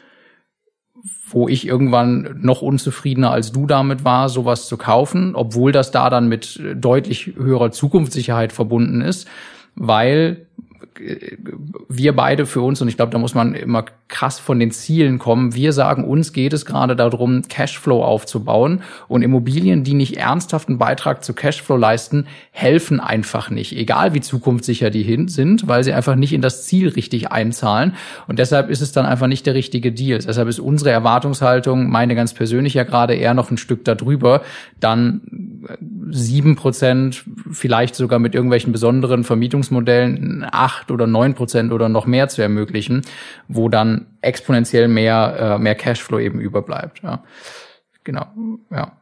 wo 1.29 1.49
ich 1.49 1.67
irgendwann 1.67 2.39
noch 2.41 2.63
unzufriedener 2.63 3.31
als 3.31 3.53
du 3.53 3.67
damit 3.67 4.05
war, 4.05 4.29
sowas 4.29 4.69
zu 4.69 4.77
kaufen, 4.77 5.35
obwohl 5.35 5.73
das 5.73 5.91
da 5.91 6.09
dann 6.09 6.29
mit 6.29 6.61
deutlich 6.77 7.33
höherer 7.37 7.73
Zukunftssicherheit 7.73 8.53
verbunden 8.53 9.01
ist, 9.01 9.29
weil 9.75 10.47
wir 11.89 12.17
beide 12.17 12.47
für 12.47 12.61
uns, 12.61 12.81
und 12.83 12.89
ich 12.89 12.97
glaube, 12.97 13.13
da 13.13 13.19
muss 13.19 13.35
man 13.35 13.55
immer 13.55 13.85
krass 14.09 14.39
von 14.39 14.59
den 14.59 14.71
Zielen 14.71 15.19
kommen. 15.19 15.55
Wir 15.55 15.73
sagen, 15.73 16.05
uns 16.05 16.33
geht 16.33 16.53
es 16.53 16.67
gerade 16.67 16.97
darum, 16.97 17.43
Cashflow 17.49 18.03
aufzubauen. 18.03 18.83
Und 19.09 19.23
Immobilien, 19.23 19.85
die 19.85 19.95
nicht 19.95 20.17
ernsthaft 20.17 20.69
einen 20.69 20.79
Beitrag 20.79 21.25
zu 21.25 21.33
Cashflow 21.33 21.77
leisten, 21.77 22.27
helfen 22.51 23.01
einfach 23.01 23.51
nicht. 23.51 23.77
Egal 23.77 24.15
wie 24.15 24.21
zukunftssicher 24.21 24.91
die 24.91 25.03
hin 25.03 25.29
sind, 25.29 25.69
weil 25.69 25.85
sie 25.85 25.93
einfach 25.93 26.17
nicht 26.17 26.33
in 26.33 26.43
das 26.43 26.67
Ziel 26.67 26.89
richtig 26.89 27.31
einzahlen. 27.33 27.95
Und 28.27 28.39
deshalb 28.39 28.71
ist 28.71 28.83
es 28.83 28.93
dann 28.93 29.07
einfach 29.07 29.27
nicht 29.27 29.47
der 29.47 29.55
richtige 29.55 29.93
Deal. 29.93 30.19
Deshalb 30.19 30.49
ist 30.49 30.61
unsere 30.61 30.91
Erwartungshaltung, 30.91 31.89
meine 31.91 32.15
ganz 32.15 32.35
persönlich 32.35 32.75
ja 32.75 32.85
gerade 32.85 33.15
eher 33.15 33.35
noch 33.35 33.51
ein 33.51 33.59
Stück 33.59 33.85
darüber, 33.85 34.43
dann 34.81 35.23
sieben 36.11 36.57
Prozent, 36.57 37.25
vielleicht 37.51 37.95
sogar 37.95 38.19
mit 38.19 38.35
irgendwelchen 38.35 38.73
besonderen 38.73 39.25
Vermietungsmodellen 39.25 40.47
acht 40.51 40.74
oder 40.91 41.07
neun 41.07 41.35
Prozent 41.35 41.73
oder 41.73 41.89
noch 41.89 42.07
mehr 42.07 42.29
zu 42.29 42.43
ermöglichen, 42.43 43.03
wo 43.49 43.69
dann 43.69 44.07
exponentiell 44.21 44.89
mehr, 44.89 45.57
äh, 45.57 45.59
mehr 45.59 45.75
Cashflow 45.75 46.19
eben 46.19 46.41
überbleibt. 46.41 47.03
Ja. 47.03 47.23
Genau, 48.05 48.27
ja. 48.71 48.93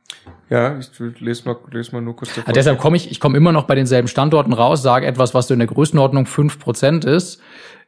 Ja, 0.48 0.78
ich 0.78 0.90
lese 1.20 1.48
mal, 1.48 1.56
lese 1.70 1.92
mal 1.92 2.02
nur 2.02 2.14
kurz. 2.14 2.30
Also 2.36 2.52
deshalb 2.52 2.78
komme 2.78 2.96
ich, 2.96 3.10
ich 3.10 3.20
komme 3.20 3.36
immer 3.38 3.52
noch 3.52 3.64
bei 3.64 3.74
denselben 3.74 4.06
Standorten 4.06 4.52
raus, 4.52 4.82
sage 4.82 5.06
etwas, 5.06 5.32
was 5.32 5.48
so 5.48 5.54
in 5.54 5.60
der 5.60 5.66
Größenordnung 5.66 6.26
fünf 6.26 6.58
Prozent 6.58 7.04
ist. 7.04 7.40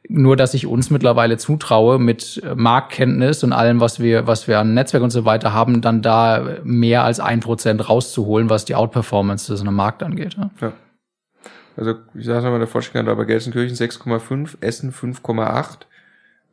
Nur, 0.07 0.35
dass 0.35 0.53
ich 0.53 0.67
uns 0.67 0.89
mittlerweile 0.89 1.37
zutraue, 1.37 1.99
mit 1.99 2.41
Marktkenntnis 2.55 3.43
und 3.43 3.53
allem, 3.53 3.79
was 3.79 3.99
wir, 3.99 4.27
was 4.27 4.47
wir 4.47 4.59
an 4.59 4.73
Netzwerk 4.73 5.03
und 5.03 5.09
so 5.11 5.25
weiter 5.25 5.53
haben, 5.53 5.81
dann 5.81 6.01
da 6.01 6.57
mehr 6.63 7.03
als 7.03 7.19
ein 7.19 7.39
Prozent 7.39 7.87
rauszuholen, 7.87 8.49
was 8.49 8.65
die 8.65 8.75
Outperformance 8.75 9.51
des 9.51 9.63
Markt 9.63 10.03
angeht. 10.03 10.35
Ja. 10.35 10.49
ja. 10.61 10.73
Also, 11.77 11.95
ich 12.13 12.25
sage 12.25 12.49
mal, 12.49 12.59
der 12.59 12.67
Forschung 12.67 13.05
da 13.05 13.13
bei 13.13 13.25
Gelsenkirchen 13.25 13.75
6,5, 13.75 14.57
Essen 14.61 14.93
5,8, 14.93 15.85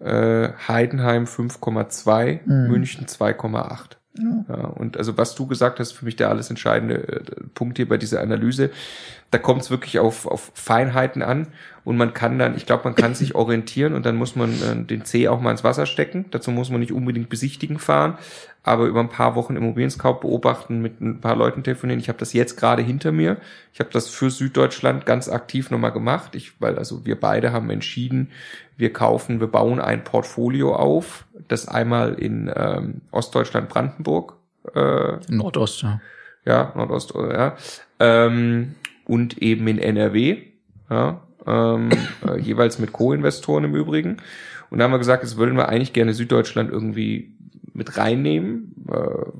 äh, 0.00 0.52
Heidenheim 0.68 1.24
5,2, 1.24 2.40
mhm. 2.44 2.68
München 2.70 3.06
2,8. 3.06 3.96
Ja. 4.18 4.44
ja. 4.48 4.64
und 4.66 4.98
also 4.98 5.16
was 5.16 5.34
du 5.34 5.46
gesagt 5.46 5.80
hast, 5.80 5.92
für 5.92 6.04
mich 6.04 6.16
der 6.16 6.28
alles 6.28 6.50
entscheidende 6.50 7.08
äh, 7.08 7.22
Punkt 7.54 7.78
hier 7.78 7.88
bei 7.88 7.96
dieser 7.96 8.20
Analyse, 8.20 8.70
da 9.32 9.38
kommt 9.38 9.62
es 9.62 9.70
wirklich 9.70 9.98
auf, 9.98 10.26
auf 10.26 10.52
Feinheiten 10.54 11.22
an 11.22 11.48
und 11.84 11.96
man 11.96 12.12
kann 12.12 12.38
dann, 12.38 12.54
ich 12.54 12.66
glaube, 12.66 12.84
man 12.84 12.94
kann 12.94 13.14
sich 13.14 13.34
orientieren 13.34 13.94
und 13.94 14.04
dann 14.04 14.14
muss 14.14 14.36
man 14.36 14.50
äh, 14.62 14.84
den 14.84 15.06
C 15.06 15.26
auch 15.26 15.40
mal 15.40 15.50
ins 15.50 15.64
Wasser 15.64 15.86
stecken. 15.86 16.26
Dazu 16.30 16.50
muss 16.50 16.68
man 16.68 16.80
nicht 16.80 16.92
unbedingt 16.92 17.30
besichtigen 17.30 17.78
fahren, 17.78 18.18
aber 18.62 18.84
über 18.84 19.00
ein 19.00 19.08
paar 19.08 19.34
Wochen 19.34 19.56
Immobilienskauf 19.56 20.20
beobachten, 20.20 20.82
mit 20.82 21.00
ein 21.00 21.22
paar 21.22 21.34
Leuten 21.34 21.64
telefonieren. 21.64 21.98
Ich 21.98 22.10
habe 22.10 22.18
das 22.18 22.34
jetzt 22.34 22.58
gerade 22.58 22.82
hinter 22.82 23.10
mir. 23.10 23.38
Ich 23.72 23.80
habe 23.80 23.88
das 23.90 24.10
für 24.10 24.30
Süddeutschland 24.30 25.06
ganz 25.06 25.30
aktiv 25.30 25.70
nochmal 25.70 25.92
gemacht. 25.92 26.34
Ich, 26.34 26.60
weil 26.60 26.76
also 26.76 27.06
wir 27.06 27.18
beide 27.18 27.52
haben 27.52 27.70
entschieden, 27.70 28.30
wir 28.76 28.92
kaufen, 28.92 29.40
wir 29.40 29.46
bauen 29.46 29.80
ein 29.80 30.04
Portfolio 30.04 30.76
auf, 30.76 31.24
das 31.48 31.68
einmal 31.68 32.14
in 32.14 32.52
ähm, 32.54 33.00
Ostdeutschland, 33.10 33.70
Brandenburg, 33.70 34.36
äh, 34.74 35.16
Nordost, 35.28 35.82
ja. 35.82 36.02
Ja, 36.44 36.72
Nordost, 36.76 37.14
ja. 37.14 37.56
Ähm, 37.98 38.74
und 39.06 39.38
eben 39.38 39.66
in 39.68 39.78
NRW, 39.78 40.38
ja, 40.90 41.22
ähm, 41.46 41.90
äh, 42.26 42.38
jeweils 42.38 42.78
mit 42.78 42.92
Co-Investoren 42.92 43.64
im 43.64 43.74
Übrigen. 43.74 44.18
Und 44.70 44.78
da 44.78 44.84
haben 44.84 44.92
wir 44.92 44.98
gesagt, 44.98 45.22
jetzt 45.22 45.36
würden 45.36 45.56
wir 45.56 45.68
eigentlich 45.68 45.92
gerne 45.92 46.14
Süddeutschland 46.14 46.70
irgendwie 46.70 47.34
mit 47.74 47.96
reinnehmen, 47.96 48.74
äh, 48.88 48.94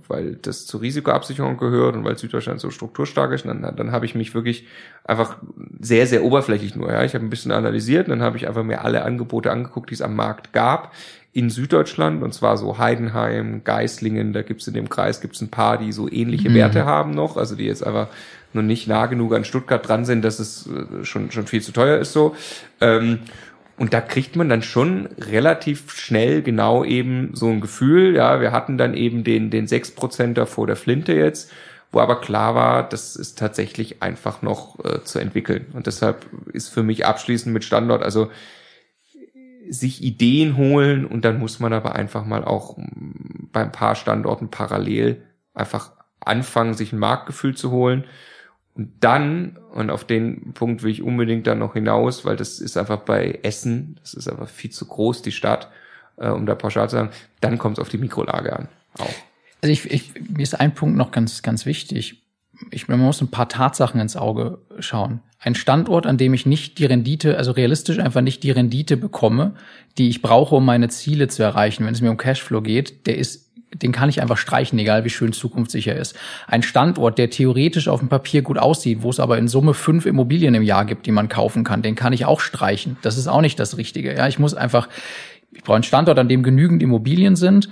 weil 0.09 0.37
das 0.37 0.67
zur 0.67 0.81
Risikoabsicherung 0.81 1.59
gehört 1.59 1.95
und 1.95 2.05
weil 2.05 2.17
Süddeutschland 2.17 2.61
so 2.61 2.71
strukturstark 2.71 3.33
ist. 3.33 3.45
Und 3.45 3.63
dann, 3.63 3.77
dann 3.77 3.93
habe 3.93 4.07
ich 4.07 4.15
mich 4.15 4.35
wirklich 4.35 4.67
einfach 5.05 5.39
sehr, 5.81 6.07
sehr 6.07 6.25
oberflächlich 6.25 6.75
nur, 6.75 6.91
ja, 6.91 7.05
ich 7.05 7.15
habe 7.15 7.25
ein 7.25 7.31
bisschen 7.31 7.53
analysiert 7.53 8.07
und 8.07 8.11
dann 8.11 8.23
habe 8.23 8.37
ich 8.37 8.49
einfach 8.49 8.63
mir 8.63 8.85
alle 8.85 9.05
Angebote 9.05 9.51
angeguckt, 9.51 9.91
die 9.91 9.95
es 9.95 10.03
am 10.03 10.17
Markt 10.17 10.53
gab 10.53 10.93
in 11.33 11.49
Süddeutschland 11.49 12.23
und 12.23 12.35
zwar 12.35 12.59
so 12.59 12.79
Heidenheim, 12.79 13.65
Geislingen, 13.65 14.35
da 14.35 14.43
gibt's 14.43 14.67
in 14.67 14.75
dem 14.75 14.91
Kreis 14.91 15.23
gibt's 15.23 15.41
ein 15.41 15.49
paar, 15.51 15.79
die 15.79 15.93
so 15.93 16.11
ähnliche 16.11 16.51
mhm. 16.51 16.55
Werte 16.55 16.85
haben 16.85 17.13
noch, 17.13 17.39
also 17.39 17.57
die 17.57 17.65
jetzt 17.65 17.87
einfach 17.87 18.09
nur 18.55 18.63
nicht 18.63 18.87
nah 18.89 19.07
genug 19.07 19.35
an 19.35 19.45
Stuttgart 19.45 19.87
dran 19.87 20.05
sind, 20.05 20.23
dass 20.25 20.39
es 20.39 20.69
äh, 20.69 21.05
schon 21.05 21.31
schon 21.31 21.47
viel 21.47 21.63
zu 21.63 21.73
teuer 21.73 21.99
ist 21.99 22.13
so. 22.13 22.37
Ähm, 22.81 23.21
und 23.79 23.95
da 23.95 24.01
kriegt 24.01 24.37
man 24.37 24.49
dann 24.49 24.63
schon 24.63 25.07
relativ 25.19 25.91
schnell 25.93 26.43
genau 26.43 26.85
eben 26.85 27.31
so 27.35 27.49
ein 27.49 27.61
Gefühl. 27.61 28.15
Ja, 28.15 28.41
wir 28.41 28.53
hatten 28.53 28.79
dann 28.79 28.95
eben 28.95 29.25
den, 29.25 29.51
den 29.51 29.67
6%er 29.67 30.47
vor 30.47 30.67
der 30.67 30.77
Flinte 30.77 31.15
jetzt, 31.15 31.51
wo 31.91 32.01
aber 32.01 32.21
klar 32.21 32.55
war, 32.55 32.89
das 32.89 33.17
ist 33.17 33.39
tatsächlich 33.39 34.03
einfach 34.03 34.43
noch 34.43 34.79
äh, 34.85 35.03
zu 35.03 35.19
entwickeln. 35.19 35.67
Und 35.73 35.87
deshalb 35.87 36.27
ist 36.53 36.69
für 36.69 36.83
mich 36.83 37.07
abschließend 37.07 37.53
mit 37.53 37.65
Standort, 37.65 38.03
also 38.03 38.31
sich 39.69 40.03
Ideen 40.03 40.57
holen 40.57 41.07
und 41.07 41.25
dann 41.25 41.39
muss 41.39 41.59
man 41.59 41.73
aber 41.73 41.95
einfach 41.95 42.25
mal 42.25 42.45
auch 42.45 42.77
beim 43.53 43.73
paar 43.73 43.95
Standorten 43.95 44.49
parallel 44.49 45.23
einfach 45.55 45.93
anfangen, 46.21 46.75
sich 46.75 46.93
ein 46.93 46.99
Marktgefühl 46.99 47.57
zu 47.57 47.71
holen 47.71 48.05
und 48.75 48.91
dann, 49.01 49.59
und 49.75 49.91
auf 49.91 50.05
den 50.05 50.55
Punkt 50.55 50.83
will 50.83 50.91
ich 50.91 51.03
unbedingt 51.03 51.47
dann 51.47 51.59
noch 51.59 51.75
hinaus, 51.75 52.25
weil 52.25 52.37
das 52.37 52.59
ist 52.59 52.77
einfach 52.77 53.01
bei 53.01 53.41
Essen, 53.43 53.97
das 54.01 54.15
ist 54.15 54.29
einfach 54.29 54.49
viel 54.49 54.71
zu 54.71 54.87
groß, 54.87 55.23
die 55.23 55.33
Stadt, 55.33 55.69
äh, 56.17 56.29
um 56.29 56.47
da 56.47 56.55
pauschal 56.55 56.89
zu 56.89 56.97
sagen, 56.97 57.11
dann 57.41 57.59
kommt 57.59 57.79
es 57.79 57.83
auf 57.83 57.91
die 57.91 57.99
Mikrolage 57.99 58.57
an. 58.57 58.69
Auch. 58.99 59.15
Also 59.61 59.73
ich, 59.73 59.91
ich, 59.91 60.15
mir 60.31 60.43
ist 60.43 60.59
ein 60.59 60.75
Punkt 60.75 60.97
noch 60.97 61.11
ganz, 61.11 61.43
ganz 61.43 61.67
wichtig. 61.67 62.23
Ich, 62.71 62.89
man 62.89 62.99
muss 62.99 63.21
ein 63.21 63.31
paar 63.31 63.49
Tatsachen 63.49 64.01
ins 64.01 64.17
Auge 64.17 64.59
schauen. 64.79 65.21
Ein 65.39 65.55
Standort, 65.55 66.07
an 66.07 66.17
dem 66.17 66.33
ich 66.33 66.47
nicht 66.47 66.79
die 66.79 66.87
Rendite, 66.87 67.37
also 67.37 67.53
realistisch 67.53 67.99
einfach 67.99 68.21
nicht 68.21 68.43
die 68.43 68.53
Rendite 68.53 68.97
bekomme, 68.97 69.55
die 69.99 70.09
ich 70.09 70.23
brauche, 70.23 70.55
um 70.55 70.65
meine 70.65 70.89
Ziele 70.89 71.29
zu 71.29 71.43
erreichen, 71.43 71.85
wenn 71.85 71.95
es 71.95 72.01
mir 72.01 72.11
um 72.11 72.17
Cashflow 72.17 72.63
geht, 72.63 73.07
der 73.07 73.19
ist 73.19 73.52
den 73.75 73.93
kann 73.93 74.09
ich 74.09 74.21
einfach 74.21 74.37
streichen, 74.37 74.79
egal 74.79 75.05
wie 75.05 75.11
schön 75.11 75.33
zukunftssicher 75.33 75.97
ist. 75.97 76.17
Ein 76.47 76.63
Standort, 76.63 77.19
der 77.19 77.31
theoretisch 77.31 77.89
auf 77.89 78.01
dem 78.01 78.09
Papier 78.09 78.43
gut 78.43 78.59
aussieht, 78.59 79.03
wo 79.03 79.11
es 79.11 79.21
aber 79.21 79.39
in 79.39 79.49
Summe 79.49 79.75
fünf 79.75 80.07
Immobilien 80.07 80.55
im 80.55 80.63
Jahr 80.63 80.85
gibt, 80.85 81.07
die 81.07 81.13
man 81.13 81.29
kaufen 81.29 81.65
kann, 81.65 81.83
den 81.83 81.95
kann 81.95 82.13
ich 82.13 82.25
auch 82.25 82.41
streichen. 82.41 82.97
Das 83.03 83.17
ist 83.17 83.29
auch 83.29 83.41
nicht 83.41 83.59
das 83.59 83.77
Richtige. 83.77 84.15
Ja, 84.15 84.29
ich 84.29 84.39
muss 84.39 84.55
einfach, 84.55 84.89
ich 85.53 85.63
brauche 85.63 85.77
einen 85.77 85.85
Standort, 85.85 86.19
an 86.19 86.29
dem 86.29 86.43
genügend 86.43 86.83
Immobilien 86.83 87.37
sind, 87.37 87.69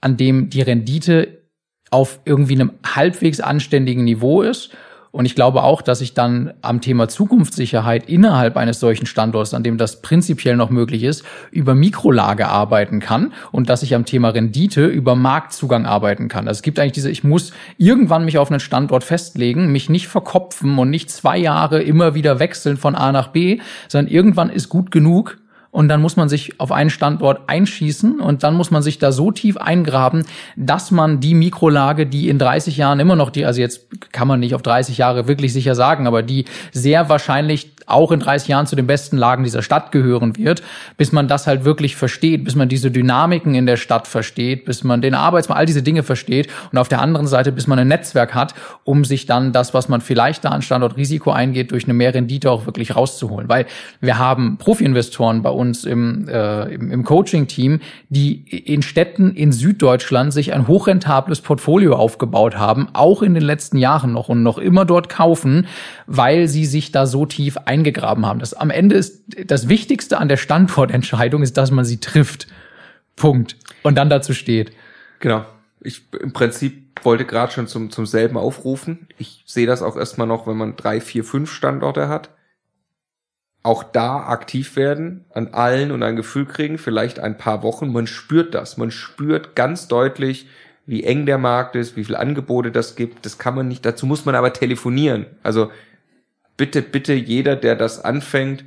an 0.00 0.16
dem 0.16 0.50
die 0.50 0.62
Rendite 0.62 1.44
auf 1.90 2.20
irgendwie 2.24 2.54
einem 2.54 2.72
halbwegs 2.84 3.40
anständigen 3.40 4.04
Niveau 4.04 4.42
ist 4.42 4.70
und 5.14 5.26
ich 5.26 5.36
glaube 5.36 5.62
auch, 5.62 5.80
dass 5.80 6.00
ich 6.00 6.12
dann 6.14 6.54
am 6.60 6.80
Thema 6.80 7.06
Zukunftssicherheit 7.06 8.08
innerhalb 8.08 8.56
eines 8.56 8.80
solchen 8.80 9.06
Standorts, 9.06 9.54
an 9.54 9.62
dem 9.62 9.78
das 9.78 10.02
prinzipiell 10.02 10.56
noch 10.56 10.70
möglich 10.70 11.04
ist, 11.04 11.22
über 11.52 11.76
Mikrolage 11.76 12.48
arbeiten 12.48 12.98
kann 12.98 13.32
und 13.52 13.68
dass 13.68 13.84
ich 13.84 13.94
am 13.94 14.06
Thema 14.06 14.30
Rendite 14.30 14.86
über 14.86 15.14
Marktzugang 15.14 15.86
arbeiten 15.86 16.26
kann. 16.26 16.48
Also 16.48 16.58
es 16.58 16.62
gibt 16.62 16.80
eigentlich 16.80 16.94
diese, 16.94 17.12
ich 17.12 17.22
muss 17.22 17.52
irgendwann 17.78 18.24
mich 18.24 18.38
auf 18.38 18.50
einen 18.50 18.58
Standort 18.58 19.04
festlegen, 19.04 19.70
mich 19.70 19.88
nicht 19.88 20.08
verkopfen 20.08 20.76
und 20.80 20.90
nicht 20.90 21.12
zwei 21.12 21.38
Jahre 21.38 21.80
immer 21.80 22.16
wieder 22.16 22.40
wechseln 22.40 22.76
von 22.76 22.96
A 22.96 23.12
nach 23.12 23.28
B, 23.28 23.60
sondern 23.86 24.12
irgendwann 24.12 24.50
ist 24.50 24.68
gut 24.68 24.90
genug, 24.90 25.38
und 25.74 25.88
dann 25.88 26.00
muss 26.00 26.16
man 26.16 26.28
sich 26.28 26.60
auf 26.60 26.70
einen 26.70 26.88
Standort 26.88 27.48
einschießen 27.48 28.20
und 28.20 28.44
dann 28.44 28.54
muss 28.54 28.70
man 28.70 28.80
sich 28.80 29.00
da 29.00 29.10
so 29.10 29.32
tief 29.32 29.56
eingraben, 29.56 30.24
dass 30.54 30.92
man 30.92 31.18
die 31.18 31.34
Mikrolage, 31.34 32.06
die 32.06 32.28
in 32.28 32.38
30 32.38 32.76
Jahren 32.76 33.00
immer 33.00 33.16
noch 33.16 33.28
die, 33.28 33.44
also 33.44 33.60
jetzt 33.60 33.88
kann 34.12 34.28
man 34.28 34.38
nicht 34.38 34.54
auf 34.54 34.62
30 34.62 34.98
Jahre 34.98 35.26
wirklich 35.26 35.52
sicher 35.52 35.74
sagen, 35.74 36.06
aber 36.06 36.22
die 36.22 36.44
sehr 36.70 37.08
wahrscheinlich 37.08 37.73
auch 37.86 38.12
in 38.12 38.20
30 38.20 38.48
Jahren 38.48 38.66
zu 38.66 38.76
den 38.76 38.86
besten 38.86 39.16
Lagen 39.16 39.44
dieser 39.44 39.62
Stadt 39.62 39.92
gehören 39.92 40.36
wird, 40.36 40.62
bis 40.96 41.12
man 41.12 41.28
das 41.28 41.46
halt 41.46 41.64
wirklich 41.64 41.96
versteht, 41.96 42.44
bis 42.44 42.54
man 42.54 42.68
diese 42.68 42.90
Dynamiken 42.90 43.54
in 43.54 43.66
der 43.66 43.76
Stadt 43.76 44.06
versteht, 44.06 44.64
bis 44.64 44.84
man 44.84 45.02
den 45.02 45.14
Arbeitsmarkt, 45.14 45.58
all 45.58 45.66
diese 45.66 45.82
Dinge 45.82 46.02
versteht 46.02 46.48
und 46.72 46.78
auf 46.78 46.88
der 46.88 47.00
anderen 47.00 47.26
Seite, 47.26 47.52
bis 47.52 47.66
man 47.66 47.78
ein 47.78 47.88
Netzwerk 47.88 48.34
hat, 48.34 48.54
um 48.84 49.04
sich 49.04 49.26
dann 49.26 49.52
das, 49.52 49.74
was 49.74 49.88
man 49.88 50.00
vielleicht 50.00 50.44
da 50.44 50.50
an 50.50 50.62
Standortrisiko 50.62 51.30
eingeht, 51.30 51.72
durch 51.72 51.84
eine 51.84 51.94
mehr 51.94 52.14
Rendite 52.14 52.50
auch 52.50 52.66
wirklich 52.66 52.96
rauszuholen. 52.96 53.48
Weil 53.48 53.66
wir 54.00 54.18
haben 54.18 54.58
Profi-Investoren 54.58 55.42
bei 55.42 55.50
uns, 55.50 55.84
im, 55.84 56.28
äh, 56.28 56.74
im, 56.74 56.90
im 56.90 57.04
Coaching-Team, 57.04 57.80
die 58.08 58.44
in 58.48 58.82
Städten 58.82 59.34
in 59.34 59.52
Süddeutschland 59.52 60.32
sich 60.32 60.52
ein 60.52 60.68
hochrentables 60.68 61.40
Portfolio 61.40 61.96
aufgebaut 61.96 62.56
haben, 62.56 62.88
auch 62.92 63.22
in 63.22 63.34
den 63.34 63.42
letzten 63.42 63.78
Jahren 63.78 64.12
noch 64.12 64.28
und 64.28 64.42
noch 64.42 64.58
immer 64.58 64.84
dort 64.84 65.08
kaufen, 65.08 65.66
weil 66.06 66.48
sie 66.48 66.64
sich 66.64 66.92
da 66.92 67.06
so 67.06 67.26
tief 67.26 67.58
eingegraben 67.74 68.24
haben. 68.24 68.40
Das 68.40 68.54
am 68.54 68.70
Ende 68.70 68.96
ist 68.96 69.24
das 69.46 69.68
Wichtigste 69.68 70.18
an 70.18 70.28
der 70.28 70.36
Standortentscheidung 70.36 71.42
ist, 71.42 71.56
dass 71.56 71.70
man 71.70 71.84
sie 71.84 71.98
trifft. 71.98 72.46
Punkt. 73.16 73.56
Und 73.82 73.96
dann 73.96 74.10
dazu 74.10 74.32
steht. 74.32 74.72
Genau. 75.20 75.44
Ich 75.80 76.02
im 76.20 76.32
Prinzip 76.32 77.00
wollte 77.02 77.24
gerade 77.24 77.52
schon 77.52 77.66
zum, 77.66 77.90
zum 77.90 78.06
selben 78.06 78.36
aufrufen. 78.36 79.08
Ich 79.18 79.44
sehe 79.46 79.66
das 79.66 79.82
auch 79.82 79.96
erstmal 79.96 80.26
noch, 80.26 80.46
wenn 80.46 80.56
man 80.56 80.76
drei, 80.76 81.00
vier, 81.00 81.24
fünf 81.24 81.52
Standorte 81.52 82.08
hat 82.08 82.30
auch 83.64 83.82
da 83.82 84.26
aktiv 84.26 84.76
werden, 84.76 85.24
an 85.32 85.48
allen 85.54 85.90
und 85.90 86.02
ein 86.02 86.16
Gefühl 86.16 86.44
kriegen, 86.44 86.76
vielleicht 86.76 87.18
ein 87.18 87.38
paar 87.38 87.62
Wochen. 87.62 87.90
Man 87.90 88.06
spürt 88.06 88.54
das. 88.54 88.76
Man 88.76 88.90
spürt 88.90 89.56
ganz 89.56 89.88
deutlich, 89.88 90.46
wie 90.84 91.02
eng 91.02 91.24
der 91.24 91.38
Markt 91.38 91.74
ist, 91.74 91.96
wie 91.96 92.04
viel 92.04 92.14
Angebote 92.14 92.70
das 92.70 92.94
gibt. 92.94 93.24
Das 93.24 93.38
kann 93.38 93.54
man 93.54 93.66
nicht, 93.66 93.86
dazu 93.86 94.04
muss 94.04 94.26
man 94.26 94.34
aber 94.34 94.52
telefonieren. 94.52 95.24
Also 95.42 95.70
bitte, 96.56 96.82
bitte 96.82 97.14
jeder, 97.14 97.56
der 97.56 97.76
das 97.76 98.04
anfängt, 98.04 98.64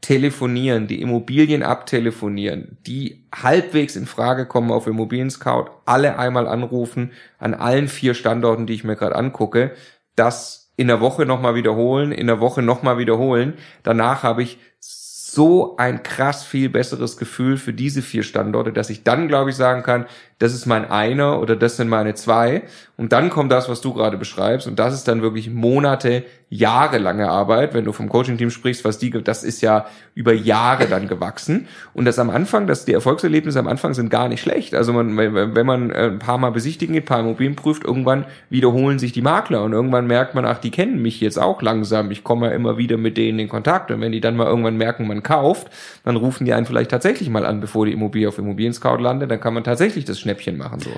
telefonieren, 0.00 0.88
die 0.88 1.00
Immobilien 1.00 1.62
abtelefonieren, 1.62 2.76
die 2.86 3.28
halbwegs 3.32 3.94
in 3.94 4.06
Frage 4.06 4.46
kommen 4.46 4.72
auf 4.72 4.88
Immobilien 4.88 5.30
Scout, 5.30 5.66
alle 5.84 6.18
einmal 6.18 6.48
anrufen, 6.48 7.12
an 7.38 7.54
allen 7.54 7.88
vier 7.88 8.14
Standorten, 8.14 8.66
die 8.66 8.74
ich 8.74 8.84
mir 8.84 8.96
gerade 8.96 9.14
angucke. 9.14 9.70
Das 10.16 10.72
in 10.76 10.88
der 10.88 11.00
Woche 11.00 11.24
nochmal 11.24 11.54
wiederholen, 11.54 12.10
in 12.10 12.26
der 12.26 12.40
Woche 12.40 12.62
nochmal 12.62 12.98
wiederholen. 12.98 13.54
Danach 13.84 14.24
habe 14.24 14.42
ich 14.42 14.58
so 14.80 15.76
ein 15.76 16.02
krass 16.02 16.44
viel 16.44 16.68
besseres 16.68 17.16
Gefühl 17.16 17.56
für 17.56 17.72
diese 17.72 18.02
vier 18.02 18.22
Standorte, 18.22 18.72
dass 18.72 18.90
ich 18.90 19.04
dann, 19.04 19.28
glaube 19.28 19.50
ich, 19.50 19.56
sagen 19.56 19.82
kann, 19.82 20.06
das 20.42 20.54
ist 20.54 20.66
mein 20.66 20.90
einer 20.90 21.40
oder 21.40 21.54
das 21.54 21.76
sind 21.76 21.88
meine 21.88 22.14
zwei. 22.14 22.62
Und 22.96 23.12
dann 23.12 23.30
kommt 23.30 23.52
das, 23.52 23.68
was 23.68 23.80
du 23.80 23.94
gerade 23.94 24.16
beschreibst. 24.16 24.66
Und 24.66 24.78
das 24.78 24.92
ist 24.92 25.06
dann 25.06 25.22
wirklich 25.22 25.48
Monate, 25.48 26.24
jahrelange 26.50 27.28
Arbeit. 27.28 27.74
Wenn 27.74 27.84
du 27.84 27.92
vom 27.92 28.08
Coaching-Team 28.08 28.50
sprichst, 28.50 28.84
was 28.84 28.98
die, 28.98 29.10
das 29.10 29.44
ist 29.44 29.62
ja 29.62 29.86
über 30.14 30.34
Jahre 30.34 30.86
dann 30.86 31.08
gewachsen. 31.08 31.68
Und 31.94 32.04
das 32.04 32.18
am 32.18 32.28
Anfang, 32.28 32.66
dass 32.66 32.84
die 32.84 32.92
Erfolgserlebnisse 32.92 33.58
am 33.58 33.68
Anfang 33.68 33.94
sind 33.94 34.10
gar 34.10 34.28
nicht 34.28 34.42
schlecht. 34.42 34.74
Also 34.74 34.92
man, 34.92 35.16
wenn 35.16 35.66
man 35.66 35.90
äh, 35.90 36.08
ein 36.08 36.18
paar 36.18 36.38
Mal 36.38 36.50
besichtigen 36.50 36.92
geht, 36.92 37.04
ein 37.04 37.06
paar 37.06 37.20
Immobilien 37.20 37.56
prüft, 37.56 37.84
irgendwann 37.84 38.26
wiederholen 38.50 38.98
sich 38.98 39.12
die 39.12 39.22
Makler 39.22 39.62
und 39.62 39.72
irgendwann 39.72 40.06
merkt 40.06 40.34
man, 40.34 40.44
ach, 40.44 40.58
die 40.58 40.70
kennen 40.70 41.00
mich 41.00 41.20
jetzt 41.20 41.38
auch 41.38 41.62
langsam. 41.62 42.10
Ich 42.10 42.24
komme 42.24 42.48
ja 42.48 42.52
immer 42.52 42.76
wieder 42.78 42.98
mit 42.98 43.16
denen 43.16 43.38
in 43.38 43.48
Kontakt. 43.48 43.90
Und 43.90 44.00
wenn 44.00 44.12
die 44.12 44.20
dann 44.20 44.36
mal 44.36 44.48
irgendwann 44.48 44.76
merken, 44.76 45.06
man 45.06 45.22
kauft, 45.22 45.68
dann 46.04 46.16
rufen 46.16 46.44
die 46.44 46.52
einen 46.52 46.66
vielleicht 46.66 46.90
tatsächlich 46.90 47.30
mal 47.30 47.46
an, 47.46 47.60
bevor 47.60 47.86
die 47.86 47.92
Immobilie 47.92 48.28
auf 48.28 48.38
Immobilien 48.38 48.74
Scout 48.74 48.98
landet. 48.98 49.30
Dann 49.30 49.40
kann 49.40 49.54
man 49.54 49.64
tatsächlich 49.64 50.04
das 50.04 50.20
schnell 50.20 50.31
Schnäppchen 50.32 50.56
machen 50.56 50.80
so. 50.80 50.90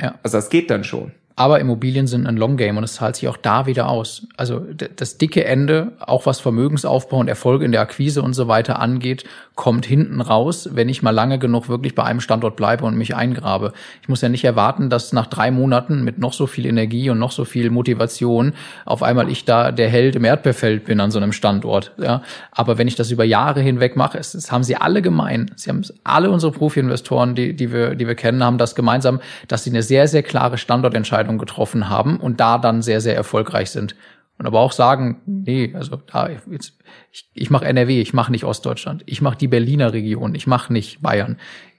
Ja. 0.00 0.18
Also 0.22 0.38
das 0.38 0.50
geht 0.50 0.70
dann 0.70 0.84
schon. 0.84 1.12
Aber 1.34 1.60
Immobilien 1.60 2.06
sind 2.06 2.26
ein 2.26 2.36
Long 2.36 2.56
Game 2.56 2.76
und 2.76 2.84
es 2.84 2.94
zahlt 2.94 3.16
sich 3.16 3.28
auch 3.28 3.36
da 3.36 3.66
wieder 3.66 3.88
aus. 3.88 4.26
Also 4.36 4.60
das 4.96 5.18
dicke 5.18 5.44
Ende, 5.44 5.92
auch 5.98 6.26
was 6.26 6.40
Vermögensaufbau 6.40 7.18
und 7.18 7.28
Erfolg 7.28 7.62
in 7.62 7.72
der 7.72 7.80
Akquise 7.80 8.22
und 8.22 8.34
so 8.34 8.48
weiter 8.48 8.78
angeht, 8.80 9.24
kommt 9.54 9.84
hinten 9.86 10.20
raus, 10.20 10.70
wenn 10.72 10.88
ich 10.88 11.02
mal 11.02 11.10
lange 11.10 11.38
genug 11.38 11.68
wirklich 11.68 11.94
bei 11.94 12.04
einem 12.04 12.20
Standort 12.20 12.56
bleibe 12.56 12.84
und 12.84 12.96
mich 12.96 13.14
eingrabe. 13.14 13.72
Ich 14.00 14.08
muss 14.08 14.22
ja 14.22 14.28
nicht 14.28 14.44
erwarten, 14.44 14.88
dass 14.88 15.12
nach 15.12 15.26
drei 15.26 15.50
Monaten 15.50 16.04
mit 16.04 16.18
noch 16.18 16.32
so 16.32 16.46
viel 16.46 16.66
Energie 16.66 17.10
und 17.10 17.18
noch 17.18 17.32
so 17.32 17.44
viel 17.44 17.70
Motivation 17.70 18.54
auf 18.84 19.02
einmal 19.02 19.30
ich 19.30 19.44
da 19.44 19.70
der 19.70 19.88
Held 19.88 20.16
im 20.16 20.24
Erdbeerfeld 20.24 20.84
bin 20.84 21.00
an 21.00 21.10
so 21.10 21.18
einem 21.18 21.32
Standort. 21.32 21.92
Ja, 21.98 22.22
aber 22.50 22.78
wenn 22.78 22.88
ich 22.88 22.94
das 22.94 23.10
über 23.10 23.24
Jahre 23.24 23.60
hinweg 23.60 23.96
mache, 23.96 24.18
es, 24.18 24.32
das 24.32 24.50
haben 24.50 24.64
sie 24.64 24.76
alle 24.76 25.02
gemein. 25.02 25.50
Sie 25.56 25.70
haben 25.70 25.82
alle 26.04 26.30
unsere 26.30 26.52
Profi-Investoren, 26.52 27.34
die, 27.34 27.54
die 27.54 27.72
wir, 27.72 27.94
die 27.94 28.06
wir 28.06 28.14
kennen, 28.14 28.42
haben 28.42 28.58
das 28.58 28.74
gemeinsam, 28.74 29.20
dass 29.48 29.64
sie 29.64 29.70
eine 29.70 29.82
sehr, 29.82 30.08
sehr 30.08 30.22
klare 30.22 30.58
Standortentscheidung 30.58 31.21
Entscheidungen 31.22 31.38
getroffen 31.38 31.88
haben 31.88 32.18
und 32.18 32.40
da 32.40 32.58
dann 32.58 32.82
sehr, 32.82 33.00
sehr 33.00 33.14
erfolgreich 33.14 33.70
sind. 33.70 33.94
Und 34.38 34.46
aber 34.46 34.60
auch 34.60 34.72
sagen, 34.72 35.20
nee, 35.26 35.72
also 35.74 35.96
da 35.96 36.28
jetzt, 36.28 36.78
ich, 37.12 37.30
ich 37.34 37.50
mache 37.50 37.64
NRW, 37.64 38.00
ich 38.00 38.12
mache 38.12 38.32
nicht 38.32 38.44
Ostdeutschland, 38.44 39.02
ich 39.06 39.22
mache 39.22 39.38
die 39.38 39.46
Berliner 39.46 39.92
Region, 39.92 40.34
ich 40.34 40.46
mache 40.46 40.72
nicht 40.72 41.00
Bayern. 41.00 41.38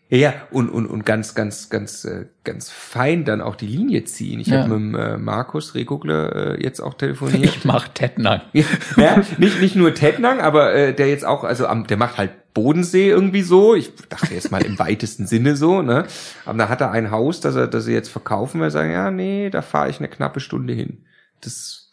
Ja, 0.09 0.17
ja, 0.17 0.33
und, 0.51 0.69
und, 0.69 0.85
und 0.85 1.05
ganz, 1.05 1.33
ganz, 1.33 1.69
ganz, 1.69 2.05
äh, 2.05 2.27
ganz 2.43 2.69
fein 2.69 3.25
dann 3.25 3.41
auch 3.41 3.55
die 3.55 3.65
Linie 3.65 4.03
ziehen. 4.03 4.39
Ich 4.39 4.47
ja. 4.47 4.61
habe 4.61 4.77
mit 4.77 5.01
äh, 5.01 5.17
Markus 5.17 5.73
Rehgugle 5.73 6.57
äh, 6.59 6.63
jetzt 6.63 6.79
auch 6.79 6.93
telefoniert. 6.97 7.43
Ich 7.43 7.65
mach 7.65 7.87
Tettnang. 7.87 8.41
Ja, 8.53 9.21
nicht, 9.37 9.59
nicht 9.59 9.75
nur 9.75 9.93
Tettnang, 9.93 10.39
aber 10.39 10.73
äh, 10.73 10.93
der 10.93 11.09
jetzt 11.09 11.25
auch, 11.25 11.43
also 11.43 11.65
am, 11.65 11.87
der 11.87 11.97
macht 11.97 12.17
halt 12.17 12.31
Bodensee 12.53 13.09
irgendwie 13.09 13.41
so. 13.41 13.75
Ich 13.75 13.91
dachte 14.09 14.33
jetzt 14.33 14.51
mal 14.51 14.63
im 14.63 14.79
weitesten 14.79 15.27
Sinne 15.27 15.55
so, 15.55 15.81
ne? 15.81 16.05
Aber 16.45 16.57
da 16.57 16.69
hat 16.69 16.81
er 16.81 16.91
ein 16.91 17.11
Haus, 17.11 17.39
das 17.39 17.55
er, 17.55 17.67
das 17.67 17.87
er 17.87 17.93
jetzt 17.93 18.09
verkaufen 18.09 18.61
will, 18.61 18.71
sagen, 18.71 18.91
ja, 18.91 19.11
nee, 19.11 19.49
da 19.49 19.61
fahre 19.61 19.89
ich 19.89 19.99
eine 19.99 20.07
knappe 20.07 20.39
Stunde 20.39 20.73
hin. 20.73 20.99
Das 21.41 21.83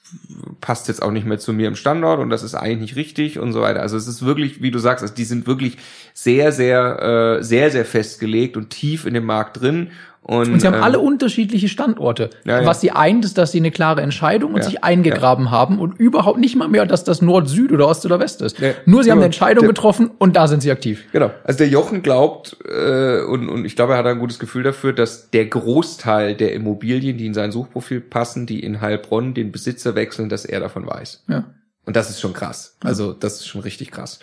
passt 0.60 0.88
jetzt 0.88 1.02
auch 1.02 1.10
nicht 1.10 1.26
mehr 1.26 1.38
zu 1.38 1.52
mir 1.52 1.68
im 1.68 1.76
Standort 1.76 2.20
und 2.20 2.30
das 2.30 2.42
ist 2.42 2.54
eigentlich 2.54 2.80
nicht 2.80 2.96
richtig 2.96 3.38
und 3.38 3.52
so 3.52 3.60
weiter. 3.60 3.80
Also 3.80 3.96
es 3.96 4.06
ist 4.06 4.24
wirklich, 4.24 4.62
wie 4.62 4.70
du 4.70 4.78
sagst, 4.78 5.02
also 5.02 5.14
die 5.14 5.24
sind 5.24 5.46
wirklich 5.46 5.78
sehr, 6.14 6.52
sehr, 6.52 7.38
äh, 7.38 7.44
sehr, 7.44 7.70
sehr 7.70 7.84
festgelegt 7.84 8.56
und 8.56 8.70
tief 8.70 9.06
in 9.06 9.14
dem 9.14 9.24
Markt 9.24 9.60
drin 9.60 9.90
und, 10.22 10.52
und 10.52 10.60
sie 10.60 10.66
haben 10.66 10.74
ähm, 10.74 10.82
alle 10.82 11.00
unterschiedliche 11.00 11.68
Standorte. 11.68 12.30
Ja, 12.44 12.60
ja. 12.60 12.66
Was 12.66 12.80
sie 12.80 12.90
eint, 12.90 13.24
ist, 13.24 13.38
dass 13.38 13.52
sie 13.52 13.58
eine 13.58 13.70
klare 13.70 14.02
Entscheidung 14.02 14.52
und 14.52 14.58
ja, 14.58 14.64
sich 14.64 14.84
eingegraben 14.84 15.50
haben 15.50 15.78
und 15.78 15.98
überhaupt 15.98 16.38
nicht 16.38 16.56
mal 16.56 16.68
mehr, 16.68 16.84
dass 16.84 17.04
das 17.04 17.22
Nord, 17.22 17.48
Süd 17.48 17.72
oder 17.72 17.88
Ost 17.88 18.04
oder 18.04 18.20
West 18.20 18.42
ist. 18.42 18.58
Nur 18.84 19.02
sie 19.02 19.10
haben 19.10 19.18
eine 19.18 19.26
Entscheidung 19.26 19.62
der, 19.62 19.68
getroffen 19.68 20.10
und 20.18 20.36
da 20.36 20.46
sind 20.46 20.60
sie 20.60 20.70
aktiv. 20.70 21.04
Genau. 21.12 21.30
Also 21.44 21.58
der 21.58 21.68
Jochen 21.68 22.02
glaubt, 22.02 22.56
äh, 22.68 23.22
und, 23.22 23.48
und 23.48 23.64
ich 23.64 23.76
glaube, 23.76 23.94
er 23.94 23.98
hat 23.98 24.06
ein 24.06 24.18
gutes 24.18 24.38
Gefühl 24.38 24.62
dafür, 24.62 24.92
dass 24.92 25.30
der 25.30 25.46
Großteil 25.46 26.34
der 26.34 26.52
Immobilien, 26.52 27.16
die 27.16 27.26
in 27.26 27.34
sein 27.34 27.50
Suchprofil 27.50 28.00
passen, 28.00 28.46
die 28.46 28.62
in 28.62 28.80
Heilbronn 28.80 29.32
den 29.32 29.52
Besitzer 29.52 29.94
wechseln, 29.94 30.28
dass 30.28 30.44
er 30.44 30.60
davon 30.60 30.86
weiß. 30.86 31.24
Ja. 31.28 31.44
Und 31.86 31.96
das 31.96 32.10
ist 32.10 32.20
schon 32.20 32.34
krass. 32.34 32.76
Also 32.84 33.14
das 33.14 33.36
ist 33.36 33.48
schon 33.48 33.62
richtig 33.62 33.90
krass. 33.90 34.20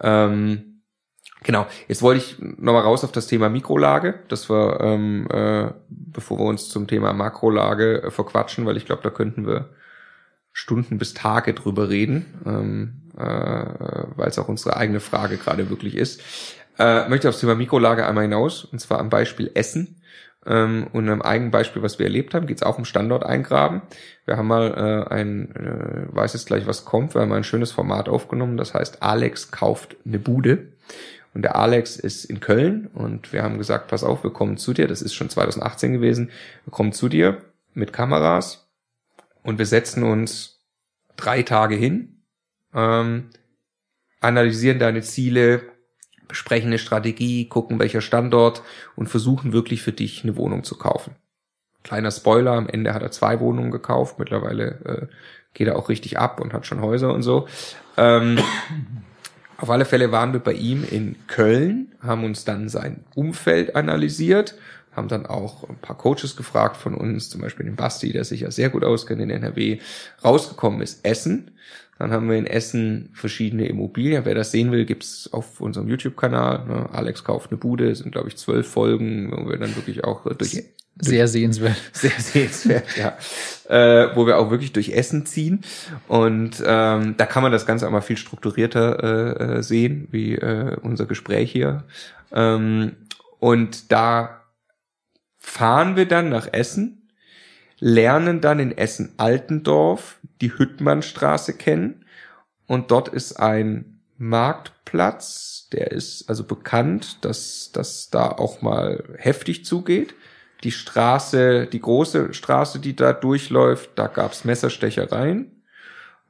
Ähm, 0.00 0.67
Genau, 1.44 1.66
jetzt 1.86 2.02
wollte 2.02 2.20
ich 2.20 2.36
nochmal 2.40 2.82
raus 2.82 3.04
auf 3.04 3.12
das 3.12 3.28
Thema 3.28 3.48
Mikrolage, 3.48 4.14
das 4.28 4.50
wir, 4.50 4.80
ähm, 4.80 5.28
äh, 5.30 5.70
bevor 5.88 6.38
wir 6.38 6.44
uns 6.44 6.68
zum 6.68 6.88
Thema 6.88 7.12
Makrolage 7.12 8.02
äh, 8.02 8.10
verquatschen, 8.10 8.66
weil 8.66 8.76
ich 8.76 8.86
glaube, 8.86 9.02
da 9.02 9.10
könnten 9.10 9.46
wir 9.46 9.68
Stunden 10.52 10.98
bis 10.98 11.14
Tage 11.14 11.54
drüber 11.54 11.88
reden, 11.88 12.26
ähm, 12.44 13.02
äh, 13.16 13.22
weil 14.16 14.28
es 14.28 14.38
auch 14.38 14.48
unsere 14.48 14.76
eigene 14.76 14.98
Frage 14.98 15.36
gerade 15.36 15.70
wirklich 15.70 15.94
ist. 15.94 16.20
Äh, 16.78 17.08
möchte 17.08 17.28
aufs 17.28 17.40
Thema 17.40 17.54
Mikrolage 17.54 18.04
einmal 18.04 18.24
hinaus, 18.24 18.64
und 18.64 18.80
zwar 18.80 18.98
am 18.98 19.08
Beispiel 19.08 19.50
Essen. 19.54 20.00
Ähm, 20.46 20.88
und 20.92 21.08
einem 21.08 21.22
eigenen 21.22 21.50
Beispiel, 21.50 21.82
was 21.82 21.98
wir 21.98 22.06
erlebt 22.06 22.34
haben, 22.34 22.46
geht 22.46 22.58
es 22.58 22.62
auch 22.62 22.78
um 22.78 22.84
Standort-Eingraben. 22.84 23.82
Wir 24.24 24.36
haben 24.36 24.46
mal 24.48 25.06
äh, 25.10 25.14
ein, 25.14 25.54
äh, 25.54 26.14
weiß 26.14 26.32
jetzt 26.32 26.46
gleich, 26.46 26.66
was 26.66 26.84
kommt, 26.84 27.14
wir 27.14 27.22
haben 27.22 27.32
ein 27.32 27.44
schönes 27.44 27.70
Format 27.70 28.08
aufgenommen, 28.08 28.56
das 28.56 28.74
heißt 28.74 29.02
Alex 29.02 29.50
kauft 29.50 29.96
eine 30.06 30.18
Bude. 30.18 30.72
Und 31.38 31.42
der 31.42 31.54
Alex 31.54 31.94
ist 31.94 32.24
in 32.24 32.40
Köln 32.40 32.88
und 32.88 33.32
wir 33.32 33.44
haben 33.44 33.58
gesagt, 33.58 33.86
pass 33.86 34.02
auf, 34.02 34.24
wir 34.24 34.32
kommen 34.32 34.56
zu 34.56 34.72
dir. 34.72 34.88
Das 34.88 35.02
ist 35.02 35.14
schon 35.14 35.30
2018 35.30 35.92
gewesen. 35.92 36.32
Wir 36.64 36.72
kommen 36.72 36.90
zu 36.90 37.08
dir 37.08 37.44
mit 37.74 37.92
Kameras 37.92 38.68
und 39.44 39.60
wir 39.60 39.66
setzen 39.66 40.02
uns 40.02 40.66
drei 41.16 41.44
Tage 41.44 41.76
hin, 41.76 42.24
ähm, 42.74 43.30
analysieren 44.18 44.80
deine 44.80 45.02
Ziele, 45.02 45.62
besprechen 46.26 46.70
eine 46.70 46.78
Strategie, 46.80 47.48
gucken 47.48 47.78
welcher 47.78 48.00
Standort 48.00 48.64
und 48.96 49.06
versuchen 49.06 49.52
wirklich 49.52 49.80
für 49.80 49.92
dich 49.92 50.24
eine 50.24 50.34
Wohnung 50.34 50.64
zu 50.64 50.76
kaufen. 50.76 51.14
Kleiner 51.84 52.10
Spoiler, 52.10 52.54
am 52.54 52.68
Ende 52.68 52.94
hat 52.94 53.02
er 53.02 53.12
zwei 53.12 53.38
Wohnungen 53.38 53.70
gekauft, 53.70 54.18
mittlerweile 54.18 54.64
äh, 54.84 55.14
geht 55.54 55.68
er 55.68 55.76
auch 55.76 55.88
richtig 55.88 56.18
ab 56.18 56.40
und 56.40 56.52
hat 56.52 56.66
schon 56.66 56.80
Häuser 56.80 57.14
und 57.14 57.22
so. 57.22 57.46
Ähm, 57.96 58.40
auf 59.58 59.70
alle 59.70 59.84
Fälle 59.84 60.12
waren 60.12 60.32
wir 60.32 60.40
bei 60.40 60.52
ihm 60.52 60.84
in 60.88 61.16
Köln, 61.26 61.92
haben 62.00 62.24
uns 62.24 62.44
dann 62.44 62.68
sein 62.68 63.04
Umfeld 63.16 63.74
analysiert, 63.74 64.54
haben 64.92 65.08
dann 65.08 65.26
auch 65.26 65.68
ein 65.68 65.76
paar 65.76 65.98
Coaches 65.98 66.36
gefragt 66.36 66.76
von 66.76 66.94
uns, 66.94 67.28
zum 67.28 67.40
Beispiel 67.40 67.66
den 67.66 67.74
Basti, 67.74 68.12
der 68.12 68.22
sich 68.22 68.42
ja 68.42 68.52
sehr 68.52 68.70
gut 68.70 68.84
auskennt 68.84 69.20
in 69.20 69.30
NRW. 69.30 69.80
Rausgekommen 70.24 70.80
ist 70.80 71.04
Essen. 71.04 71.50
Dann 71.98 72.12
haben 72.12 72.30
wir 72.30 72.36
in 72.36 72.46
Essen 72.46 73.10
verschiedene 73.12 73.66
Immobilien. 73.66 74.24
Wer 74.24 74.36
das 74.36 74.52
sehen 74.52 74.70
will, 74.70 74.84
gibt's 74.84 75.28
auf 75.32 75.60
unserem 75.60 75.88
YouTube-Kanal. 75.88 76.66
Ne? 76.66 76.88
Alex 76.92 77.24
kauft 77.24 77.50
eine 77.50 77.58
Bude, 77.58 77.92
sind 77.96 78.12
glaube 78.12 78.28
ich 78.28 78.36
zwölf 78.36 78.68
Folgen, 78.68 79.32
wo 79.32 79.50
wir 79.50 79.58
dann 79.58 79.74
wirklich 79.74 80.04
auch 80.04 80.22
durch 80.22 80.62
sehr 81.00 81.28
sehenswert. 81.28 81.76
Sehr 81.92 82.18
sehenswert, 82.18 82.84
ja. 82.96 83.16
Äh, 83.68 84.16
wo 84.16 84.26
wir 84.26 84.38
auch 84.38 84.50
wirklich 84.50 84.72
durch 84.72 84.90
Essen 84.90 85.26
ziehen. 85.26 85.62
Und 86.08 86.62
ähm, 86.64 87.14
da 87.16 87.26
kann 87.26 87.42
man 87.42 87.52
das 87.52 87.66
Ganze 87.66 87.86
einmal 87.86 88.02
viel 88.02 88.16
strukturierter 88.16 89.02
äh, 89.02 89.58
äh, 89.58 89.62
sehen, 89.62 90.08
wie 90.10 90.34
äh, 90.34 90.76
unser 90.82 91.06
Gespräch 91.06 91.52
hier. 91.52 91.84
Ähm, 92.32 92.96
und 93.38 93.92
da 93.92 94.42
fahren 95.38 95.96
wir 95.96 96.06
dann 96.06 96.28
nach 96.30 96.48
Essen, 96.52 97.10
lernen 97.78 98.40
dann 98.40 98.58
in 98.58 98.76
Essen-Altendorf 98.76 100.18
die 100.40 100.58
Hüttmannstraße 100.58 101.54
kennen. 101.54 102.04
Und 102.66 102.90
dort 102.90 103.08
ist 103.08 103.38
ein 103.38 104.00
Marktplatz, 104.18 105.68
der 105.72 105.92
ist 105.92 106.28
also 106.28 106.44
bekannt, 106.44 107.24
dass 107.24 107.70
das 107.72 108.10
da 108.10 108.28
auch 108.28 108.62
mal 108.62 109.04
heftig 109.16 109.64
zugeht. 109.64 110.14
Die 110.64 110.72
Straße, 110.72 111.66
die 111.66 111.80
große 111.80 112.34
Straße, 112.34 112.80
die 112.80 112.96
da 112.96 113.12
durchläuft, 113.12 113.90
da 113.94 114.08
gab's 114.08 114.44
Messerstechereien 114.44 115.52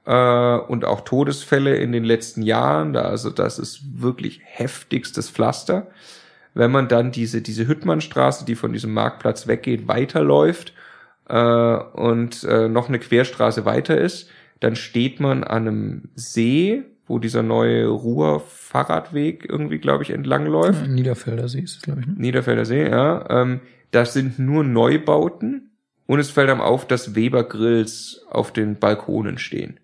äh, 0.05 0.57
und 0.57 0.85
auch 0.85 1.03
Todesfälle 1.03 1.77
in 1.77 1.93
den 1.93 2.05
letzten 2.05 2.43
Jahren. 2.43 2.93
Da, 2.93 3.03
also 3.03 3.31
das 3.31 3.59
ist 3.59 4.03
wirklich 4.03 4.41
heftigstes 4.45 5.31
Pflaster. 5.31 5.89
Wenn 6.55 6.71
man 6.71 6.89
dann 6.89 7.13
diese, 7.13 7.41
diese 7.41 7.69
Hüttmannstraße, 7.69 8.45
die 8.45 8.55
von 8.55 8.73
diesem 8.73 8.93
Marktplatz 8.93 9.47
weggeht, 9.47 9.87
weiterläuft 9.87 10.73
äh, 11.29 11.37
und 11.37 12.45
äh, 12.45 12.69
noch 12.69 12.89
eine 12.89 12.99
Querstraße 12.99 13.65
weiter 13.65 13.99
ist, 13.99 14.31
dann 14.61 14.77
steht 14.77 15.21
man 15.21 15.45
an 15.45 15.69
einem 15.69 16.09
See, 16.17 16.83
wo 17.07 17.19
dieser 17.19 17.43
neue 17.43 17.87
Ruhr-Fahrradweg 17.87 19.47
irgendwie, 19.49 19.79
glaube 19.79 20.03
ich, 20.03 20.11
entlang 20.11 20.47
läuft. 20.47 20.87
Niederfelder 20.87 21.49
See 21.49 21.61
ist 21.61 21.77
es, 21.77 21.83
glaube 21.83 22.01
ich. 22.01 22.07
Ne? 22.07 22.15
Niederfelder 22.19 22.65
See, 22.65 22.87
ja. 22.87 23.25
Ähm, 23.31 23.61
das 23.91 24.13
sind 24.13 24.39
nur 24.39 24.65
Neubauten 24.65 25.71
und 26.07 26.19
es 26.19 26.31
fällt 26.31 26.51
einem 26.51 26.61
auf, 26.61 26.87
dass 26.87 27.15
Weber 27.15 27.45
Grills 27.45 28.23
auf 28.31 28.53
den 28.53 28.79
Balkonen 28.79 29.39
stehen. 29.39 29.79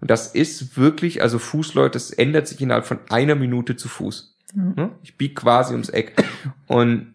Und 0.00 0.10
das 0.10 0.34
ist 0.34 0.76
wirklich, 0.76 1.22
also 1.22 1.38
Fußleute, 1.38 1.92
das 1.92 2.10
ändert 2.10 2.46
sich 2.46 2.60
innerhalb 2.60 2.86
von 2.86 3.00
einer 3.08 3.34
Minute 3.34 3.76
zu 3.76 3.88
Fuß. 3.88 4.36
Mhm. 4.54 4.90
Ich 5.02 5.16
bieg 5.16 5.36
quasi 5.36 5.72
ums 5.72 5.88
Eck. 5.88 6.14
Und 6.66 7.14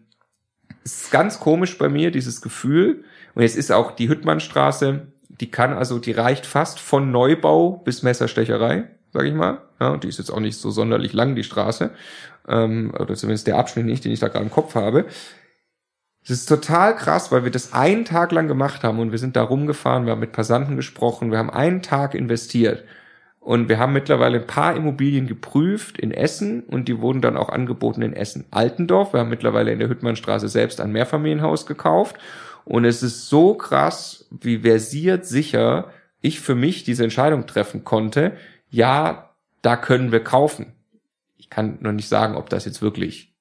es 0.84 1.02
ist 1.02 1.10
ganz 1.10 1.40
komisch 1.40 1.78
bei 1.78 1.88
mir, 1.88 2.10
dieses 2.10 2.42
Gefühl. 2.42 3.04
Und 3.34 3.42
jetzt 3.42 3.56
ist 3.56 3.72
auch 3.72 3.92
die 3.92 4.08
Hüttmannstraße, 4.08 5.06
die 5.40 5.50
kann 5.50 5.72
also, 5.72 5.98
die 5.98 6.12
reicht 6.12 6.46
fast 6.46 6.78
von 6.78 7.10
Neubau 7.10 7.82
bis 7.84 8.02
Messerstecherei, 8.02 8.84
sag 9.12 9.24
ich 9.24 9.34
mal. 9.34 9.62
Ja, 9.80 9.88
und 9.88 10.04
die 10.04 10.08
ist 10.08 10.18
jetzt 10.18 10.30
auch 10.30 10.40
nicht 10.40 10.56
so 10.56 10.70
sonderlich 10.70 11.12
lang, 11.12 11.34
die 11.34 11.42
Straße. 11.42 11.90
Ähm, 12.46 12.92
oder 12.96 13.14
zumindest 13.14 13.46
der 13.46 13.56
Abschnitt 13.56 13.86
nicht, 13.86 14.04
den 14.04 14.12
ich 14.12 14.20
da 14.20 14.28
gerade 14.28 14.44
im 14.44 14.50
Kopf 14.50 14.74
habe. 14.74 15.06
Das 16.26 16.38
ist 16.38 16.46
total 16.46 16.96
krass, 16.96 17.30
weil 17.30 17.44
wir 17.44 17.50
das 17.50 17.74
einen 17.74 18.06
Tag 18.06 18.32
lang 18.32 18.48
gemacht 18.48 18.82
haben 18.82 18.98
und 18.98 19.10
wir 19.10 19.18
sind 19.18 19.36
da 19.36 19.42
rumgefahren, 19.42 20.06
wir 20.06 20.12
haben 20.12 20.20
mit 20.20 20.32
Passanten 20.32 20.74
gesprochen, 20.76 21.30
wir 21.30 21.36
haben 21.36 21.50
einen 21.50 21.82
Tag 21.82 22.14
investiert 22.14 22.84
und 23.40 23.68
wir 23.68 23.78
haben 23.78 23.92
mittlerweile 23.92 24.40
ein 24.40 24.46
paar 24.46 24.74
Immobilien 24.74 25.26
geprüft 25.26 25.98
in 25.98 26.12
Essen 26.12 26.62
und 26.62 26.88
die 26.88 26.98
wurden 27.00 27.20
dann 27.20 27.36
auch 27.36 27.50
angeboten 27.50 28.00
in 28.00 28.14
Essen-Altendorf. 28.14 29.12
Wir 29.12 29.20
haben 29.20 29.28
mittlerweile 29.28 29.70
in 29.70 29.78
der 29.78 29.90
Hüttmannstraße 29.90 30.48
selbst 30.48 30.80
ein 30.80 30.92
Mehrfamilienhaus 30.92 31.66
gekauft 31.66 32.16
und 32.64 32.86
es 32.86 33.02
ist 33.02 33.28
so 33.28 33.52
krass, 33.54 34.26
wie 34.30 34.60
versiert 34.60 35.26
sicher 35.26 35.90
ich 36.22 36.40
für 36.40 36.54
mich 36.54 36.84
diese 36.84 37.04
Entscheidung 37.04 37.46
treffen 37.46 37.84
konnte. 37.84 38.32
Ja, 38.70 39.34
da 39.60 39.76
können 39.76 40.10
wir 40.10 40.24
kaufen. 40.24 40.72
Ich 41.36 41.50
kann 41.50 41.76
noch 41.80 41.92
nicht 41.92 42.08
sagen, 42.08 42.34
ob 42.34 42.48
das 42.48 42.64
jetzt 42.64 42.80
wirklich 42.80 43.33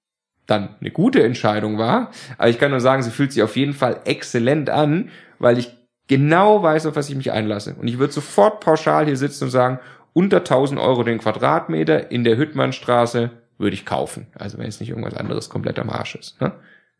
dann 0.45 0.75
eine 0.79 0.91
gute 0.91 1.23
Entscheidung 1.23 1.77
war. 1.77 2.11
Aber 2.37 2.49
ich 2.49 2.59
kann 2.59 2.71
nur 2.71 2.81
sagen, 2.81 3.03
sie 3.03 3.11
fühlt 3.11 3.31
sich 3.31 3.43
auf 3.43 3.55
jeden 3.55 3.73
Fall 3.73 4.01
exzellent 4.05 4.69
an, 4.69 5.09
weil 5.39 5.57
ich 5.57 5.71
genau 6.07 6.61
weiß, 6.61 6.85
auf 6.85 6.95
was 6.95 7.09
ich 7.09 7.15
mich 7.15 7.31
einlasse. 7.31 7.75
Und 7.79 7.87
ich 7.87 7.99
würde 7.99 8.13
sofort 8.13 8.59
pauschal 8.59 9.05
hier 9.05 9.17
sitzen 9.17 9.45
und 9.45 9.49
sagen, 9.49 9.79
unter 10.13 10.37
1000 10.37 10.79
Euro 10.79 11.03
den 11.03 11.17
Quadratmeter 11.17 12.11
in 12.11 12.23
der 12.23 12.37
Hüttmannstraße 12.37 13.31
würde 13.57 13.73
ich 13.73 13.85
kaufen. 13.85 14.27
Also 14.35 14.57
wenn 14.57 14.67
es 14.67 14.79
nicht 14.79 14.89
irgendwas 14.89 15.15
anderes 15.15 15.49
komplett 15.49 15.79
am 15.79 15.89
Arsch 15.89 16.15
ist. 16.15 16.39
Ne? 16.41 16.51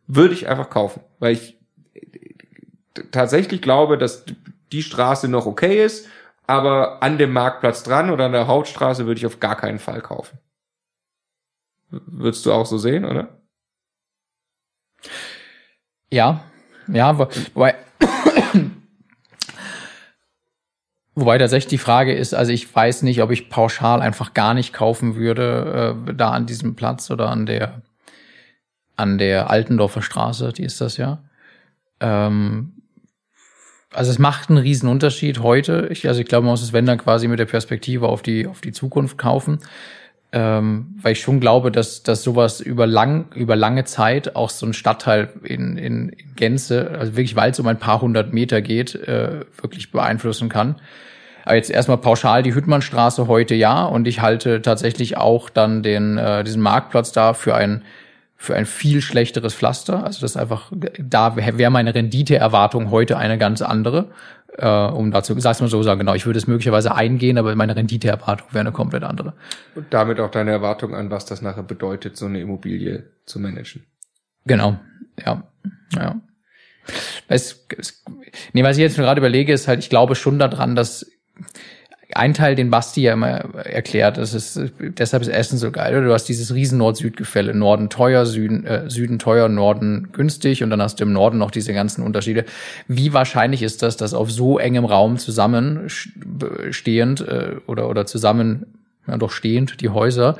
Würde 0.07 0.33
ich 0.33 0.47
einfach 0.47 0.69
kaufen, 0.69 1.01
weil 1.19 1.33
ich 1.33 1.57
tatsächlich 3.11 3.61
glaube, 3.61 3.97
dass 3.97 4.25
die 4.71 4.83
Straße 4.83 5.27
noch 5.27 5.45
okay 5.45 5.83
ist, 5.83 6.07
aber 6.47 7.01
an 7.03 7.17
dem 7.17 7.31
Marktplatz 7.31 7.83
dran 7.83 8.09
oder 8.09 8.25
an 8.25 8.31
der 8.31 8.47
Hauptstraße 8.47 9.05
würde 9.05 9.19
ich 9.19 9.25
auf 9.25 9.39
gar 9.39 9.55
keinen 9.55 9.79
Fall 9.79 10.01
kaufen. 10.01 10.39
Würdest 12.05 12.45
du 12.45 12.53
auch 12.53 12.65
so 12.65 12.77
sehen, 12.77 13.05
oder? 13.05 13.41
Ja, 16.11 16.43
ja, 16.87 17.17
wobei, 17.17 17.75
wobei 21.15 21.37
tatsächlich 21.37 21.69
die 21.69 21.77
Frage 21.77 22.13
ist, 22.13 22.33
also 22.33 22.51
ich 22.51 22.73
weiß 22.73 23.03
nicht, 23.03 23.21
ob 23.21 23.31
ich 23.31 23.49
pauschal 23.49 24.01
einfach 24.01 24.33
gar 24.33 24.53
nicht 24.53 24.73
kaufen 24.73 25.15
würde, 25.15 25.95
äh, 26.07 26.13
da 26.13 26.31
an 26.31 26.45
diesem 26.45 26.75
Platz 26.75 27.11
oder 27.11 27.29
an 27.29 27.45
der, 27.45 27.81
an 28.95 29.17
der 29.17 29.49
Altendorfer 29.49 30.01
Straße, 30.01 30.53
die 30.53 30.63
ist 30.63 30.81
das 30.81 30.97
ja. 30.97 31.23
Ähm, 31.99 32.73
also 33.91 34.09
es 34.09 34.17
macht 34.17 34.49
einen 34.49 34.57
riesen 34.57 34.89
Unterschied 34.89 35.39
heute. 35.39 35.87
Ich, 35.91 36.07
also 36.07 36.19
ich 36.19 36.27
glaube, 36.27 36.45
man 36.45 36.53
muss 36.53 36.63
es, 36.63 36.73
wenn 36.73 36.87
dann 36.87 36.97
quasi 36.97 37.27
mit 37.27 37.37
der 37.37 37.45
Perspektive 37.45 38.07
auf 38.07 38.23
die, 38.23 38.47
auf 38.47 38.61
die 38.61 38.71
Zukunft 38.71 39.17
kaufen 39.17 39.59
ähm, 40.33 40.95
weil 40.99 41.11
ich 41.11 41.21
schon 41.21 41.39
glaube, 41.39 41.71
dass, 41.71 42.01
dass 42.01 42.23
sowas 42.23 42.59
über 42.59 42.87
lang, 42.87 43.25
über 43.35 43.55
lange 43.55 43.83
Zeit 43.83 44.35
auch 44.35 44.49
so 44.49 44.65
ein 44.65 44.73
Stadtteil 44.73 45.29
in, 45.43 45.77
in, 45.77 46.09
in 46.09 46.35
Gänze, 46.35 46.89
also 46.99 47.15
wirklich, 47.15 47.35
weil 47.35 47.51
es 47.51 47.59
um 47.59 47.67
ein 47.67 47.77
paar 47.77 48.01
hundert 48.01 48.33
Meter 48.33 48.61
geht, 48.61 48.95
äh, 48.95 49.41
wirklich 49.61 49.91
beeinflussen 49.91 50.49
kann. 50.49 50.75
Aber 51.45 51.55
jetzt 51.55 51.69
erstmal 51.69 51.97
pauschal 51.97 52.41
die 52.41 52.55
Hüttmannstraße 52.55 53.27
heute 53.27 53.53
ja 53.53 53.85
und 53.85 54.07
ich 54.07 54.21
halte 54.21 54.63
tatsächlich 54.63 55.17
auch 55.17 55.51
dann 55.51 55.83
den, 55.83 56.17
äh, 56.17 56.43
diesen 56.43 56.63
Marktplatz 56.63 57.11
da 57.11 57.35
für 57.35 57.53
ein, 57.53 57.83
für 58.35 58.55
ein 58.55 58.65
viel 58.65 59.01
schlechteres 59.01 59.53
Pflaster. 59.53 60.03
Also 60.03 60.21
das 60.21 60.35
einfach, 60.35 60.71
da 60.97 61.35
wäre 61.35 61.69
meine 61.69 61.93
Renditeerwartung 61.93 62.89
heute 62.89 63.17
eine 63.17 63.37
ganz 63.37 63.61
andere 63.61 64.07
äh, 64.57 64.67
um 64.67 65.11
dazu, 65.11 65.39
sag's 65.39 65.61
mal 65.61 65.67
so 65.67 65.81
sagen, 65.83 65.99
genau, 65.99 66.13
ich 66.13 66.25
würde 66.25 66.37
es 66.37 66.47
möglicherweise 66.47 66.95
eingehen, 66.95 67.37
aber 67.37 67.55
meine 67.55 67.75
Renditeerwartung 67.75 68.47
wäre 68.51 68.61
eine 68.61 68.71
komplett 68.71 69.03
andere. 69.03 69.33
Und 69.75 69.93
damit 69.93 70.19
auch 70.19 70.31
deine 70.31 70.51
Erwartung 70.51 70.95
an, 70.95 71.09
was 71.09 71.25
das 71.25 71.41
nachher 71.41 71.63
bedeutet, 71.63 72.17
so 72.17 72.25
eine 72.25 72.39
Immobilie 72.39 73.11
zu 73.25 73.39
managen. 73.39 73.85
Genau, 74.45 74.79
ja, 75.25 75.43
ja. 75.95 76.21
Es, 77.27 77.65
es, 77.77 78.03
nee, 78.51 78.63
was 78.63 78.77
ich 78.77 78.81
jetzt 78.81 78.97
gerade 78.97 79.19
überlege, 79.19 79.53
ist 79.53 79.67
halt, 79.67 79.79
ich 79.79 79.89
glaube 79.89 80.15
schon 80.15 80.37
daran, 80.37 80.75
dass 80.75 81.09
ein 82.15 82.33
Teil, 82.33 82.55
den 82.55 82.69
Basti 82.69 83.01
ja 83.01 83.11
immer 83.13 83.43
erklärt, 83.65 84.17
das 84.17 84.33
ist, 84.33 84.59
deshalb 84.79 85.23
ist 85.23 85.29
Essen 85.29 85.57
so 85.57 85.71
geil. 85.71 86.03
Du 86.03 86.13
hast 86.13 86.25
dieses 86.25 86.53
riesen 86.53 86.77
Nord-Süd-Gefälle. 86.77 87.53
Norden 87.53 87.89
teuer, 87.89 88.25
Süden, 88.25 88.65
äh, 88.65 88.89
Süden 88.89 89.19
teuer, 89.19 89.49
Norden 89.49 90.09
günstig 90.11 90.63
und 90.63 90.69
dann 90.69 90.81
hast 90.81 90.99
du 90.99 91.03
im 91.03 91.13
Norden 91.13 91.37
noch 91.37 91.51
diese 91.51 91.73
ganzen 91.73 92.03
Unterschiede. 92.03 92.45
Wie 92.87 93.13
wahrscheinlich 93.13 93.63
ist 93.63 93.83
das, 93.83 93.97
dass 93.97 94.13
auf 94.13 94.31
so 94.31 94.59
engem 94.59 94.85
Raum 94.85 95.17
zusammenstehend 95.17 97.21
äh, 97.21 97.55
oder, 97.67 97.89
oder 97.89 98.05
zusammen, 98.05 98.65
ja 99.07 99.17
doch 99.17 99.31
stehend, 99.31 99.81
die 99.81 99.89
Häuser 99.89 100.37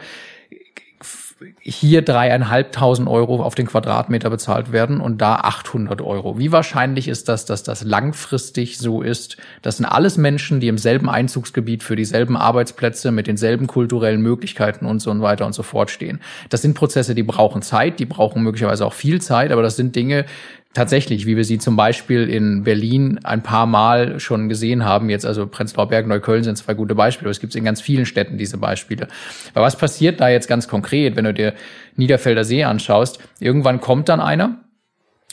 hier 1.60 2.02
dreieinhalbtausend 2.02 3.08
Euro 3.08 3.42
auf 3.42 3.56
den 3.56 3.68
Quadratmeter 3.68 4.30
bezahlt 4.30 4.72
werden 4.72 5.00
und 5.00 5.22
da 5.22 5.36
800 5.36 6.02
Euro. 6.02 6.38
Wie 6.40 6.52
wahrscheinlich 6.52 7.08
ist 7.08 7.30
das, 7.30 7.46
dass 7.46 7.64
das 7.64 7.84
langfristig 7.84 8.78
so 8.78 9.02
ist? 9.02 9.38
Das 9.62 9.78
sind 9.78 9.86
alles 9.86 10.18
Menschen, 10.18 10.60
die 10.60 10.68
im 10.68 10.78
selben 10.78 11.10
Einzugsgebiet 11.10 11.84
für 11.84 11.96
dieselben 11.96 12.38
Arbeitsplätze 12.38 13.12
mit 13.12 13.28
denselben 13.28 13.68
kulturellen 13.68 14.22
Möglichkeiten 14.22 14.86
und 14.86 15.00
so 15.00 15.14
weiter 15.22 15.46
und 15.46 15.54
so 15.54 15.64
fort 15.64 15.92
stehen. 15.92 16.20
Das 16.50 16.62
sind 16.62 16.74
Prozesse, 16.74 17.16
die 17.16 17.24
brauchen 17.24 17.62
Zeit, 17.62 18.00
die 18.00 18.06
brauchen 18.06 18.44
möglicherweise 18.44 18.86
auch 18.86 18.94
viel 18.94 19.22
Zeit, 19.22 19.52
aber 19.52 19.62
das 19.62 19.76
sind 19.76 19.96
Dinge, 19.96 20.26
tatsächlich, 20.74 21.26
wie 21.26 21.38
wir 21.38 21.46
sie 21.46 21.60
zum 21.60 21.76
Beispiel 21.76 22.30
in 22.30 22.64
Berlin 22.64 23.20
ein 23.24 23.44
paar 23.44 23.66
Mal 23.66 24.20
schon 24.20 24.50
gesehen 24.50 24.86
haben, 24.86 25.10
jetzt 25.10 25.26
also 25.26 25.48
Prenzlauer 25.48 25.88
Berg, 25.88 26.08
Neukölln 26.08 26.44
sind 26.44 26.58
zwei 26.58 26.74
gute 26.74 26.96
Beispiele, 26.96 27.28
aber 27.28 27.32
es 27.32 27.40
gibt 27.40 27.56
in 27.56 27.64
ganz 27.64 27.82
vielen 27.82 28.06
Städten 28.06 28.38
diese 28.38 28.58
Beispiele. 28.58 29.08
Aber 29.54 29.66
was 29.66 29.78
passiert 29.78 30.20
da 30.20 30.30
jetzt 30.30 30.48
ganz 30.48 30.68
konkret, 30.68 31.16
wenn 31.16 31.26
du 31.26 31.34
dir 31.34 31.54
Niederfelder 31.96 32.44
See 32.44 32.64
anschaust? 32.64 33.20
Irgendwann 33.40 33.82
kommt 33.82 34.10
dann 34.10 34.20
einer 34.20 34.60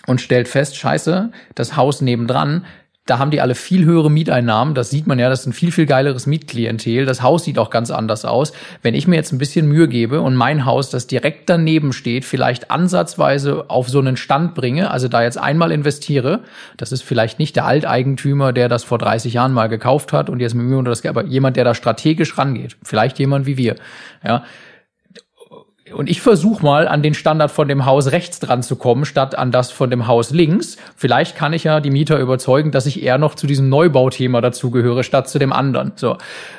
und 0.07 0.21
stellt 0.21 0.49
fest, 0.49 0.77
scheiße, 0.77 1.31
das 1.55 1.77
Haus 1.77 2.01
nebendran, 2.01 2.67
da 3.11 3.19
haben 3.19 3.33
die 3.33 3.41
alle 3.41 3.57
viel 3.57 3.85
höhere 3.85 4.09
Mieteinnahmen. 4.09 4.75
Das 4.75 4.91
sieht 4.91 5.09
man 5.09 5.19
ja, 5.19 5.29
das 5.29 5.41
ist 5.41 5.47
ein 5.47 5.53
viel, 5.53 5.73
viel 5.73 5.87
geileres 5.87 6.27
Mietklientel. 6.27 7.07
Das 7.07 7.23
Haus 7.23 7.43
sieht 7.43 7.59
auch 7.59 7.71
ganz 7.71 7.91
anders 7.91 8.25
aus. 8.25 8.53
Wenn 8.83 8.95
ich 8.95 9.09
mir 9.09 9.17
jetzt 9.17 9.33
ein 9.33 9.39
bisschen 9.39 9.67
Mühe 9.67 9.89
gebe 9.89 10.21
und 10.21 10.37
mein 10.37 10.65
Haus, 10.65 10.91
das 10.91 11.09
direkt 11.09 11.51
daneben 11.51 11.93
steht, 11.93 12.25
vielleicht 12.25 12.71
ansatzweise 12.71 13.69
auf 13.69 13.89
so 13.89 13.99
einen 13.99 14.17
Stand 14.17 14.55
bringe, 14.55 14.93
also 14.93 15.09
da 15.09 15.25
jetzt 15.25 15.39
einmal 15.39 15.73
investiere, 15.73 16.41
das 16.77 16.93
ist 16.93 17.03
vielleicht 17.03 17.41
nicht 17.41 17.57
der 17.57 17.67
Alteigentümer, 17.67 18.53
der 18.53 18.69
das 18.69 18.85
vor 18.85 18.99
30 18.99 19.35
Jahren 19.35 19.53
mal 19.53 19.69
gekauft 19.69 20.13
hat 20.13 20.31
und 20.31 20.39
jetzt 20.39 20.55
mit 20.55 20.67
mir 20.67 20.79
unter 20.79 20.91
das, 20.91 21.05
aber 21.05 21.25
jemand, 21.25 21.57
der 21.57 21.65
da 21.65 21.75
strategisch 21.75 22.39
rangeht. 22.39 22.77
Vielleicht 22.85 23.19
jemand 23.19 23.45
wie 23.47 23.57
wir. 23.57 23.75
Ja 24.25 24.45
und 25.93 26.09
ich 26.09 26.21
versuche 26.21 26.65
mal 26.65 26.87
an 26.89 27.03
den 27.03 27.15
Standard 27.15 27.51
von 27.51 27.69
dem 27.69 27.85
Haus 27.87 28.13
rechts 28.13 28.39
dran 28.39 28.63
zu 28.63 28.77
kommen, 28.77 29.05
statt 29.05 29.37
an 29.37 29.51
das 29.51 29.71
von 29.71 29.91
dem 29.91 30.07
Haus 30.07 30.31
links. 30.31 30.77
Vielleicht 30.97 31.37
kann 31.37 31.53
ich 31.53 31.65
ja 31.65 31.81
die 31.81 31.91
Mieter 31.91 32.19
überzeugen, 32.19 32.71
dass 32.71 32.87
ich 32.87 33.03
eher 33.03 33.19
noch 33.19 33.35
zu 33.35 33.47
diesem 33.47 33.69
Neubauthema 33.69 34.41
dazugehöre, 34.41 35.05
statt 35.05 35.29
zu 35.29 35.39
dem 35.39 35.53
anderen. 35.53 35.93
So. 35.97 36.17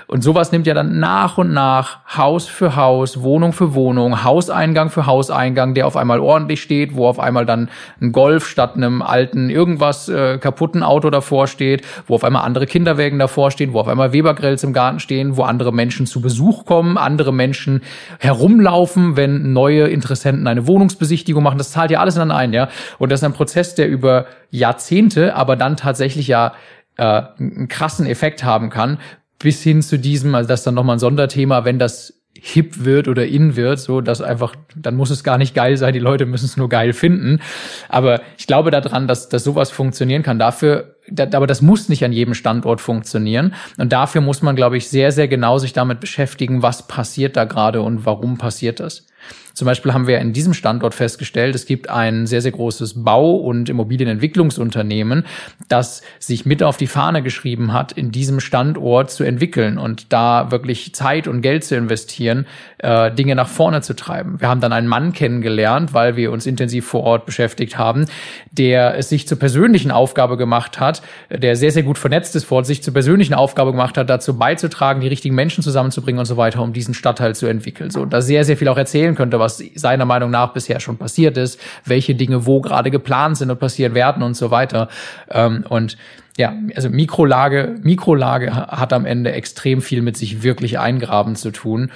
Und 0.07 0.23
sowas 0.23 0.51
nimmt 0.51 0.67
ja 0.67 0.73
dann 0.73 0.99
nach 0.99 1.37
und 1.37 1.53
nach 1.53 1.99
Haus 2.17 2.45
für 2.47 2.75
Haus, 2.75 3.21
Wohnung 3.21 3.53
für 3.53 3.73
Wohnung, 3.73 4.25
Hauseingang 4.25 4.89
für 4.89 5.05
Hauseingang, 5.05 5.73
der 5.73 5.87
auf 5.87 5.95
einmal 5.95 6.19
ordentlich 6.19 6.61
steht, 6.61 6.95
wo 6.95 7.07
auf 7.07 7.17
einmal 7.17 7.45
dann 7.45 7.69
ein 8.01 8.11
Golf 8.11 8.45
statt 8.45 8.75
einem 8.75 9.01
alten 9.01 9.49
irgendwas 9.49 10.09
äh, 10.09 10.37
kaputten 10.37 10.83
Auto 10.83 11.09
davor 11.09 11.47
steht, 11.47 11.85
wo 12.07 12.15
auf 12.15 12.25
einmal 12.25 12.43
andere 12.43 12.65
Kinderwägen 12.65 13.19
davor 13.19 13.51
stehen, 13.51 13.71
wo 13.71 13.79
auf 13.79 13.87
einmal 13.87 14.11
Webergrills 14.11 14.63
im 14.63 14.73
Garten 14.73 14.99
stehen, 14.99 15.37
wo 15.37 15.43
andere 15.43 15.71
Menschen 15.71 16.05
zu 16.05 16.19
Besuch 16.19 16.65
kommen, 16.65 16.97
andere 16.97 17.31
Menschen 17.31 17.81
herumlaufen, 18.19 19.15
wenn 19.21 19.53
neue 19.53 19.87
Interessenten 19.87 20.47
eine 20.47 20.65
Wohnungsbesichtigung 20.65 21.43
machen. 21.43 21.59
Das 21.59 21.71
zahlt 21.71 21.91
ja 21.91 21.99
alles 21.99 22.17
in 22.17 22.31
ein, 22.31 22.53
ja. 22.53 22.69
Und 22.97 23.11
das 23.11 23.19
ist 23.19 23.23
ein 23.23 23.33
Prozess, 23.33 23.75
der 23.75 23.87
über 23.87 24.25
Jahrzehnte, 24.49 25.35
aber 25.35 25.55
dann 25.55 25.77
tatsächlich 25.77 26.27
ja 26.27 26.53
äh, 26.97 27.21
einen 27.39 27.67
krassen 27.67 28.07
Effekt 28.07 28.43
haben 28.43 28.69
kann, 28.71 28.97
bis 29.37 29.61
hin 29.61 29.81
zu 29.81 29.99
diesem, 29.99 30.33
also 30.33 30.47
das 30.47 30.61
ist 30.61 30.67
dann 30.67 30.75
nochmal 30.75 30.95
ein 30.95 30.99
Sonderthema, 30.99 31.65
wenn 31.65 31.79
das 31.79 32.21
hip 32.43 32.85
wird 32.85 33.07
oder 33.07 33.27
in 33.27 33.55
wird, 33.55 33.79
so 33.79 34.01
dass 34.01 34.21
einfach, 34.21 34.55
dann 34.75 34.95
muss 34.95 35.11
es 35.11 35.23
gar 35.23 35.37
nicht 35.37 35.53
geil 35.53 35.77
sein, 35.77 35.93
die 35.93 35.99
Leute 35.99 36.25
müssen 36.25 36.45
es 36.45 36.57
nur 36.57 36.69
geil 36.69 36.93
finden. 36.93 37.39
Aber 37.87 38.21
ich 38.37 38.47
glaube 38.47 38.71
daran, 38.71 39.07
dass, 39.07 39.29
dass 39.29 39.43
sowas 39.43 39.69
funktionieren 39.69 40.23
kann. 40.23 40.39
Dafür, 40.39 40.95
da, 41.09 41.27
aber 41.33 41.47
das 41.47 41.61
muss 41.61 41.89
nicht 41.89 42.03
an 42.03 42.13
jedem 42.13 42.33
Standort 42.33 42.81
funktionieren. 42.81 43.53
Und 43.77 43.93
dafür 43.93 44.21
muss 44.21 44.41
man, 44.41 44.55
glaube 44.55 44.77
ich, 44.77 44.89
sehr, 44.89 45.11
sehr 45.11 45.27
genau 45.27 45.57
sich 45.57 45.73
damit 45.73 45.99
beschäftigen, 45.99 46.61
was 46.61 46.87
passiert 46.87 47.35
da 47.35 47.45
gerade 47.45 47.81
und 47.81 48.05
warum 48.05 48.37
passiert 48.37 48.79
das. 48.79 49.05
Zum 49.53 49.65
Beispiel 49.65 49.93
haben 49.93 50.07
wir 50.07 50.19
in 50.19 50.33
diesem 50.33 50.53
Standort 50.53 50.93
festgestellt, 50.93 51.55
es 51.55 51.65
gibt 51.65 51.89
ein 51.89 52.25
sehr, 52.25 52.41
sehr 52.41 52.51
großes 52.51 53.03
Bau- 53.03 53.35
und 53.35 53.69
Immobilienentwicklungsunternehmen, 53.69 55.25
das 55.67 56.01
sich 56.19 56.45
mit 56.45 56.63
auf 56.63 56.77
die 56.77 56.87
Fahne 56.87 57.21
geschrieben 57.21 57.73
hat, 57.73 57.91
in 57.91 58.11
diesem 58.11 58.39
Standort 58.39 59.11
zu 59.11 59.23
entwickeln 59.23 59.77
und 59.77 60.13
da 60.13 60.51
wirklich 60.51 60.95
Zeit 60.95 61.27
und 61.27 61.41
Geld 61.41 61.63
zu 61.63 61.75
investieren, 61.75 62.45
äh, 62.77 63.11
Dinge 63.11 63.35
nach 63.35 63.49
vorne 63.49 63.81
zu 63.81 63.95
treiben. 63.95 64.39
Wir 64.39 64.47
haben 64.47 64.61
dann 64.61 64.73
einen 64.73 64.87
Mann 64.87 65.13
kennengelernt, 65.13 65.93
weil 65.93 66.15
wir 66.15 66.31
uns 66.31 66.45
intensiv 66.45 66.87
vor 66.87 67.03
Ort 67.03 67.25
beschäftigt 67.25 67.77
haben, 67.77 68.05
der 68.51 68.97
es 68.97 69.09
sich 69.09 69.27
zur 69.27 69.37
persönlichen 69.37 69.91
Aufgabe 69.91 70.37
gemacht 70.37 70.79
hat, 70.79 71.00
der 71.29 71.55
sehr, 71.55 71.71
sehr 71.71 71.83
gut 71.83 71.97
vernetzt 71.97 72.35
ist 72.35 72.45
vor 72.45 72.63
sich 72.63 72.83
zur 72.83 72.93
persönlichen 72.93 73.33
Aufgabe 73.33 73.71
gemacht 73.71 73.97
hat, 73.97 74.09
dazu 74.09 74.37
beizutragen, 74.37 75.01
die 75.01 75.07
richtigen 75.07 75.35
Menschen 75.35 75.63
zusammenzubringen 75.63 76.19
und 76.19 76.25
so 76.25 76.37
weiter, 76.37 76.61
um 76.61 76.73
diesen 76.73 76.93
Stadtteil 76.93 77.35
zu 77.35 77.47
entwickeln. 77.47 77.89
So, 77.89 78.05
da 78.05 78.21
sehr, 78.21 78.43
sehr 78.45 78.57
viel 78.57 78.67
auch 78.67 78.77
erzählen 78.77 79.15
könnte, 79.15 79.39
was 79.39 79.63
seiner 79.75 80.05
Meinung 80.05 80.31
nach 80.31 80.53
bisher 80.53 80.79
schon 80.79 80.97
passiert 80.97 81.37
ist, 81.37 81.59
welche 81.85 82.15
Dinge 82.15 82.45
wo 82.45 82.61
gerade 82.61 82.91
geplant 82.91 83.37
sind 83.37 83.51
und 83.51 83.59
passieren 83.59 83.93
werden 83.93 84.23
und 84.23 84.35
so 84.35 84.51
weiter. 84.51 84.89
Ähm, 85.29 85.65
und 85.69 85.97
ja, 86.37 86.53
also 86.75 86.89
Mikrolage, 86.89 87.75
Mikrolage 87.83 88.55
hat 88.55 88.93
am 88.93 89.05
Ende 89.05 89.31
extrem 89.31 89.81
viel 89.81 90.01
mit 90.01 90.17
sich 90.17 90.43
wirklich 90.43 90.79
eingraben 90.79 91.35
zu 91.35 91.51
tun 91.51 91.91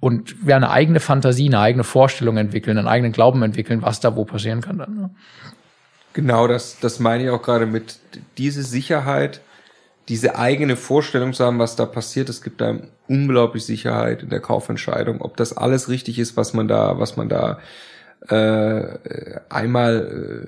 und 0.00 0.46
wir 0.46 0.56
eine 0.56 0.70
eigene 0.70 1.00
Fantasie, 1.00 1.48
eine 1.48 1.60
eigene 1.60 1.84
Vorstellung 1.84 2.36
entwickeln, 2.36 2.78
einen 2.78 2.88
eigenen 2.88 3.12
Glauben 3.12 3.42
entwickeln, 3.42 3.82
was 3.82 4.00
da 4.00 4.16
wo 4.16 4.24
passieren 4.24 4.60
kann 4.60 4.78
dann. 4.78 4.94
Ne? 4.94 5.10
Genau, 6.12 6.46
das, 6.48 6.78
das 6.80 6.98
meine 6.98 7.24
ich 7.24 7.30
auch 7.30 7.42
gerade 7.42 7.66
mit 7.66 7.98
diese 8.38 8.62
Sicherheit, 8.62 9.40
diese 10.08 10.36
eigene 10.36 10.76
Vorstellung 10.76 11.32
zu 11.32 11.44
haben, 11.44 11.58
was 11.58 11.76
da 11.76 11.86
passiert. 11.86 12.28
Es 12.28 12.42
gibt 12.42 12.62
einem 12.62 12.88
unglaublich 13.08 13.64
Sicherheit 13.64 14.22
in 14.22 14.30
der 14.30 14.40
Kaufentscheidung, 14.40 15.20
ob 15.20 15.36
das 15.36 15.56
alles 15.56 15.88
richtig 15.88 16.18
ist, 16.18 16.36
was 16.36 16.54
man 16.54 16.66
da, 16.66 16.98
was 16.98 17.16
man 17.16 17.28
da 17.28 17.58
äh, 18.28 18.98
einmal 19.48 20.44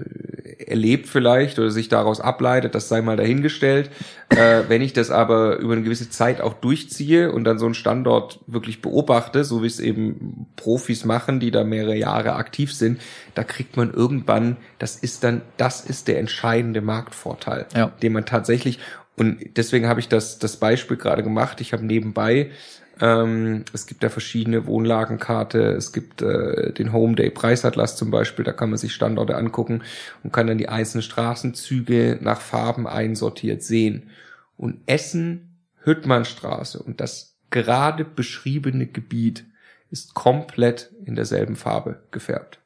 äh, 0.58 0.64
erlebt 0.64 1.08
vielleicht 1.08 1.58
oder 1.58 1.70
sich 1.70 1.88
daraus 1.88 2.20
ableitet, 2.20 2.74
das 2.74 2.88
sei 2.88 3.00
mal 3.00 3.16
dahingestellt. 3.16 3.90
Äh, 4.28 4.64
wenn 4.68 4.82
ich 4.82 4.92
das 4.92 5.10
aber 5.10 5.56
über 5.56 5.72
eine 5.72 5.82
gewisse 5.82 6.10
Zeit 6.10 6.40
auch 6.40 6.54
durchziehe 6.54 7.32
und 7.32 7.44
dann 7.44 7.58
so 7.58 7.66
einen 7.66 7.74
Standort 7.74 8.40
wirklich 8.46 8.82
beobachte, 8.82 9.44
so 9.44 9.62
wie 9.62 9.66
es 9.66 9.80
eben 9.80 10.46
Profis 10.56 11.04
machen, 11.04 11.40
die 11.40 11.50
da 11.50 11.64
mehrere 11.64 11.96
Jahre 11.96 12.34
aktiv 12.34 12.74
sind, 12.74 13.00
da 13.34 13.44
kriegt 13.44 13.76
man 13.76 13.92
irgendwann, 13.92 14.56
das 14.78 14.96
ist 14.96 15.24
dann, 15.24 15.42
das 15.56 15.80
ist 15.80 16.08
der 16.08 16.18
entscheidende 16.18 16.80
Marktvorteil, 16.80 17.66
ja. 17.74 17.92
den 18.02 18.12
man 18.12 18.26
tatsächlich 18.26 18.78
und 19.20 19.38
deswegen 19.58 19.86
habe 19.86 20.00
ich 20.00 20.08
das, 20.08 20.38
das 20.38 20.56
Beispiel 20.56 20.96
gerade 20.96 21.22
gemacht. 21.22 21.60
Ich 21.60 21.74
habe 21.74 21.84
nebenbei, 21.84 22.52
ähm, 23.00 23.64
es 23.72 23.86
gibt 23.86 24.02
da 24.02 24.10
verschiedene 24.10 24.66
Wohnlagenkarte, 24.66 25.72
es 25.72 25.92
gibt 25.92 26.22
äh, 26.22 26.72
den 26.72 26.92
Home 26.92 27.14
Day 27.14 27.30
Preisatlas 27.30 27.96
zum 27.96 28.10
Beispiel, 28.10 28.44
da 28.44 28.52
kann 28.52 28.70
man 28.70 28.78
sich 28.78 28.92
Standorte 28.92 29.36
angucken 29.36 29.82
und 30.22 30.32
kann 30.32 30.46
dann 30.46 30.58
die 30.58 30.68
einzelnen 30.68 31.02
Straßenzüge 31.02 32.18
nach 32.20 32.40
Farben 32.40 32.86
einsortiert 32.86 33.62
sehen. 33.62 34.10
Und 34.56 34.80
Essen, 34.86 35.58
Hüttmannstraße 35.82 36.82
und 36.82 37.00
das 37.00 37.38
gerade 37.48 38.04
beschriebene 38.04 38.86
Gebiet 38.86 39.46
ist 39.90 40.14
komplett 40.14 40.92
in 41.04 41.14
derselben 41.14 41.56
Farbe 41.56 42.02
gefärbt. 42.10 42.60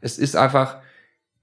Es 0.00 0.18
ist 0.18 0.36
einfach 0.36 0.78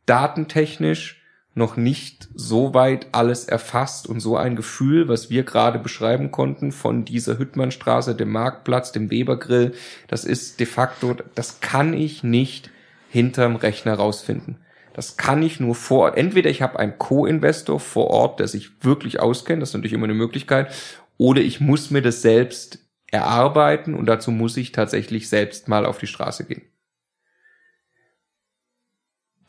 datentechnisch 0.06 1.23
noch 1.56 1.78
nicht 1.78 2.30
so 2.34 2.74
weit 2.74 3.08
alles 3.12 3.46
erfasst 3.46 4.08
und 4.08 4.20
so 4.20 4.36
ein 4.38 4.56
Gefühl, 4.56 5.08
was 5.08 5.30
wir 5.30 5.44
gerade 5.44 5.78
beschreiben 5.78 6.32
konnten 6.32 6.72
von 6.72 7.06
dieser 7.06 7.38
Hüttmannstraße, 7.38 8.16
dem 8.16 8.32
Marktplatz, 8.32 8.92
dem 8.92 9.12
Webergrill, 9.12 9.74
das 10.08 10.26
ist 10.26 10.60
de 10.60 10.66
facto, 10.66 11.16
das 11.36 11.60
kann 11.60 11.94
ich 11.94 12.24
nicht 12.24 12.72
hinterm 13.10 13.56
Rechner 13.56 13.94
rausfinden. 13.94 14.58
Das 14.96 15.18
kann 15.18 15.42
ich 15.44 15.60
nur 15.60 15.76
vor 15.76 16.06
Ort. 16.06 16.18
Entweder 16.18 16.50
ich 16.50 16.62
habe 16.62 16.80
einen 16.80 16.98
Co-Investor 16.98 17.80
vor 17.80 18.08
Ort, 18.08 18.40
der 18.40 18.48
sich 18.48 18.84
wirklich 18.84 19.20
auskennt, 19.20 19.62
das 19.62 19.70
ist 19.70 19.76
natürlich 19.76 19.94
immer 19.94 20.06
eine 20.06 20.14
Möglichkeit, 20.14 20.74
oder 21.18 21.42
ich 21.42 21.60
muss 21.60 21.92
mir 21.92 22.02
das 22.02 22.24
selbst 22.24 22.80
erarbeiten 23.12 23.94
und 23.94 24.08
dazu 24.08 24.32
muss 24.32 24.58
ich 24.58 24.72
tatsächlich 24.72 25.30
selbst 25.30 25.68
mal 25.68 25.86
auf 25.86 26.00
die 26.00 26.08
Straße 26.08 26.46
gehen 26.46 26.64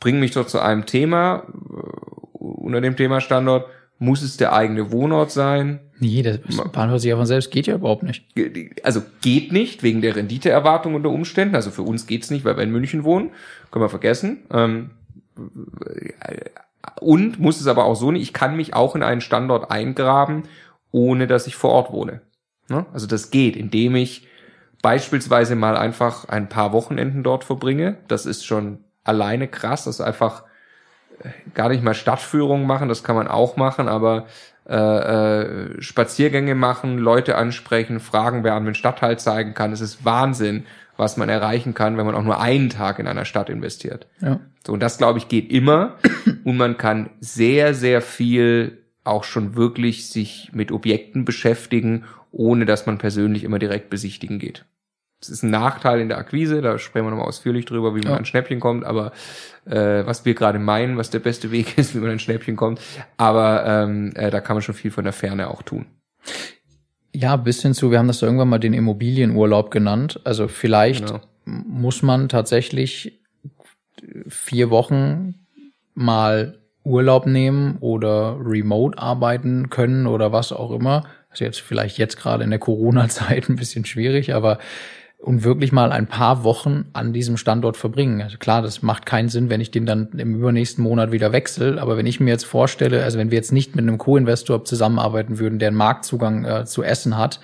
bringt 0.04 0.20
mich 0.20 0.32
doch 0.32 0.46
zu 0.46 0.60
einem 0.60 0.84
Thema. 0.84 1.46
Unter 2.64 2.80
dem 2.80 2.96
Thema 2.96 3.20
Standort 3.20 3.66
muss 3.98 4.22
es 4.22 4.36
der 4.36 4.52
eigene 4.52 4.90
Wohnort 4.90 5.30
sein. 5.30 5.80
Nee, 6.00 6.22
das 6.22 6.38
beantwortet 6.38 7.00
sich 7.02 7.10
ja 7.10 7.16
von 7.16 7.26
selbst, 7.26 7.50
geht 7.50 7.66
ja 7.66 7.76
überhaupt 7.76 8.02
nicht. 8.02 8.24
Also 8.82 9.02
geht 9.22 9.52
nicht, 9.52 9.82
wegen 9.82 10.00
der 10.00 10.16
Renditeerwartung 10.16 10.94
unter 10.94 11.10
Umständen. 11.10 11.54
Also 11.54 11.70
für 11.70 11.82
uns 11.82 12.06
geht's 12.06 12.30
nicht, 12.30 12.44
weil 12.44 12.56
wir 12.56 12.64
in 12.64 12.72
München 12.72 13.04
wohnen. 13.04 13.30
Können 13.70 13.84
wir 13.84 13.88
vergessen. 13.88 14.38
Ähm, 14.50 14.90
und 17.00 17.38
muss 17.38 17.60
es 17.60 17.66
aber 17.66 17.84
auch 17.84 17.94
so 17.94 18.10
nicht, 18.10 18.22
ich 18.22 18.32
kann 18.32 18.56
mich 18.56 18.74
auch 18.74 18.94
in 18.96 19.02
einen 19.02 19.20
Standort 19.20 19.70
eingraben, 19.70 20.44
ohne 20.90 21.26
dass 21.26 21.46
ich 21.46 21.56
vor 21.56 21.70
Ort 21.70 21.92
wohne. 21.92 22.20
Ne? 22.68 22.86
Also 22.92 23.06
das 23.06 23.30
geht, 23.30 23.56
indem 23.56 23.94
ich 23.96 24.26
beispielsweise 24.82 25.56
mal 25.56 25.76
einfach 25.76 26.28
ein 26.28 26.48
paar 26.48 26.72
Wochenenden 26.72 27.22
dort 27.22 27.44
verbringe. 27.44 27.96
Das 28.08 28.26
ist 28.26 28.44
schon 28.44 28.84
alleine 29.02 29.48
krass. 29.48 29.84
Das 29.84 29.96
ist 29.96 30.00
einfach 30.00 30.44
gar 31.54 31.68
nicht 31.68 31.82
mal 31.82 31.94
Stadtführung 31.94 32.66
machen, 32.66 32.88
das 32.88 33.02
kann 33.04 33.16
man 33.16 33.28
auch 33.28 33.56
machen, 33.56 33.88
aber 33.88 34.26
äh, 34.68 34.76
äh, 34.76 35.82
Spaziergänge 35.82 36.54
machen, 36.54 36.98
Leute 36.98 37.36
ansprechen, 37.36 38.00
Fragen 38.00 38.42
beantworten, 38.42 38.74
Stadtteil 38.74 39.18
zeigen 39.18 39.52
kann. 39.54 39.72
Es 39.72 39.80
ist 39.80 40.04
Wahnsinn, 40.04 40.64
was 40.96 41.16
man 41.16 41.28
erreichen 41.28 41.74
kann, 41.74 41.96
wenn 41.96 42.06
man 42.06 42.14
auch 42.14 42.22
nur 42.22 42.40
einen 42.40 42.70
Tag 42.70 42.98
in 42.98 43.06
einer 43.06 43.24
Stadt 43.24 43.50
investiert. 43.50 44.06
Ja. 44.20 44.40
So, 44.66 44.72
und 44.72 44.80
das, 44.80 44.96
glaube 44.96 45.18
ich, 45.18 45.28
geht 45.28 45.50
immer. 45.50 45.96
Und 46.44 46.56
man 46.58 46.76
kann 46.76 47.10
sehr, 47.20 47.74
sehr 47.74 48.02
viel 48.02 48.84
auch 49.02 49.24
schon 49.24 49.56
wirklich 49.56 50.08
sich 50.08 50.50
mit 50.52 50.72
Objekten 50.72 51.24
beschäftigen, 51.24 52.04
ohne 52.32 52.64
dass 52.66 52.86
man 52.86 52.98
persönlich 52.98 53.44
immer 53.44 53.58
direkt 53.58 53.88
besichtigen 53.90 54.38
geht. 54.38 54.64
Das 55.24 55.30
ist 55.30 55.42
ein 55.42 55.50
Nachteil 55.50 56.00
in 56.00 56.08
der 56.08 56.18
Akquise, 56.18 56.60
da 56.60 56.78
sprechen 56.78 57.06
wir 57.06 57.10
nochmal 57.10 57.26
ausführlich 57.28 57.64
drüber, 57.64 57.94
wie 57.94 58.00
man 58.00 58.12
Ja. 58.12 58.16
an 58.18 58.24
Schnäppchen 58.24 58.60
kommt, 58.60 58.84
aber 58.84 59.12
äh, 59.64 60.04
was 60.04 60.24
wir 60.24 60.34
gerade 60.34 60.58
meinen, 60.58 60.96
was 60.98 61.10
der 61.10 61.20
beste 61.20 61.50
Weg 61.50 61.78
ist, 61.78 61.94
wie 61.94 61.98
man 61.98 62.10
an 62.10 62.18
Schnäppchen 62.18 62.56
kommt, 62.56 62.80
aber 63.16 63.64
ähm, 63.66 64.12
äh, 64.16 64.30
da 64.30 64.40
kann 64.40 64.56
man 64.56 64.62
schon 64.62 64.74
viel 64.74 64.90
von 64.90 65.04
der 65.04 65.12
Ferne 65.12 65.48
auch 65.48 65.62
tun. 65.62 65.86
Ja, 67.14 67.36
bis 67.36 67.62
hin 67.62 67.74
zu, 67.74 67.90
wir 67.90 67.98
haben 67.98 68.08
das 68.08 68.20
ja 68.20 68.26
irgendwann 68.26 68.48
mal 68.48 68.58
den 68.58 68.74
Immobilienurlaub 68.74 69.70
genannt. 69.70 70.20
Also 70.24 70.48
vielleicht 70.48 71.06
Genau. 71.06 71.20
muss 71.44 72.02
man 72.02 72.28
tatsächlich 72.28 73.20
vier 74.28 74.70
Wochen 74.70 75.34
mal 75.94 76.58
Urlaub 76.82 77.26
nehmen 77.26 77.76
oder 77.80 78.36
remote 78.44 78.98
arbeiten 78.98 79.70
können 79.70 80.06
oder 80.06 80.32
was 80.32 80.52
auch 80.52 80.72
immer. 80.72 81.04
Also 81.30 81.44
jetzt 81.44 81.60
vielleicht 81.60 81.98
jetzt 81.98 82.16
gerade 82.16 82.44
in 82.44 82.50
der 82.50 82.58
Corona-Zeit 82.58 83.48
ein 83.48 83.56
bisschen 83.56 83.84
schwierig, 83.84 84.34
aber 84.34 84.58
und 85.24 85.42
wirklich 85.42 85.72
mal 85.72 85.90
ein 85.90 86.06
paar 86.06 86.44
Wochen 86.44 86.84
an 86.92 87.14
diesem 87.14 87.38
Standort 87.38 87.78
verbringen. 87.78 88.20
Also 88.20 88.36
klar, 88.36 88.60
das 88.60 88.82
macht 88.82 89.06
keinen 89.06 89.30
Sinn, 89.30 89.48
wenn 89.48 89.62
ich 89.62 89.70
den 89.70 89.86
dann 89.86 90.10
im 90.18 90.34
übernächsten 90.34 90.84
Monat 90.84 91.12
wieder 91.12 91.32
wechsle. 91.32 91.80
Aber 91.80 91.96
wenn 91.96 92.04
ich 92.04 92.20
mir 92.20 92.30
jetzt 92.30 92.44
vorstelle, 92.44 93.02
also 93.02 93.18
wenn 93.18 93.30
wir 93.30 93.36
jetzt 93.36 93.50
nicht 93.50 93.74
mit 93.74 93.84
einem 93.84 93.96
Co-Investor 93.96 94.64
zusammenarbeiten 94.66 95.38
würden, 95.38 95.58
der 95.58 95.68
einen 95.68 95.78
Marktzugang 95.78 96.44
äh, 96.44 96.64
zu 96.66 96.82
Essen 96.82 97.16
hat, 97.16 97.40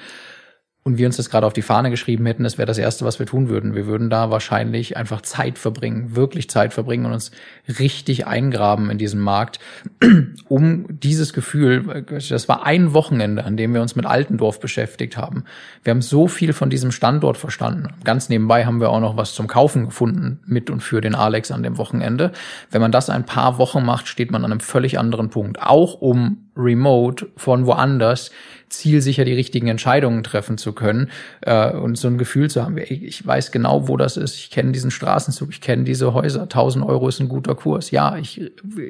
und 0.82 0.96
wir 0.96 1.06
uns 1.06 1.18
das 1.18 1.28
gerade 1.28 1.46
auf 1.46 1.52
die 1.52 1.60
Fahne 1.60 1.90
geschrieben 1.90 2.24
hätten, 2.24 2.42
das 2.42 2.56
wäre 2.56 2.64
das 2.64 2.78
Erste, 2.78 3.04
was 3.04 3.18
wir 3.18 3.26
tun 3.26 3.50
würden. 3.50 3.74
Wir 3.74 3.86
würden 3.86 4.08
da 4.08 4.30
wahrscheinlich 4.30 4.96
einfach 4.96 5.20
Zeit 5.20 5.58
verbringen, 5.58 6.16
wirklich 6.16 6.48
Zeit 6.48 6.72
verbringen 6.72 7.04
und 7.04 7.12
uns 7.12 7.32
richtig 7.78 8.26
eingraben 8.26 8.88
in 8.88 8.96
diesen 8.96 9.20
Markt, 9.20 9.58
um 10.48 10.86
dieses 10.88 11.34
Gefühl, 11.34 12.06
das 12.06 12.48
war 12.48 12.64
ein 12.64 12.94
Wochenende, 12.94 13.44
an 13.44 13.58
dem 13.58 13.74
wir 13.74 13.82
uns 13.82 13.94
mit 13.94 14.06
Altendorf 14.06 14.58
beschäftigt 14.58 15.18
haben. 15.18 15.44
Wir 15.84 15.90
haben 15.90 16.00
so 16.00 16.28
viel 16.28 16.54
von 16.54 16.70
diesem 16.70 16.92
Standort 16.92 17.36
verstanden. 17.36 17.88
Ganz 18.02 18.30
nebenbei 18.30 18.64
haben 18.64 18.80
wir 18.80 18.88
auch 18.88 19.00
noch 19.00 19.18
was 19.18 19.34
zum 19.34 19.48
Kaufen 19.48 19.84
gefunden 19.84 20.40
mit 20.46 20.70
und 20.70 20.80
für 20.80 21.02
den 21.02 21.14
Alex 21.14 21.50
an 21.50 21.62
dem 21.62 21.76
Wochenende. 21.76 22.32
Wenn 22.70 22.80
man 22.80 22.92
das 22.92 23.10
ein 23.10 23.26
paar 23.26 23.58
Wochen 23.58 23.84
macht, 23.84 24.08
steht 24.08 24.30
man 24.30 24.46
an 24.46 24.50
einem 24.50 24.60
völlig 24.60 24.98
anderen 24.98 25.28
Punkt. 25.28 25.60
Auch 25.60 26.00
um 26.00 26.48
remote 26.56 27.28
von 27.36 27.66
woanders 27.66 28.30
zielsicher 28.70 29.24
die 29.24 29.34
richtigen 29.34 29.68
Entscheidungen 29.68 30.22
treffen 30.22 30.56
zu 30.56 30.72
können 30.72 31.10
äh, 31.42 31.72
und 31.72 31.98
so 31.98 32.08
ein 32.08 32.18
Gefühl 32.18 32.48
zu 32.48 32.64
haben, 32.64 32.78
ich, 32.78 33.02
ich 33.02 33.26
weiß 33.26 33.52
genau, 33.52 33.88
wo 33.88 33.96
das 33.96 34.16
ist, 34.16 34.36
ich 34.36 34.50
kenne 34.50 34.72
diesen 34.72 34.90
Straßenzug, 34.90 35.50
ich 35.50 35.60
kenne 35.60 35.84
diese 35.84 36.14
Häuser, 36.14 36.42
1000 36.42 36.84
Euro 36.84 37.08
ist 37.08 37.20
ein 37.20 37.28
guter 37.28 37.54
Kurs, 37.54 37.90
ja, 37.90 38.16
ich, 38.16 38.40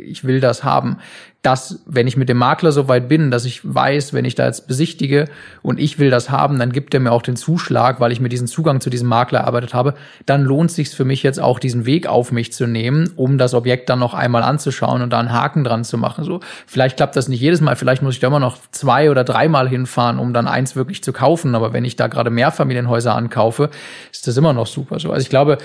ich 0.05 0.25
will 0.25 0.41
das 0.41 0.63
haben. 0.63 0.99
Das, 1.43 1.81
wenn 1.87 2.07
ich 2.07 2.19
mit 2.19 2.29
dem 2.29 2.37
Makler 2.37 2.71
so 2.71 2.87
weit 2.89 3.09
bin, 3.09 3.31
dass 3.31 3.47
ich 3.47 3.63
weiß, 3.65 4.13
wenn 4.13 4.27
ich 4.27 4.35
da 4.35 4.45
jetzt 4.45 4.69
besichtige 4.69 5.25
und 5.63 5.81
ich 5.81 5.99
will 5.99 6.11
das 6.11 6.29
haben, 6.29 6.59
dann 6.59 6.71
gibt 6.71 6.93
er 6.93 7.01
mir 7.01 7.13
auch 7.13 7.23
den 7.23 7.37
Zuschlag, 7.37 7.99
weil 7.99 8.13
ich 8.13 8.21
mir 8.21 8.29
diesen 8.29 8.47
Zugang 8.47 8.83
zu 8.83 8.91
diesem 8.91 9.09
Makler 9.09 9.41
erarbeitet 9.41 9.73
habe, 9.73 9.95
dann 10.27 10.43
lohnt 10.43 10.71
sich 10.71 10.91
für 10.91 11.07
mich 11.07 11.23
jetzt 11.23 11.41
auch 11.41 11.59
diesen 11.59 11.87
Weg 11.87 12.07
auf 12.07 12.31
mich 12.31 12.53
zu 12.53 12.67
nehmen, 12.67 13.11
um 13.17 13.39
das 13.39 13.55
Objekt 13.55 13.89
dann 13.89 14.01
noch 14.01 14.13
einmal 14.13 14.43
anzuschauen 14.43 15.01
und 15.01 15.15
da 15.15 15.19
einen 15.19 15.33
Haken 15.33 15.65
dran 15.65 15.83
zu 15.83 15.97
machen. 15.97 16.25
So, 16.25 16.41
vielleicht 16.67 16.99
klappt 16.99 17.17
das 17.17 17.29
nicht 17.29 17.41
jedes 17.41 17.63
Mal, 17.63 17.75
vielleicht 17.75 18.03
muss 18.03 18.13
ich 18.13 18.21
da 18.21 18.27
immer 18.27 18.39
noch 18.39 18.59
zwei 18.71 19.11
oder 19.11 19.25
dreimal 19.25 19.70
hinfahren, 19.71 20.19
um 20.19 20.35
dann 20.35 20.47
eins 20.47 20.77
wirklich 20.77 21.03
zu 21.03 21.13
kaufen. 21.13 21.55
Aber 21.55 21.73
wenn 21.73 21.85
ich 21.85 21.97
da 21.97 22.09
gerade 22.09 22.31
Mehrfamilienhäuser 22.31 23.15
ankaufe, 23.15 23.71
ist 24.13 24.27
das 24.27 24.37
immer 24.37 24.53
noch 24.53 24.67
super 24.67 24.99
so. 24.99 25.11
Also 25.11 25.23
ich 25.23 25.31
glaube, 25.31 25.59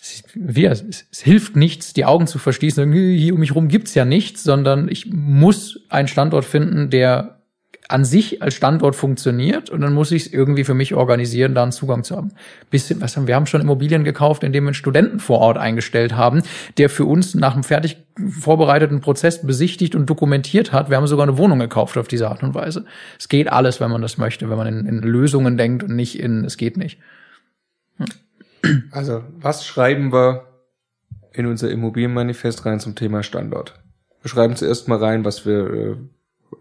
es, 0.00 0.22
wie, 0.34 0.66
es, 0.66 0.84
es 1.10 1.20
hilft 1.20 1.56
nichts, 1.56 1.92
die 1.92 2.04
Augen 2.04 2.26
zu 2.26 2.38
verschließen, 2.38 2.92
hier 2.92 3.34
um 3.34 3.40
mich 3.40 3.54
rum 3.54 3.68
gibt's 3.68 3.94
ja 3.94 4.04
nichts, 4.04 4.42
sondern 4.42 4.88
ich 4.88 5.06
muss 5.12 5.80
einen 5.88 6.08
Standort 6.08 6.44
finden, 6.44 6.90
der 6.90 7.39
an 7.90 8.04
sich 8.04 8.42
als 8.42 8.54
Standort 8.54 8.94
funktioniert 8.96 9.70
und 9.70 9.80
dann 9.80 9.92
muss 9.92 10.12
ich 10.12 10.26
es 10.26 10.32
irgendwie 10.32 10.64
für 10.64 10.74
mich 10.74 10.94
organisieren, 10.94 11.54
da 11.54 11.62
einen 11.62 11.72
Zugang 11.72 12.04
zu 12.04 12.16
haben. 12.16 12.32
Bisschen, 12.70 13.00
was 13.00 13.16
haben 13.16 13.26
wir 13.26 13.34
haben 13.34 13.46
schon 13.46 13.60
Immobilien 13.60 14.04
gekauft, 14.04 14.44
in 14.44 14.52
dem 14.52 14.64
wir 14.64 14.68
einen 14.68 14.74
Studenten 14.74 15.20
vor 15.20 15.38
Ort 15.38 15.58
eingestellt 15.58 16.14
haben, 16.14 16.42
der 16.78 16.88
für 16.88 17.04
uns 17.04 17.34
nach 17.34 17.54
einem 17.54 17.64
fertig 17.64 17.98
vorbereiteten 18.28 19.00
Prozess 19.00 19.44
besichtigt 19.46 19.94
und 19.94 20.08
dokumentiert 20.08 20.72
hat. 20.72 20.90
Wir 20.90 20.96
haben 20.96 21.06
sogar 21.06 21.26
eine 21.26 21.38
Wohnung 21.38 21.58
gekauft 21.58 21.96
auf 21.98 22.08
diese 22.08 22.28
Art 22.28 22.42
und 22.42 22.54
Weise. 22.54 22.84
Es 23.18 23.28
geht 23.28 23.50
alles, 23.50 23.80
wenn 23.80 23.90
man 23.90 24.02
das 24.02 24.18
möchte, 24.18 24.50
wenn 24.50 24.56
man 24.56 24.66
in, 24.66 24.86
in 24.86 24.98
Lösungen 24.98 25.56
denkt 25.56 25.82
und 25.82 25.96
nicht 25.96 26.18
in 26.18 26.44
es 26.44 26.56
geht 26.56 26.76
nicht. 26.76 26.98
Also, 28.90 29.24
was 29.38 29.66
schreiben 29.66 30.12
wir 30.12 30.46
in 31.32 31.46
unser 31.46 31.70
Immobilienmanifest 31.70 32.66
rein 32.66 32.80
zum 32.80 32.94
Thema 32.94 33.22
Standort? 33.22 33.80
Wir 34.22 34.28
schreiben 34.28 34.56
zuerst 34.56 34.88
mal 34.88 34.98
rein, 34.98 35.24
was 35.24 35.46
wir, 35.46 35.72
äh, 35.72 35.96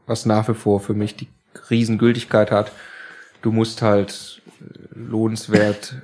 was 0.06 0.26
nach 0.26 0.48
wie 0.48 0.54
vor 0.54 0.80
für 0.80 0.94
mich 0.94 1.16
die 1.16 1.28
Riesengültigkeit 1.70 2.52
hat. 2.52 2.72
Du 3.42 3.52
musst 3.52 3.82
halt 3.82 4.42
äh, 4.62 5.00
lohnenswert 5.00 5.96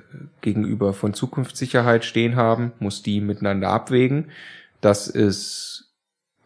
gegenüber 0.41 0.93
von 0.93 1.13
Zukunftssicherheit 1.13 2.05
stehen 2.05 2.35
haben, 2.35 2.71
musst 2.79 3.05
die 3.05 3.21
miteinander 3.21 3.69
abwägen. 3.69 4.31
Das 4.81 5.07
ist 5.07 5.93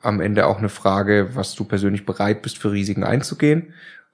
am 0.02 0.22
Ende 0.22 0.48
auch 0.48 0.60
eine 0.60 0.70
Frage, 0.70 1.32
was 1.34 1.56
du 1.56 1.66
persönlich 1.66 2.06
bereit 2.06 2.42
bist, 2.42 2.58
für 2.58 2.72
Risiken 2.72 3.04
einzugehen. 3.04 3.74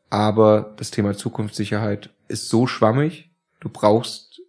Aber 0.09 0.73
das 0.78 0.91
Thema 0.91 1.15
Zukunftssicherheit 1.15 2.09
ist 2.28 2.49
so 2.49 2.67
schwammig. 2.67 3.30
Du 3.59 3.69
brauchst 3.69 4.41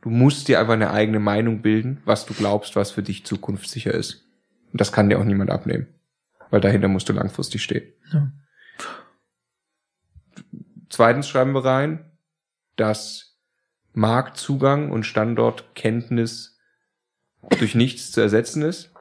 du 0.00 0.10
musst 0.10 0.48
dir 0.48 0.60
einfach 0.60 0.74
eine 0.74 0.90
eigene 0.90 1.18
Meinung 1.18 1.62
bilden, 1.62 2.00
was 2.04 2.26
du 2.26 2.34
glaubst, 2.34 2.76
was 2.76 2.90
für 2.90 3.02
dich 3.02 3.24
zukunftssicher 3.24 3.92
ist. 3.92 4.24
Und 4.72 4.80
das 4.80 4.92
kann 4.92 5.08
dir 5.08 5.18
auch 5.18 5.24
niemand 5.24 5.50
abnehmen. 5.50 5.86
Weil 6.50 6.60
dahinter 6.60 6.88
musst 6.88 7.08
du 7.08 7.12
langfristig 7.12 7.62
stehen. 7.62 7.92
Ja. 8.12 8.32
Zweitens 10.88 11.28
schreiben 11.28 11.52
wir 11.52 11.64
rein, 11.64 12.10
dass 12.76 13.36
Marktzugang 13.92 14.90
und 14.90 15.04
Standortkenntnis 15.04 16.58
durch 17.58 17.74
nichts 17.74 18.12
zu 18.12 18.20
ersetzen 18.20 18.62
ist. 18.62 18.92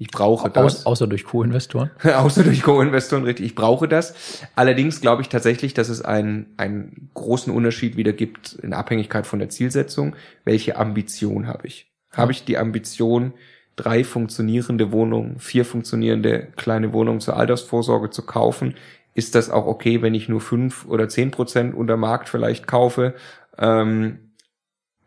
Ich 0.00 0.08
brauche 0.08 0.48
das. 0.48 0.64
Aus, 0.64 0.86
außer 0.86 1.06
durch 1.06 1.24
Co-Investoren. 1.24 1.90
Außer 2.02 2.42
durch 2.42 2.62
Co-Investoren, 2.62 3.24
richtig. 3.24 3.44
Ich 3.44 3.54
brauche 3.54 3.86
das. 3.86 4.14
Allerdings 4.56 5.02
glaube 5.02 5.20
ich 5.20 5.28
tatsächlich, 5.28 5.74
dass 5.74 5.90
es 5.90 6.00
einen, 6.00 6.54
einen 6.56 7.10
großen 7.12 7.52
Unterschied 7.52 7.98
wieder 7.98 8.14
gibt 8.14 8.54
in 8.54 8.72
Abhängigkeit 8.72 9.26
von 9.26 9.40
der 9.40 9.50
Zielsetzung. 9.50 10.16
Welche 10.44 10.78
Ambition 10.78 11.46
habe 11.46 11.66
ich? 11.66 11.92
Habe 12.12 12.32
ich 12.32 12.46
die 12.46 12.56
Ambition, 12.56 13.34
drei 13.76 14.04
funktionierende 14.04 14.92
Wohnungen, 14.92 15.38
vier 15.38 15.64
funktionierende 15.64 16.48
kleine 16.56 16.92
Wohnungen 16.92 17.20
zur 17.20 17.36
Altersvorsorge 17.36 18.10
zu 18.10 18.22
kaufen? 18.22 18.74
Ist 19.14 19.34
das 19.34 19.50
auch 19.50 19.66
okay, 19.66 20.02
wenn 20.02 20.14
ich 20.14 20.28
nur 20.28 20.40
fünf 20.40 20.86
oder 20.86 21.08
zehn 21.08 21.30
Prozent 21.30 21.74
unter 21.74 21.96
Markt 21.96 22.28
vielleicht 22.28 22.66
kaufe? 22.66 23.14
Ähm, 23.58 24.30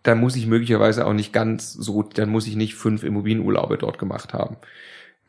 dann 0.03 0.19
muss 0.19 0.35
ich 0.35 0.47
möglicherweise 0.47 1.07
auch 1.07 1.13
nicht 1.13 1.31
ganz 1.31 1.71
so, 1.73 2.03
dann 2.03 2.29
muss 2.29 2.47
ich 2.47 2.55
nicht 2.55 2.75
fünf 2.75 3.03
Immobilienurlaube 3.03 3.77
dort 3.77 3.97
gemacht 3.97 4.33
haben. 4.33 4.57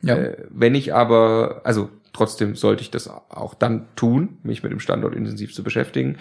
Ja. 0.01 0.17
Äh, 0.17 0.45
wenn 0.49 0.75
ich 0.75 0.93
aber, 0.93 1.61
also 1.63 1.89
trotzdem 2.13 2.55
sollte 2.55 2.81
ich 2.81 2.91
das 2.91 3.07
auch 3.07 3.53
dann 3.53 3.87
tun, 3.95 4.37
mich 4.43 4.63
mit 4.63 4.71
dem 4.71 4.79
Standort 4.79 5.15
intensiv 5.15 5.53
zu 5.53 5.63
beschäftigen. 5.63 6.17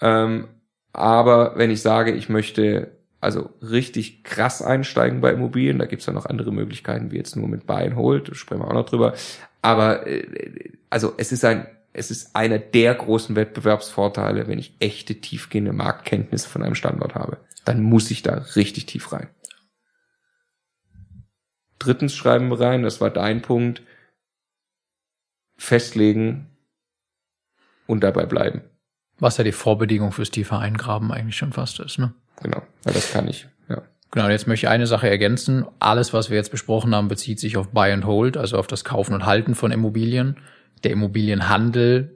Ähm, 0.00 0.48
aber 0.92 1.56
wenn 1.56 1.70
ich 1.70 1.82
sage, 1.82 2.12
ich 2.12 2.28
möchte 2.28 2.97
also 3.20 3.50
richtig 3.60 4.22
krass 4.22 4.62
einsteigen 4.62 5.20
bei 5.20 5.32
Immobilien, 5.32 5.78
da 5.78 5.86
gibt's 5.86 6.06
ja 6.06 6.12
noch 6.12 6.26
andere 6.26 6.52
Möglichkeiten, 6.52 7.10
wie 7.10 7.16
jetzt 7.16 7.34
nur 7.36 7.48
mit 7.48 7.66
Buy 7.66 7.84
and 7.84 7.96
Hold, 7.96 8.36
sprechen 8.36 8.62
wir 8.62 8.68
auch 8.68 8.74
noch 8.74 8.88
drüber. 8.88 9.14
Aber 9.60 10.06
äh, 10.06 10.72
also 10.88 11.14
es 11.16 11.32
ist 11.32 11.44
ein, 11.44 11.66
es 11.92 12.10
ist 12.10 12.36
einer 12.36 12.58
der 12.58 12.94
großen 12.94 13.34
Wettbewerbsvorteile, 13.34 14.46
wenn 14.46 14.58
ich 14.58 14.76
echte 14.78 15.16
tiefgehende 15.16 15.72
Marktkenntnisse 15.72 16.48
von 16.48 16.62
einem 16.62 16.76
Standort 16.76 17.14
habe. 17.14 17.38
Dann 17.64 17.82
muss 17.82 18.10
ich 18.10 18.22
da 18.22 18.34
richtig 18.54 18.86
tief 18.86 19.12
rein. 19.12 19.28
Drittens 21.78 22.14
schreiben 22.14 22.48
wir 22.50 22.60
rein, 22.60 22.82
das 22.82 23.00
war 23.00 23.10
dein 23.10 23.42
Punkt, 23.42 23.82
festlegen 25.56 26.46
und 27.86 28.04
dabei 28.04 28.26
bleiben. 28.26 28.62
Was 29.20 29.36
ja 29.36 29.44
die 29.44 29.52
Vorbedingung 29.52 30.12
fürs 30.12 30.30
tiefer 30.30 30.58
Eingraben 30.58 31.12
eigentlich 31.12 31.36
schon 31.36 31.52
fast 31.52 31.80
ist, 31.80 31.98
ne? 31.98 32.12
Genau, 32.42 32.62
weil 32.84 32.94
das 32.94 33.12
kann 33.12 33.26
ich. 33.26 33.48
Ja. 33.68 33.82
Genau, 34.10 34.26
und 34.26 34.30
jetzt 34.30 34.46
möchte 34.46 34.66
ich 34.66 34.70
eine 34.70 34.86
Sache 34.86 35.08
ergänzen. 35.08 35.64
Alles, 35.80 36.12
was 36.12 36.30
wir 36.30 36.36
jetzt 36.36 36.50
besprochen 36.50 36.94
haben, 36.94 37.08
bezieht 37.08 37.40
sich 37.40 37.56
auf 37.56 37.68
Buy 37.68 37.92
and 37.92 38.06
Hold, 38.06 38.36
also 38.36 38.56
auf 38.58 38.66
das 38.66 38.84
Kaufen 38.84 39.14
und 39.14 39.26
Halten 39.26 39.54
von 39.54 39.72
Immobilien. 39.72 40.36
Der 40.84 40.92
Immobilienhandel, 40.92 42.14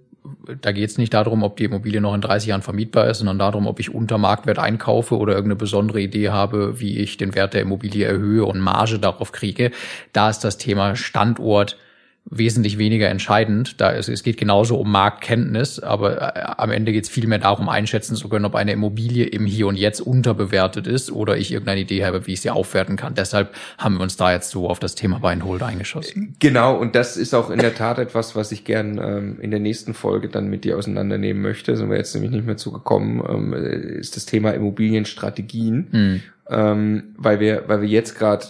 da 0.61 0.71
geht 0.71 0.89
es 0.89 0.99
nicht 0.99 1.13
darum, 1.13 1.43
ob 1.43 1.57
die 1.57 1.65
Immobilie 1.65 2.01
noch 2.01 2.15
in 2.15 2.21
30 2.21 2.51
Jahren 2.51 2.63
vermietbar 2.63 3.09
ist, 3.09 3.19
sondern 3.19 3.39
darum, 3.39 3.67
ob 3.67 3.81
ich 3.81 3.93
unter 3.93 4.19
Marktwert 4.19 4.59
einkaufe 4.59 5.19
oder 5.19 5.35
irgendeine 5.35 5.57
besondere 5.57 6.01
Idee 6.01 6.31
habe, 6.31 6.79
wie 6.81 6.99
ich 6.99 7.17
den 7.17 7.35
Wert 7.35 7.55
der 7.55 7.63
Immobilie 7.63 8.07
erhöhe 8.07 8.45
und 8.45 8.61
Marge 8.61 9.01
darauf 9.01 9.33
kriege. 9.33 9.73
Da 10.13 10.31
ist 10.31 10.41
das 10.41 10.59
Thema 10.59 10.95
Standort 10.95 11.77
wesentlich 12.25 12.79
weniger 12.79 13.09
entscheidend. 13.09 13.81
Da 13.81 13.93
es, 13.93 14.09
es 14.09 14.23
geht 14.23 14.37
genauso 14.37 14.77
um 14.79 14.91
Marktkenntnis, 14.91 15.81
aber 15.81 16.37
äh, 16.37 16.43
am 16.57 16.71
Ende 16.71 16.93
geht 16.93 17.05
es 17.05 17.11
viel 17.11 17.27
mehr 17.27 17.39
darum, 17.39 17.69
einschätzen 17.69 18.17
zu 18.17 18.29
können, 18.29 18.45
ob 18.45 18.55
eine 18.55 18.73
Immobilie 18.73 19.27
im 19.27 19.45
Hier 19.45 19.67
und 19.67 19.77
Jetzt 19.77 20.01
unterbewertet 20.01 20.87
ist 20.87 21.11
oder 21.11 21.37
ich 21.37 21.53
irgendeine 21.53 21.81
Idee 21.81 22.05
habe, 22.05 22.27
wie 22.27 22.33
ich 22.33 22.41
sie 22.41 22.51
aufwerten 22.51 22.97
kann. 22.97 23.15
Deshalb 23.15 23.55
haben 23.77 23.97
wir 23.97 24.03
uns 24.03 24.17
da 24.17 24.33
jetzt 24.33 24.51
so 24.51 24.69
auf 24.69 24.79
das 24.79 24.95
Thema 24.95 25.19
Buy 25.19 25.33
and 25.33 25.45
Hold 25.45 25.63
eingeschossen. 25.63 26.37
Genau, 26.39 26.77
und 26.77 26.95
das 26.95 27.17
ist 27.17 27.35
auch 27.35 27.51
in 27.51 27.59
der 27.59 27.75
Tat 27.75 27.99
etwas, 27.99 28.35
was 28.35 28.53
ich 28.53 28.65
gern 28.65 28.99
ähm, 29.03 29.39
in 29.41 29.51
der 29.51 29.61
nächsten 29.61 29.93
Folge 29.93 30.29
dann 30.29 30.49
mit 30.49 30.65
dir 30.65 30.79
auseinandernehmen 30.79 31.43
möchte. 31.43 31.77
Sind 31.77 31.91
wir 31.91 31.97
jetzt 31.97 32.15
nämlich 32.15 32.31
nicht 32.31 32.47
mehr 32.47 32.57
zugekommen, 32.57 33.23
ähm, 33.29 33.53
ist 33.53 34.17
das 34.17 34.27
Thema 34.27 34.53
Immobilienstrategien. 34.53 35.89
Hm. 35.91 36.23
Ähm, 36.51 37.15
weil 37.17 37.41
wir, 37.41 37.65
weil 37.67 37.83
wir 37.83 37.89
jetzt 37.89 38.19
gerade 38.19 38.45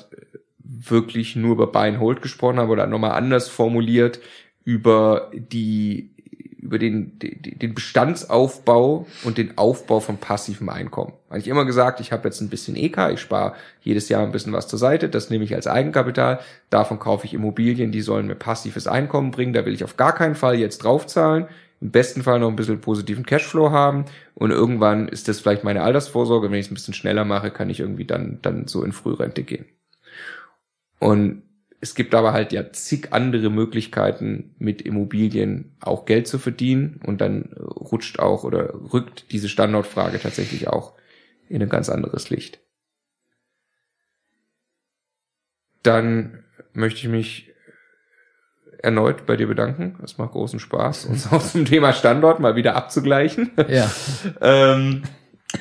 wirklich 0.65 1.37
nur 1.37 1.53
über 1.53 1.67
Buy 1.67 1.97
Hold 1.97 2.23
gesprochen 2.23 2.59
haben 2.59 2.71
oder 2.71 2.87
nochmal 2.87 3.13
anders 3.13 3.49
formuliert 3.49 4.21
über 4.65 5.31
die 5.35 6.13
über 6.63 6.79
den, 6.79 7.19
den, 7.19 7.59
den 7.59 7.75
Bestandsaufbau 7.75 9.07
und 9.25 9.37
den 9.37 9.59
Aufbau 9.59 9.99
von 9.99 10.19
passivem 10.19 10.69
Einkommen. 10.69 11.13
Habe 11.29 11.41
ich 11.41 11.49
immer 11.49 11.65
gesagt, 11.65 11.99
ich 11.99 12.13
habe 12.13 12.29
jetzt 12.29 12.41
ein 12.41 12.51
bisschen 12.51 12.77
EK, 12.77 13.11
ich 13.13 13.21
spare 13.21 13.55
jedes 13.81 14.09
Jahr 14.09 14.23
ein 14.23 14.31
bisschen 14.31 14.53
was 14.53 14.69
zur 14.69 14.79
Seite, 14.79 15.09
das 15.09 15.29
nehme 15.29 15.43
ich 15.43 15.57
als 15.57 15.67
Eigenkapital, 15.67 16.39
davon 16.71 17.01
kaufe 17.01 17.27
ich 17.27 17.35
Immobilien, 17.35 17.91
die 17.91 18.01
sollen 18.01 18.29
mir 18.29 18.37
passives 18.37 18.87
Einkommen 18.87 19.33
bringen, 19.33 19.53
da 19.53 19.67
will 19.67 19.75
ich 19.75 19.83
auf 19.83 19.97
gar 19.97 20.15
keinen 20.15 20.37
Fall 20.37 20.55
jetzt 20.55 20.85
draufzahlen, 20.85 21.47
im 21.81 21.91
besten 21.91 22.23
Fall 22.23 22.39
noch 22.39 22.49
ein 22.49 22.57
bisschen 22.57 22.81
positiven 22.81 23.27
Cashflow 23.27 23.73
haben 23.73 24.05
und 24.35 24.53
irgendwann 24.53 25.09
ist 25.09 25.27
das 25.27 25.41
vielleicht 25.41 25.65
meine 25.65 25.83
Altersvorsorge, 25.83 26.53
wenn 26.53 26.61
ich 26.61 26.67
es 26.67 26.71
ein 26.71 26.75
bisschen 26.75 26.95
schneller 26.95 27.25
mache, 27.25 27.51
kann 27.51 27.71
ich 27.71 27.81
irgendwie 27.81 28.05
dann, 28.05 28.39
dann 28.41 28.69
so 28.69 28.85
in 28.85 28.93
Frührente 28.93 29.43
gehen. 29.43 29.67
Und 31.03 31.43
es 31.81 31.97
gibt 31.97 32.15
aber 32.15 32.33
halt 32.33 32.53
ja 32.53 32.71
zig 32.73 33.09
andere 33.13 33.51
Möglichkeiten, 33.51 34.55
mit 34.59 34.83
Immobilien 34.83 35.75
auch 35.81 36.05
Geld 36.05 36.29
zu 36.29 36.39
verdienen. 36.39 37.01
Und 37.05 37.21
dann 37.21 37.53
rutscht 37.59 38.21
auch 38.21 38.45
oder 38.45 38.73
rückt 38.93 39.33
diese 39.33 39.49
Standortfrage 39.49 40.21
tatsächlich 40.21 40.69
auch 40.69 40.95
in 41.49 41.61
ein 41.61 41.69
ganz 41.69 41.89
anderes 41.89 42.31
Licht. 42.31 42.61
Dann 45.83 46.45
möchte 46.73 47.01
ich 47.01 47.09
mich 47.09 47.53
erneut 48.79 49.27
bei 49.27 49.37
dir 49.37 49.49
bedanken. 49.49 49.99
Es 50.05 50.19
macht 50.19 50.33
großen 50.33 50.61
Spaß, 50.61 51.07
uns 51.07 51.33
auch 51.33 51.43
zum 51.43 51.65
Thema 51.65 51.93
Standort 51.93 52.39
mal 52.39 52.55
wieder 52.55 52.77
abzugleichen. 52.77 53.51
Ja. 53.69 53.91
ähm, 54.41 55.03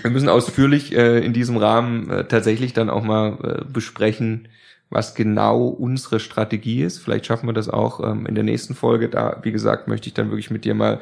wir 0.03 0.11
müssen 0.11 0.29
ausführlich 0.29 0.95
äh, 0.95 1.17
in 1.25 1.33
diesem 1.33 1.57
Rahmen 1.57 2.11
äh, 2.11 2.27
tatsächlich 2.27 2.73
dann 2.73 2.91
auch 2.91 3.03
mal 3.03 3.39
äh, 3.43 3.65
besprechen, 3.65 4.47
was 4.91 5.15
genau 5.15 5.67
unsere 5.67 6.19
Strategie 6.19 6.83
ist. 6.83 6.99
Vielleicht 6.99 7.25
schaffen 7.25 7.47
wir 7.47 7.53
das 7.53 7.69
auch 7.69 8.01
ähm, 8.01 8.27
in 8.27 8.35
der 8.35 8.43
nächsten 8.43 8.75
Folge. 8.75 9.09
Da, 9.09 9.39
wie 9.41 9.51
gesagt, 9.51 9.87
möchte 9.87 10.07
ich 10.07 10.13
dann 10.13 10.29
wirklich 10.29 10.51
mit 10.51 10.65
dir 10.65 10.75
mal 10.75 10.99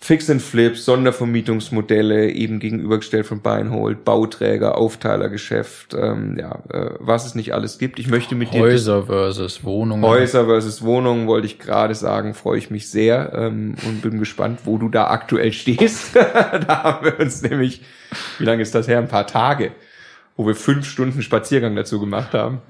Fix 0.00 0.30
and 0.30 0.40
Flips, 0.40 0.84
Sondervermietungsmodelle, 0.84 2.30
eben 2.30 2.60
gegenübergestellt 2.60 3.26
von 3.26 3.40
Beinhold, 3.40 4.04
Bauträger, 4.04 4.78
Aufteilergeschäft, 4.78 5.92
ähm, 5.94 6.38
ja, 6.38 6.62
äh, 6.72 6.90
was 7.00 7.26
es 7.26 7.34
nicht 7.34 7.52
alles 7.52 7.78
gibt. 7.78 7.98
Ich 7.98 8.06
möchte 8.06 8.36
mit 8.36 8.54
dir 8.54 8.60
Häuser 8.60 9.06
versus 9.06 9.64
Wohnungen. 9.64 10.04
Häuser 10.04 10.44
versus 10.44 10.82
Wohnungen 10.82 11.26
wollte 11.26 11.46
ich 11.48 11.58
gerade 11.58 11.96
sagen, 11.96 12.34
freue 12.34 12.58
ich 12.58 12.70
mich 12.70 12.90
sehr 12.90 13.32
ähm, 13.34 13.74
und 13.86 14.02
bin 14.02 14.20
gespannt, 14.20 14.60
wo 14.64 14.78
du 14.78 14.88
da 14.88 15.08
aktuell 15.08 15.52
stehst. 15.52 16.14
da 16.14 16.82
haben 16.84 17.06
wir 17.06 17.18
uns 17.18 17.42
nämlich, 17.42 17.82
wie 18.38 18.44
lange 18.44 18.62
ist 18.62 18.74
das 18.74 18.86
her? 18.86 18.98
Ein 18.98 19.08
paar 19.08 19.26
Tage 19.26 19.72
wo 20.38 20.46
wir 20.46 20.54
fünf 20.54 20.86
Stunden 20.86 21.20
Spaziergang 21.20 21.74
dazu 21.74 21.98
gemacht 21.98 22.32
haben. 22.32 22.62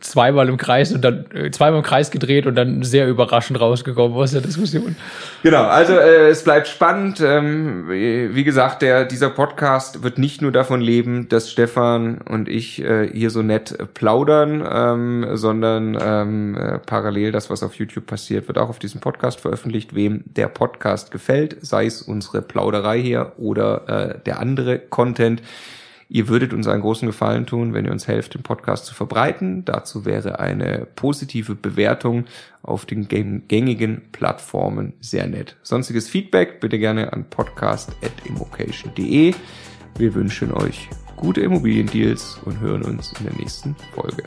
zweimal 0.00 0.48
im 0.48 0.56
Kreis 0.56 0.90
und 0.90 1.02
dann 1.02 1.26
äh, 1.34 1.50
zweimal 1.50 1.80
im 1.80 1.84
Kreis 1.84 2.10
gedreht 2.10 2.46
und 2.46 2.54
dann 2.54 2.82
sehr 2.82 3.06
überraschend 3.06 3.60
rausgekommen 3.60 4.16
aus 4.16 4.30
der 4.30 4.40
Diskussion. 4.40 4.96
Genau, 5.42 5.64
also 5.64 5.92
äh, 5.92 6.30
es 6.30 6.42
bleibt 6.44 6.66
spannend. 6.66 7.20
Ähm, 7.20 7.90
wie 7.90 8.42
gesagt, 8.42 8.80
der 8.80 9.04
dieser 9.04 9.28
Podcast 9.28 10.02
wird 10.02 10.16
nicht 10.16 10.40
nur 10.40 10.50
davon 10.50 10.80
leben, 10.80 11.28
dass 11.28 11.50
Stefan 11.50 12.22
und 12.22 12.48
ich 12.48 12.82
äh, 12.82 13.10
hier 13.12 13.28
so 13.28 13.42
nett 13.42 13.76
plaudern, 13.92 14.66
ähm, 14.66 15.36
sondern 15.36 15.98
ähm, 16.00 16.56
äh, 16.56 16.78
parallel 16.78 17.32
das, 17.32 17.50
was 17.50 17.62
auf 17.62 17.74
YouTube 17.74 18.06
passiert, 18.06 18.48
wird 18.48 18.56
auch 18.56 18.70
auf 18.70 18.78
diesem 18.78 19.02
Podcast 19.02 19.40
veröffentlicht. 19.40 19.94
Wem 19.94 20.24
der 20.24 20.48
Podcast 20.48 21.10
gefällt, 21.10 21.58
sei 21.60 21.84
es 21.84 22.00
unsere 22.00 22.40
Plauderei 22.40 22.98
hier 23.02 23.32
oder 23.36 23.88
äh, 23.88 24.18
der 24.24 24.40
andere 24.40 24.78
Content 24.78 25.42
Ihr 26.14 26.28
würdet 26.28 26.54
uns 26.54 26.68
einen 26.68 26.80
großen 26.80 27.06
Gefallen 27.06 27.44
tun, 27.44 27.74
wenn 27.74 27.86
ihr 27.86 27.90
uns 27.90 28.06
helft, 28.06 28.34
den 28.34 28.44
Podcast 28.44 28.86
zu 28.86 28.94
verbreiten. 28.94 29.64
Dazu 29.64 30.04
wäre 30.04 30.38
eine 30.38 30.86
positive 30.94 31.56
Bewertung 31.56 32.26
auf 32.62 32.86
den 32.86 33.08
gängigen 33.08 34.02
Plattformen 34.12 34.92
sehr 35.00 35.26
nett. 35.26 35.56
Sonstiges 35.64 36.08
Feedback 36.08 36.60
bitte 36.60 36.78
gerne 36.78 37.12
an 37.12 37.24
podcast.immocation.de. 37.28 39.34
Wir 39.98 40.14
wünschen 40.14 40.52
euch 40.52 40.88
gute 41.16 41.40
Immobiliendeals 41.40 42.38
und 42.44 42.60
hören 42.60 42.84
uns 42.84 43.12
in 43.18 43.26
der 43.26 43.34
nächsten 43.34 43.74
Folge. 43.96 44.22